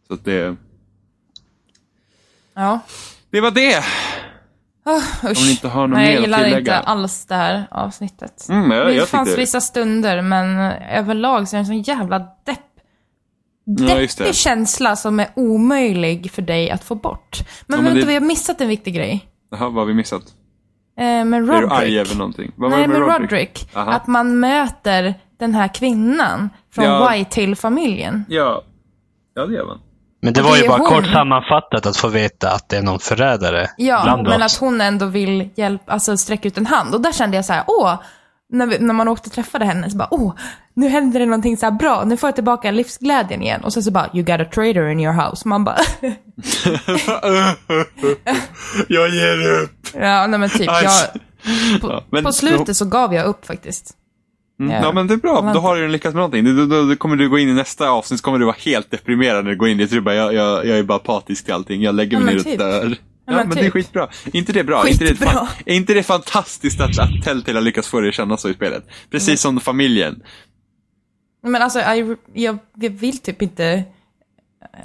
Så 0.09 0.15
att 0.15 0.25
det, 0.25 0.57
Ja. 2.55 2.81
det 3.31 3.41
var 3.41 3.51
det! 3.51 3.79
Oh, 4.87 5.25
Om 5.25 5.31
usch. 5.31 5.45
ni 5.45 5.51
inte 5.51 5.69
har 5.69 5.87
något 5.87 5.97
Nej, 5.99 6.05
jag 6.07 6.13
mer 6.13 6.19
att 6.19 6.23
gillade 6.23 6.47
inte 6.49 6.57
tillägga. 6.59 6.79
alls 6.81 7.27
det 7.27 7.35
här 7.35 7.67
avsnittet. 7.71 8.47
Mm, 8.51 8.71
jag, 8.71 8.87
det 8.87 8.93
jag 8.95 9.09
fanns 9.09 9.29
tyckte, 9.29 9.41
vissa 9.41 9.61
stunder, 9.61 10.23
men 10.23 10.59
överlag 10.91 11.49
så 11.49 11.57
är 11.57 11.59
det 11.59 11.63
en 11.63 11.67
sån 11.67 11.83
jävla 11.83 12.19
depp. 12.19 12.59
Ja, 13.65 13.95
det. 13.95 14.19
Deppig 14.19 14.35
känsla 14.35 14.97
som 14.97 15.21
är 15.21 15.29
omöjlig 15.37 16.31
för 16.31 16.43
dig 16.43 16.71
att 16.71 16.85
få 16.85 16.95
bort. 16.95 17.39
Men 17.67 17.79
Ja, 17.79 17.83
men 17.83 17.85
vänta, 17.85 18.01
det- 18.01 18.07
vi 18.07 18.15
har 18.15 18.21
missat 18.21 18.61
en 18.61 18.69
viktig 18.69 18.95
grej. 18.95 19.27
Jaha, 19.51 19.61
vad 19.69 19.75
har 19.75 19.85
vi 19.85 19.95
missat? 19.95 20.23
Eh, 20.99 21.05
med 21.05 21.35
Är 21.35 21.41
du 21.41 21.47
Roderick. 21.53 21.73
arg 21.73 21.99
över 21.99 22.17
någonting? 22.17 22.53
Vad 22.57 22.71
Nej, 22.71 22.83
det 22.83 22.89
med 22.89 22.99
med 23.01 23.09
Roderick? 23.09 23.31
Roderick. 23.31 23.69
Att 23.75 24.07
man 24.07 24.41
möter 24.41 25.15
den 25.39 25.55
här 25.55 25.69
kvinnan 25.75 26.51
från 26.75 26.85
Ja. 26.85 27.11
Whitehill-familjen. 27.11 28.25
Ja. 28.29 28.63
ja, 29.35 29.47
det 29.47 29.55
gör 29.55 29.67
man. 29.67 29.81
Men 30.25 30.33
det 30.33 30.41
Och 30.41 30.47
var 30.47 30.55
det 30.57 30.63
ju 30.63 30.69
bara 30.69 30.79
hon. 30.79 30.89
kort 30.89 31.07
sammanfattat 31.07 31.87
att 31.87 31.97
få 31.97 32.09
veta 32.09 32.51
att 32.51 32.69
det 32.69 32.77
är 32.77 32.83
någon 32.83 32.99
förrädare 32.99 33.71
Ja, 33.77 34.01
bland 34.05 34.23
men 34.29 34.43
oss. 34.43 34.55
att 34.55 34.61
hon 34.61 34.81
ändå 34.81 35.07
vill 35.07 35.49
hjälpa, 35.57 35.93
alltså 35.93 36.17
sträcka 36.17 36.49
ut 36.49 36.59
en 36.59 36.67
hand. 36.67 36.95
Och 36.95 37.01
där 37.01 37.13
kände 37.13 37.37
jag 37.37 37.45
så 37.45 37.53
här, 37.53 37.65
åh, 37.67 37.95
när, 38.53 38.67
vi, 38.67 38.79
när 38.79 38.95
man 38.95 39.09
åkte 39.09 39.29
och 39.29 39.33
träffade 39.33 39.65
henne 39.65 39.91
så 39.91 39.97
bara, 39.97 40.09
åh, 40.11 40.35
nu 40.75 40.89
händer 40.89 41.21
det 41.21 41.27
någonting 41.27 41.57
så 41.57 41.67
här 41.67 41.71
bra, 41.71 42.03
nu 42.07 42.17
får 42.17 42.27
jag 42.29 42.35
tillbaka 42.35 42.71
livsglädjen 42.71 43.43
igen. 43.43 43.65
Och 43.65 43.73
sen 43.73 43.83
så 43.83 43.91
bara, 43.91 44.09
you 44.15 44.23
got 44.25 44.41
a 44.41 44.45
trader 44.55 44.89
in 44.89 45.01
your 45.01 45.13
house. 45.29 45.49
Man 45.49 45.65
bara, 45.65 45.77
jag 48.89 49.09
ger 49.09 49.51
upp! 49.63 49.71
ja 49.95 50.27
nej 50.27 50.39
men 50.41 50.51
typ, 50.51 50.67
jag, 50.67 50.83
på, 51.81 51.89
Ja, 51.91 52.03
men- 52.11 52.25
på 52.25 52.33
slutet 52.33 52.77
så 52.77 52.85
gav 52.85 53.15
jag 53.15 53.27
upp 53.27 53.47
faktiskt. 53.47 53.91
Mm, 54.61 54.73
Ja. 54.73 54.81
ja, 54.83 54.93
men 54.93 55.07
det 55.07 55.15
är 55.15 55.19
bra. 55.19 55.51
Då 55.55 55.61
har 55.61 55.77
du 55.77 55.89
lyckats 55.89 56.15
med 56.15 56.21
någonting. 56.21 56.57
Då, 56.57 56.67
då, 56.67 56.85
då 56.89 56.97
kommer 56.97 57.17
du 57.17 57.29
gå 57.29 57.39
in 57.39 57.49
i 57.49 57.53
nästa 57.53 57.89
avsnitt 57.91 58.21
så 58.21 58.25
kommer 58.25 58.39
du 58.39 58.45
vara 58.45 58.57
helt 58.59 58.91
deprimerad 58.91 59.45
när 59.45 59.51
du 59.51 59.57
går 59.57 59.69
in. 59.69 59.89
Tror 59.89 60.01
bara, 60.01 60.15
jag, 60.15 60.35
jag, 60.35 60.67
jag 60.67 60.79
är 60.79 60.83
bara 60.83 60.97
apatisk 60.97 61.45
till 61.45 61.55
allting. 61.55 61.83
Jag 61.83 61.95
lägger 61.95 62.17
Ja, 62.17 62.25
mig 62.25 62.27
men 62.27 62.35
ner 62.35 62.41
och 62.41 62.45
typ. 62.47 62.59
dör. 62.59 62.97
Ja, 63.27 63.33
men 63.37 63.49
men, 63.49 63.57
det 63.57 63.61
är 63.61 63.65
typ. 63.65 63.73
skitbra. 63.73 64.09
Inte 64.33 64.53
det 64.53 64.65
bra? 64.65 64.85
Är 64.85 64.89
inte 64.91 65.05
det, 65.05 65.11
Skitbra. 65.11 65.29
fan, 65.31 65.47
är 65.67 65.75
inte 65.75 65.95
det 65.95 66.03
fantastiskt 66.03 66.81
att, 66.81 66.99
att 66.99 67.23
Telltale 67.25 67.57
har 67.59 67.63
lyckats 67.63 67.89
få 67.89 68.01
dig 68.01 68.09
att 68.09 68.15
känna 68.15 68.37
så 68.37 68.49
i 68.51 68.55
spelet? 68.55 68.85
Precis 69.11 69.41
som 69.41 69.61
familjen. 69.61 70.23
Men 71.43 71.63
alltså, 71.63 71.79
jag, 71.79 72.17
jag, 72.35 72.59
jag 72.81 72.91
vill 72.91 73.19
typ 73.19 73.43
inte, 73.43 73.85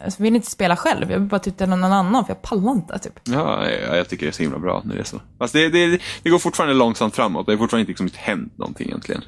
jag 0.04 0.14
vill 0.18 0.36
inte 0.36 0.52
spela 0.52 0.76
själv. 0.76 1.12
Jag 1.12 1.20
vill 1.20 1.28
bara 1.28 1.40
titta 1.40 1.66
någon 1.66 1.84
annan, 1.84 2.26
för 2.26 2.34
jag 2.34 2.42
pallar 2.42 2.72
inte 2.72 3.00
typ. 3.00 3.20
Ja, 3.24 3.70
ja, 3.70 3.96
jag 3.96 4.10
tycker 4.10 4.26
det 4.26 4.30
är 4.30 4.34
så 4.34 4.44
himla 4.44 4.60
bra 4.60 4.82
när 4.86 4.96
det 4.96 5.02
är 5.02 5.06
så. 5.06 5.22
Fast 5.38 5.54
det, 5.54 5.70
det, 5.70 6.00
det 6.24 6.30
går 6.30 6.40
fortfarande 6.40 6.76
långsamt 6.76 7.16
framåt. 7.16 7.46
Det 7.46 7.52
har 7.52 7.58
fortfarande 7.58 7.92
inte 7.92 8.04
liksom 8.04 8.22
hänt 8.22 8.58
någonting 8.58 8.88
egentligen. 8.88 9.22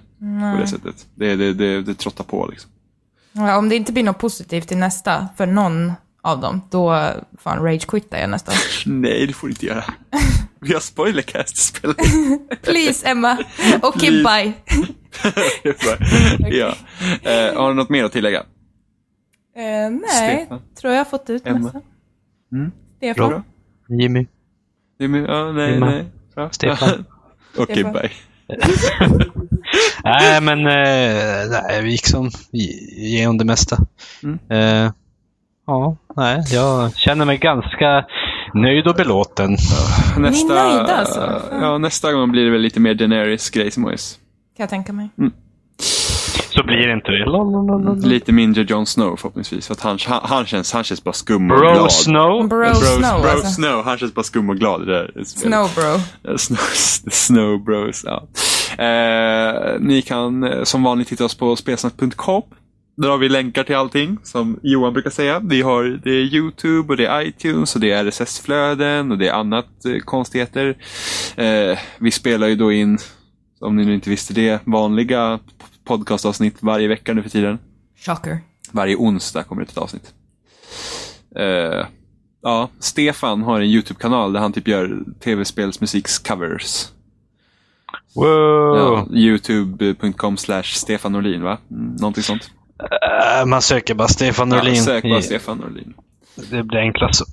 På 0.55 0.61
det 0.61 0.67
sättet. 0.67 1.05
Det, 1.15 1.35
det, 1.35 1.53
det, 1.53 1.81
det 1.81 1.93
trottar 1.93 2.23
på 2.23 2.47
liksom. 2.47 2.71
Ja, 3.31 3.57
om 3.57 3.69
det 3.69 3.75
inte 3.75 3.93
blir 3.93 4.03
något 4.03 4.19
positivt 4.19 4.71
i 4.71 4.75
nästa, 4.75 5.27
för 5.37 5.45
någon 5.45 5.93
av 6.23 6.41
dem, 6.41 6.61
då 6.69 7.09
fan 7.37 7.59
rage-quittar 7.63 8.17
jag 8.19 8.29
nästan. 8.29 8.55
Nej, 8.85 9.27
det 9.27 9.33
får 9.33 9.47
du 9.47 9.51
inte 9.51 9.65
göra. 9.65 9.83
Vi 10.59 10.73
har 10.73 10.79
spoilercast 10.79 11.55
i 11.55 11.61
spelet. 11.61 11.97
Please, 12.61 13.07
Emma. 13.07 13.37
Okej, 13.81 14.09
Please. 14.09 14.23
bye. 14.23 14.53
ja. 16.57 16.75
Eh, 17.23 17.57
har 17.57 17.69
du 17.69 17.75
något 17.75 17.89
mer 17.89 18.03
att 18.03 18.11
tillägga? 18.11 18.43
Eh, 19.55 19.63
nej, 19.91 20.37
Stefan. 20.45 20.61
tror 20.81 20.93
jag 20.93 20.99
har 20.99 21.05
fått 21.05 21.29
ut 21.29 21.47
Emma. 21.47 21.59
nästan. 21.59 21.81
Mm. 22.51 22.71
Stefan. 22.97 23.29
Bra. 23.29 23.43
Jimmy. 23.89 24.27
Är 24.99 25.07
med- 25.07 25.23
Ja, 25.29 25.51
nej, 25.51 25.75
Emma. 25.75 25.85
nej. 25.85 26.05
Bra. 26.35 26.49
Stefan. 26.49 26.89
Okej, 27.57 27.75
Stefan. 27.75 27.93
bye. 27.93 28.09
Nej, 30.03 30.41
men 30.41 30.59
eh, 30.59 31.49
nej, 31.49 31.81
vi 31.83 31.91
gick 31.91 32.05
som 32.05 32.29
igenom 32.51 33.37
det 33.37 33.45
mesta. 33.45 33.77
Mm. 34.23 34.39
Eh, 34.49 34.91
ja, 35.67 35.95
nej, 36.15 36.43
jag 36.51 36.95
känner 36.97 37.25
mig 37.25 37.37
ganska 37.37 38.05
nöjd 38.53 38.87
och 38.87 38.95
belåten. 38.95 39.51
Nästa, 40.17 40.53
nöjda, 40.53 40.95
alltså? 40.95 41.41
Ja, 41.61 41.77
nästa 41.77 42.13
gång 42.13 42.31
blir 42.31 42.45
det 42.45 42.51
väl 42.51 42.61
lite 42.61 42.79
mer 42.79 42.93
Daenerys 42.93 43.49
grejsmojs. 43.49 44.19
Kan 44.57 44.63
jag 44.63 44.69
tänka 44.69 44.93
mig. 44.93 45.09
Så 46.31 46.63
blir 46.63 46.87
det 46.87 46.93
inte 46.93 47.11
det. 47.11 47.25
Lalalala. 47.25 47.93
Lite 47.93 48.31
mindre 48.31 48.63
Jon 48.63 48.85
Snow 48.85 49.15
förhoppningsvis. 49.15 49.67
För 49.67 49.73
att 49.73 49.81
han, 49.81 49.97
han, 50.07 50.19
han, 50.23 50.45
känns, 50.45 50.73
han 50.73 50.83
känns 50.83 51.03
bara 51.03 51.13
skum 51.13 51.51
och 51.51 51.57
Bro 51.57 51.73
glad. 51.73 51.91
Snow. 51.91 52.47
Bro, 52.47 52.59
Bro, 52.59 52.73
Snow, 52.73 53.21
bro 53.21 53.29
alltså. 53.29 53.47
Snow. 53.47 53.83
Han 53.85 53.97
känns 53.97 54.13
bara 54.13 54.23
skum 54.23 54.49
och 54.49 54.57
glad 54.57 54.81
i 54.81 54.85
det 54.85 54.91
där. 54.91 55.23
Snow, 55.23 55.69
bro. 55.75 56.31
Eh, 56.31 56.37
Snow, 56.37 56.57
Snow 57.11 57.63
Bros. 57.63 58.03
Ja. 58.05 58.27
Eh, 58.85 59.79
ni 59.79 60.01
kan 60.01 60.43
eh, 60.43 60.63
som 60.63 60.83
vanligt 60.83 61.11
hitta 61.11 61.25
oss 61.25 61.35
på 61.35 61.55
spelsnack.com. 61.55 62.43
Där 62.97 63.09
har 63.09 63.17
vi 63.17 63.29
länkar 63.29 63.63
till 63.63 63.75
allting, 63.75 64.17
som 64.23 64.59
Johan 64.63 64.93
brukar 64.93 65.09
säga. 65.09 65.39
Vi 65.39 65.61
har, 65.61 65.83
det 66.03 66.09
är 66.11 66.35
YouTube 66.35 66.93
och 66.93 66.97
det 66.97 67.05
är 67.05 67.21
iTunes 67.21 67.75
och 67.75 67.81
det 67.81 67.91
är 67.91 68.05
RSS-flöden 68.05 69.11
och 69.11 69.17
det 69.17 69.27
är 69.27 69.33
annat 69.33 69.85
eh, 69.85 69.99
konstigheter. 69.99 70.77
Eh, 71.35 71.77
vi 71.99 72.11
spelar 72.11 72.47
ju 72.47 72.55
då 72.55 72.71
in, 72.71 72.97
om 73.59 73.75
ni 73.75 73.85
nu 73.85 73.93
inte 73.93 74.09
visste 74.09 74.33
det, 74.33 74.61
vanliga 74.65 75.39
podcastavsnitt 75.97 76.55
varje 76.63 76.87
vecka 76.87 77.13
nu 77.13 77.23
för 77.23 77.29
tiden. 77.29 77.59
Shocker. 78.05 78.39
Varje 78.71 78.95
onsdag 78.95 79.43
kommer 79.43 79.61
det 79.63 79.71
ett 79.71 79.77
avsnitt. 79.77 80.13
Eh, 81.35 81.85
ja, 82.43 82.69
Stefan 82.79 83.43
har 83.43 83.59
en 83.61 83.67
YouTube-kanal 83.67 84.33
där 84.33 84.39
han 84.39 84.53
typ 84.53 84.67
gör 84.67 84.99
tv-spelsmusikscovers. 85.23 86.87
Wow. 88.15 88.77
Ja, 88.77 89.07
Youtube.com 89.17 90.37
slash 90.37 90.63
Stefan 90.63 91.11
Norlin, 91.11 91.41
va? 91.43 91.57
Mm, 91.71 91.95
någonting 91.95 92.23
sånt. 92.23 92.51
Eh, 92.79 93.45
man 93.45 93.61
söker 93.61 93.95
bara 93.95 94.07
Stefan 94.07 94.49
Norlin. 94.49 94.75
Ja, 94.75 94.81
sök 94.83 95.03
bara 95.03 95.19
i- 95.19 95.23
Stefan 95.23 95.57
Norlin. 95.57 95.93
Det 96.35 96.63
blir 96.63 96.79
enklast 96.79 97.19
så. 97.19 97.25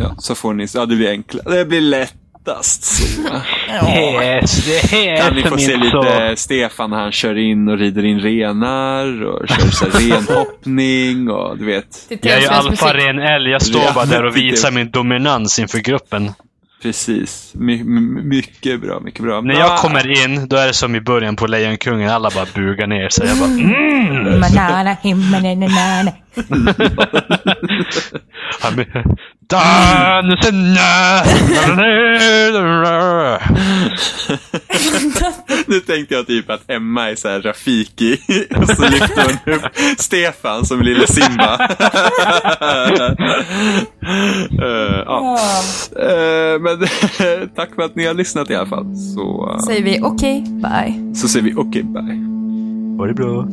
Ja, 0.00 0.14
så 0.18 0.34
får 0.34 0.54
ni, 0.54 0.66
ja 0.74 0.86
det 0.86 0.96
blir 0.96 1.10
enklare. 1.10 1.56
Det 1.58 1.64
blir 1.64 1.80
lättast 1.80 2.84
så. 2.84 3.22
Yes, 3.74 4.64
det 4.64 5.08
är 5.08 5.16
Kan 5.16 5.34
ni 5.34 5.42
få 5.42 5.58
se 5.58 5.76
lite 5.76 6.34
Stefan 6.36 6.90
när 6.90 6.96
han 6.96 7.12
kör 7.12 7.38
in 7.38 7.68
och 7.68 7.78
rider 7.78 8.04
in 8.04 8.20
renar 8.20 9.24
och 9.24 9.48
kör 9.48 9.70
så 9.70 9.84
här 9.84 9.92
renhoppning 10.10 11.30
och 11.30 11.58
du 11.58 11.64
vet. 11.64 12.06
Jag 12.08 12.26
är 12.26 12.40
ju 12.40 12.46
alfa-ren 12.46 13.18
älg. 13.18 13.50
Jag 13.50 13.62
står 13.62 13.94
bara 13.94 14.04
där 14.04 14.24
och 14.24 14.36
visar 14.36 14.70
min 14.70 14.90
dominans 14.90 15.58
inför 15.58 15.78
gruppen. 15.78 16.32
Precis. 16.82 17.52
My, 17.54 17.84
mycket 18.24 18.80
bra, 18.80 19.00
mycket 19.00 19.22
bra. 19.22 19.40
När 19.40 19.54
jag 19.54 19.78
kommer 19.78 20.24
in, 20.24 20.48
då 20.48 20.56
är 20.56 20.66
det 20.66 20.72
som 20.72 20.94
i 20.96 21.00
början 21.00 21.36
på 21.36 21.46
Lejonkungen. 21.46 22.10
Alla 22.10 22.30
bara 22.30 22.46
bugar 22.54 22.86
ner 22.86 23.08
sig. 23.08 23.28
Jag 23.28 23.38
bara 23.38 23.48
mm. 23.48 24.40
Han 28.60 28.74
blir-! 28.74 29.04
Nu 35.66 35.80
tänkte 35.80 36.14
jag 36.14 36.26
typ 36.26 36.50
att 36.50 36.70
Emma 36.70 37.10
är 37.10 37.14
så 37.14 37.28
här 37.28 37.42
Rafiki 37.42 38.18
och 38.56 38.68
så 38.68 38.82
lyfter 38.82 39.24
hon 39.44 39.54
upp 39.54 39.62
Stefan 39.98 40.64
som 40.66 40.82
lille 40.82 41.06
Simba. 41.06 41.68
Eh, 44.62 45.02
ja. 45.06 45.38
Eh, 46.00 46.60
men 46.60 46.78
tack 47.56 47.74
för 47.74 47.82
att 47.82 47.96
ni 47.96 48.06
har 48.06 48.14
lyssnat 48.14 48.50
i 48.50 48.54
alla 48.54 48.66
fall. 48.66 48.96
Så, 48.96 49.58
Säger 49.66 49.82
vi 49.82 50.00
okej, 50.02 50.44
bye. 50.48 51.14
så 51.14 51.28
säger 51.28 51.44
vi 51.44 51.54
okej, 51.56 51.82
bye. 51.82 52.18
Ha 52.98 53.06
det 53.06 53.14
bra. 53.14 53.46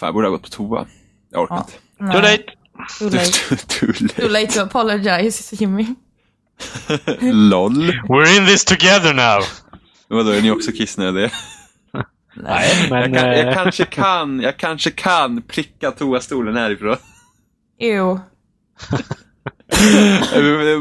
Fan, 0.00 0.06
jag 0.06 0.14
borde 0.14 0.26
ha 0.26 0.32
gått 0.32 0.42
på 0.42 0.48
toa. 0.48 0.86
Jag 1.30 1.42
orkar 1.42 1.54
Ja. 1.54 1.60
inte. 1.60 1.72
Nej, 1.98 2.12
Too 2.12 2.20
late! 2.20 2.44
Too 2.98 3.10
late. 3.10 3.56
Too 3.66 4.08
Too 4.16 4.28
late 4.28 4.46
to 4.46 4.60
apologize, 4.60 5.56
Jimmy. 5.56 5.86
LOL. 7.20 7.72
We're 8.08 8.36
in 8.38 8.46
this 8.46 8.64
together 8.64 9.14
now! 9.14 9.44
Vadå, 10.08 10.30
är 10.30 10.42
ni 10.42 10.50
också 10.50 10.72
kissnödiga? 10.72 11.30
Nej, 12.34 12.86
men... 12.90 13.12
Jag, 13.12 13.22
kan, 13.22 13.28
jag 13.32 13.48
eh, 13.48 13.54
kanske 13.54 13.84
kan, 13.84 14.40
jag 14.40 14.56
kanske 14.56 14.90
kan 14.90 15.42
pricka 15.42 15.90
toastolen 15.90 16.56
härifrån. 16.56 16.96
Ew. 17.80 18.20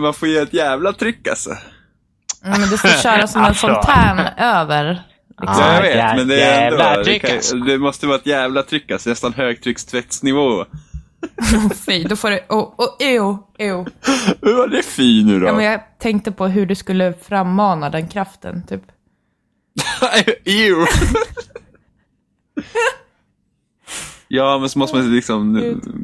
Man 0.02 0.14
får 0.14 0.28
ge 0.28 0.38
ett 0.38 0.54
jävla 0.54 0.94
tryck 0.94 1.28
alltså. 1.28 1.50
Mm, 1.50 2.60
men 2.62 2.70
du 2.70 2.78
får 2.78 2.88
köra 3.04 3.28
som 3.28 3.42
en 3.42 3.48
Alltså. 3.48 3.68
fontän 3.68 4.20
över. 4.38 5.02
Liksom. 5.42 5.64
Ja, 5.64 5.74
jag 5.74 5.78
Ah, 5.78 5.82
vet, 5.82 6.18
men 6.18 6.28
det 6.28 6.42
är 6.42 6.62
jävla 6.62 6.92
ändå, 6.92 7.04
det, 7.04 7.20
kan, 7.20 7.66
det 7.66 7.78
måste 7.78 8.08
vara 8.08 8.18
ett 8.18 8.26
jävla 8.26 8.64
tryck 8.64 8.92
alltså, 8.92 9.10
nästan 9.10 9.34
högtryckstvättsnivå. 9.34 10.66
Fy, 11.86 12.04
då 12.04 12.16
får 12.16 12.30
du... 12.30 12.40
Oh, 12.50 12.74
oh, 12.78 12.96
ew, 13.00 13.38
ew. 13.58 13.92
Hur 14.42 14.58
var 14.58 14.68
det 14.68 14.84
fy 14.84 15.24
nu 15.24 15.40
då? 15.40 15.48
Ja, 15.48 15.54
men 15.54 15.66
jag 15.66 15.82
tänkte 16.00 16.32
på 16.32 16.48
hur 16.48 16.66
du 16.66 16.76
skulle 16.76 17.14
frammana 17.14 17.90
den 17.90 18.08
kraften, 18.08 18.64
typ. 18.68 18.82
Ew. 20.46 20.76
ja, 24.28 24.58
men 24.60 24.70
så 24.70 24.80
måste 24.80 24.98
man 24.98 25.16
liksom, 25.16 25.54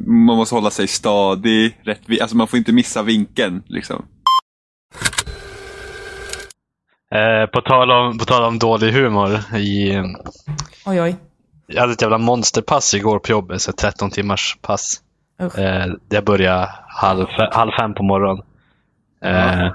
man 0.06 0.36
måste 0.36 0.54
hålla 0.54 0.70
sig 0.70 0.86
stadig, 0.86 1.80
rättvis, 1.82 2.20
alltså 2.20 2.36
man 2.36 2.48
får 2.48 2.58
inte 2.58 2.72
missa 2.72 3.02
vinkeln 3.02 3.62
liksom. 3.66 4.04
Eh, 7.14 7.46
på, 7.52 7.60
tal 7.60 7.90
om, 7.90 8.18
på 8.18 8.24
tal 8.24 8.44
om 8.44 8.58
dålig 8.58 8.92
humor. 8.92 9.56
I, 9.56 9.96
Oj, 10.86 11.00
oj. 11.02 11.16
jag 11.66 11.80
hade 11.80 11.92
ett 11.92 12.02
jävla 12.02 12.18
monsterpass 12.18 12.94
igår 12.94 13.18
på 13.18 13.30
jobbet, 13.30 13.62
så 13.62 13.72
13 13.72 14.10
timmars 14.10 14.56
pass. 14.62 15.00
Usch. 15.42 15.58
Eh, 15.58 15.86
det 16.10 16.24
började 16.24 16.68
halv, 16.88 17.26
halv 17.52 17.70
fem 17.80 17.94
på 17.94 18.02
morgonen. 18.02 18.44
Eh, 19.24 19.68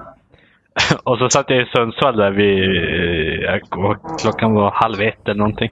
och 1.04 1.18
så 1.18 1.30
satt 1.30 1.50
jag 1.50 1.62
i 1.62 1.66
Sundsvall 1.76 2.18
där 2.18 2.32
vid, 2.32 2.64
eh, 2.64 3.52
jag- 3.52 4.20
klockan 4.22 4.54
var 4.54 4.72
halv 4.72 5.02
ett 5.02 5.26
eller 5.28 5.36
någonting. 5.38 5.70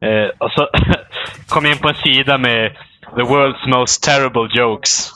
Eh, 0.00 0.28
och 0.38 0.50
så 0.50 0.68
kom 1.54 1.64
jag 1.64 1.72
in 1.74 1.78
på 1.80 1.88
en 1.88 1.94
sida 1.94 2.38
med 2.38 2.76
the 3.16 3.22
world's 3.22 3.68
most 3.78 4.02
terrible 4.02 4.60
jokes. 4.62 5.10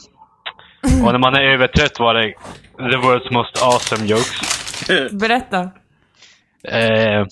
Och 1.06 1.12
när 1.12 1.18
man 1.18 1.34
är 1.34 1.40
övertrött 1.42 1.98
var 2.00 2.14
det 2.14 2.32
the 2.78 2.96
world's 2.96 3.32
most 3.32 3.62
awesome 3.62 4.06
jokes. 4.06 4.40
Berätta. 5.12 5.70
Eh, 6.68 7.20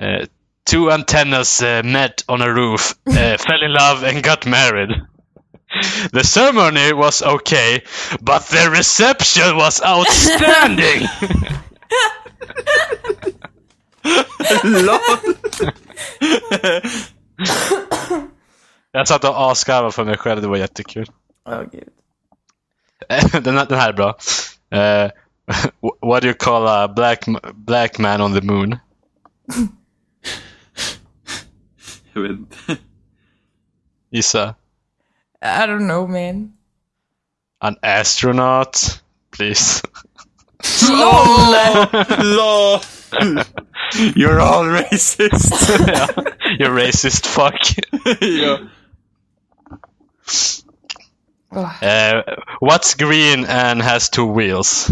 eh, 0.00 0.26
two 0.64 0.90
antennas 0.90 1.62
uh, 1.62 1.82
met 1.84 2.24
on 2.28 2.42
a 2.42 2.48
roof, 2.48 2.94
uh, 3.06 3.36
fell 3.36 3.62
in 3.62 3.72
love 3.72 4.04
and 4.04 4.22
got 4.22 4.46
married. 4.46 4.90
The 6.12 6.22
ceremony 6.22 6.92
was 6.92 7.22
okay, 7.22 7.82
but 8.20 8.42
the 8.46 8.70
reception 8.70 9.56
was 9.56 9.82
outstanding. 9.82 11.08
LOL. 14.64 15.34
Jag 18.92 19.08
satt 19.08 19.24
och 19.24 19.50
asgarvade 19.50 19.92
för 19.92 20.04
mig 20.04 20.16
själv, 20.16 20.42
det 20.42 20.48
var 20.48 20.56
jättekul. 20.56 21.06
Åh, 21.48 21.62
gud. 21.72 21.88
den, 23.44 23.58
här, 23.58 23.66
den 23.66 23.78
här 23.78 23.88
är 23.88 23.92
bra. 23.92 24.16
What 26.00 26.20
do 26.22 26.28
you 26.28 26.34
call 26.34 26.66
a 26.66 26.88
black, 26.88 27.24
black 27.54 27.98
man 27.98 28.20
on 28.20 28.32
the 28.32 28.40
moon? 28.42 28.80
Jag 32.14 32.22
vet 32.22 32.78
I 35.42 35.66
don't 35.66 35.86
know, 35.86 36.06
man. 36.06 36.52
An 37.60 37.76
astronaut, 37.82 39.00
please. 39.30 39.82
LOL! 40.88 41.86
LOL! 42.20 42.80
You're 44.16 44.40
all 44.40 44.64
racist. 44.64 45.52
ja. 45.86 46.06
You 46.58 46.68
racist 46.68 47.26
fuck. 47.26 47.58
ja. 48.20 48.58
Åh, 51.52 51.82
Uh, 51.82 52.22
what's 52.60 52.94
green 52.94 53.44
and 53.44 53.82
has 53.82 54.08
two 54.08 54.26
wheels? 54.26 54.90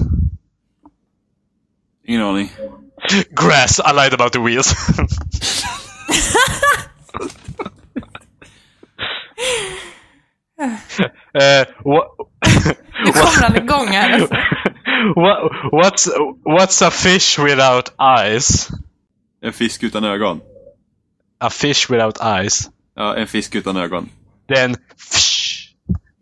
Ingen 2.13 2.27
aning. 2.27 2.51
Grass. 3.35 3.81
I 3.81 3.93
lied 3.93 4.13
about 4.13 4.33
the 4.33 4.41
wheels. 4.41 4.69
uh, 11.35 11.65
what, 11.85 12.09
Nu 13.05 13.13
kommer 13.13 13.43
han 13.43 13.57
igång 13.57 13.87
här. 13.87 14.13
Alltså. 14.13 14.35
what, 15.15 15.53
what's, 15.73 16.09
what's 16.45 16.83
a 16.83 16.91
fish 16.91 17.39
without 17.39 17.91
eyes? 17.99 18.69
En 19.43 19.53
fisk 19.53 19.83
utan 19.83 20.05
ögon. 20.05 20.41
A 21.41 21.51
fish 21.51 21.91
without 21.91 22.21
eyes. 22.21 22.71
Ja, 22.97 23.17
en 23.17 23.27
fisk 23.27 23.55
utan 23.55 23.77
ögon. 23.77 24.09
Then 24.55 24.77
fish. 24.97 25.69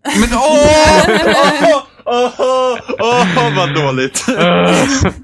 Men 0.04 0.28
åh! 0.34 1.86
Åh, 2.12 2.32
åh, 2.38 2.80
åh, 2.98 3.26
åh, 3.36 3.56
vad 3.56 3.74
dåligt. 3.74 4.24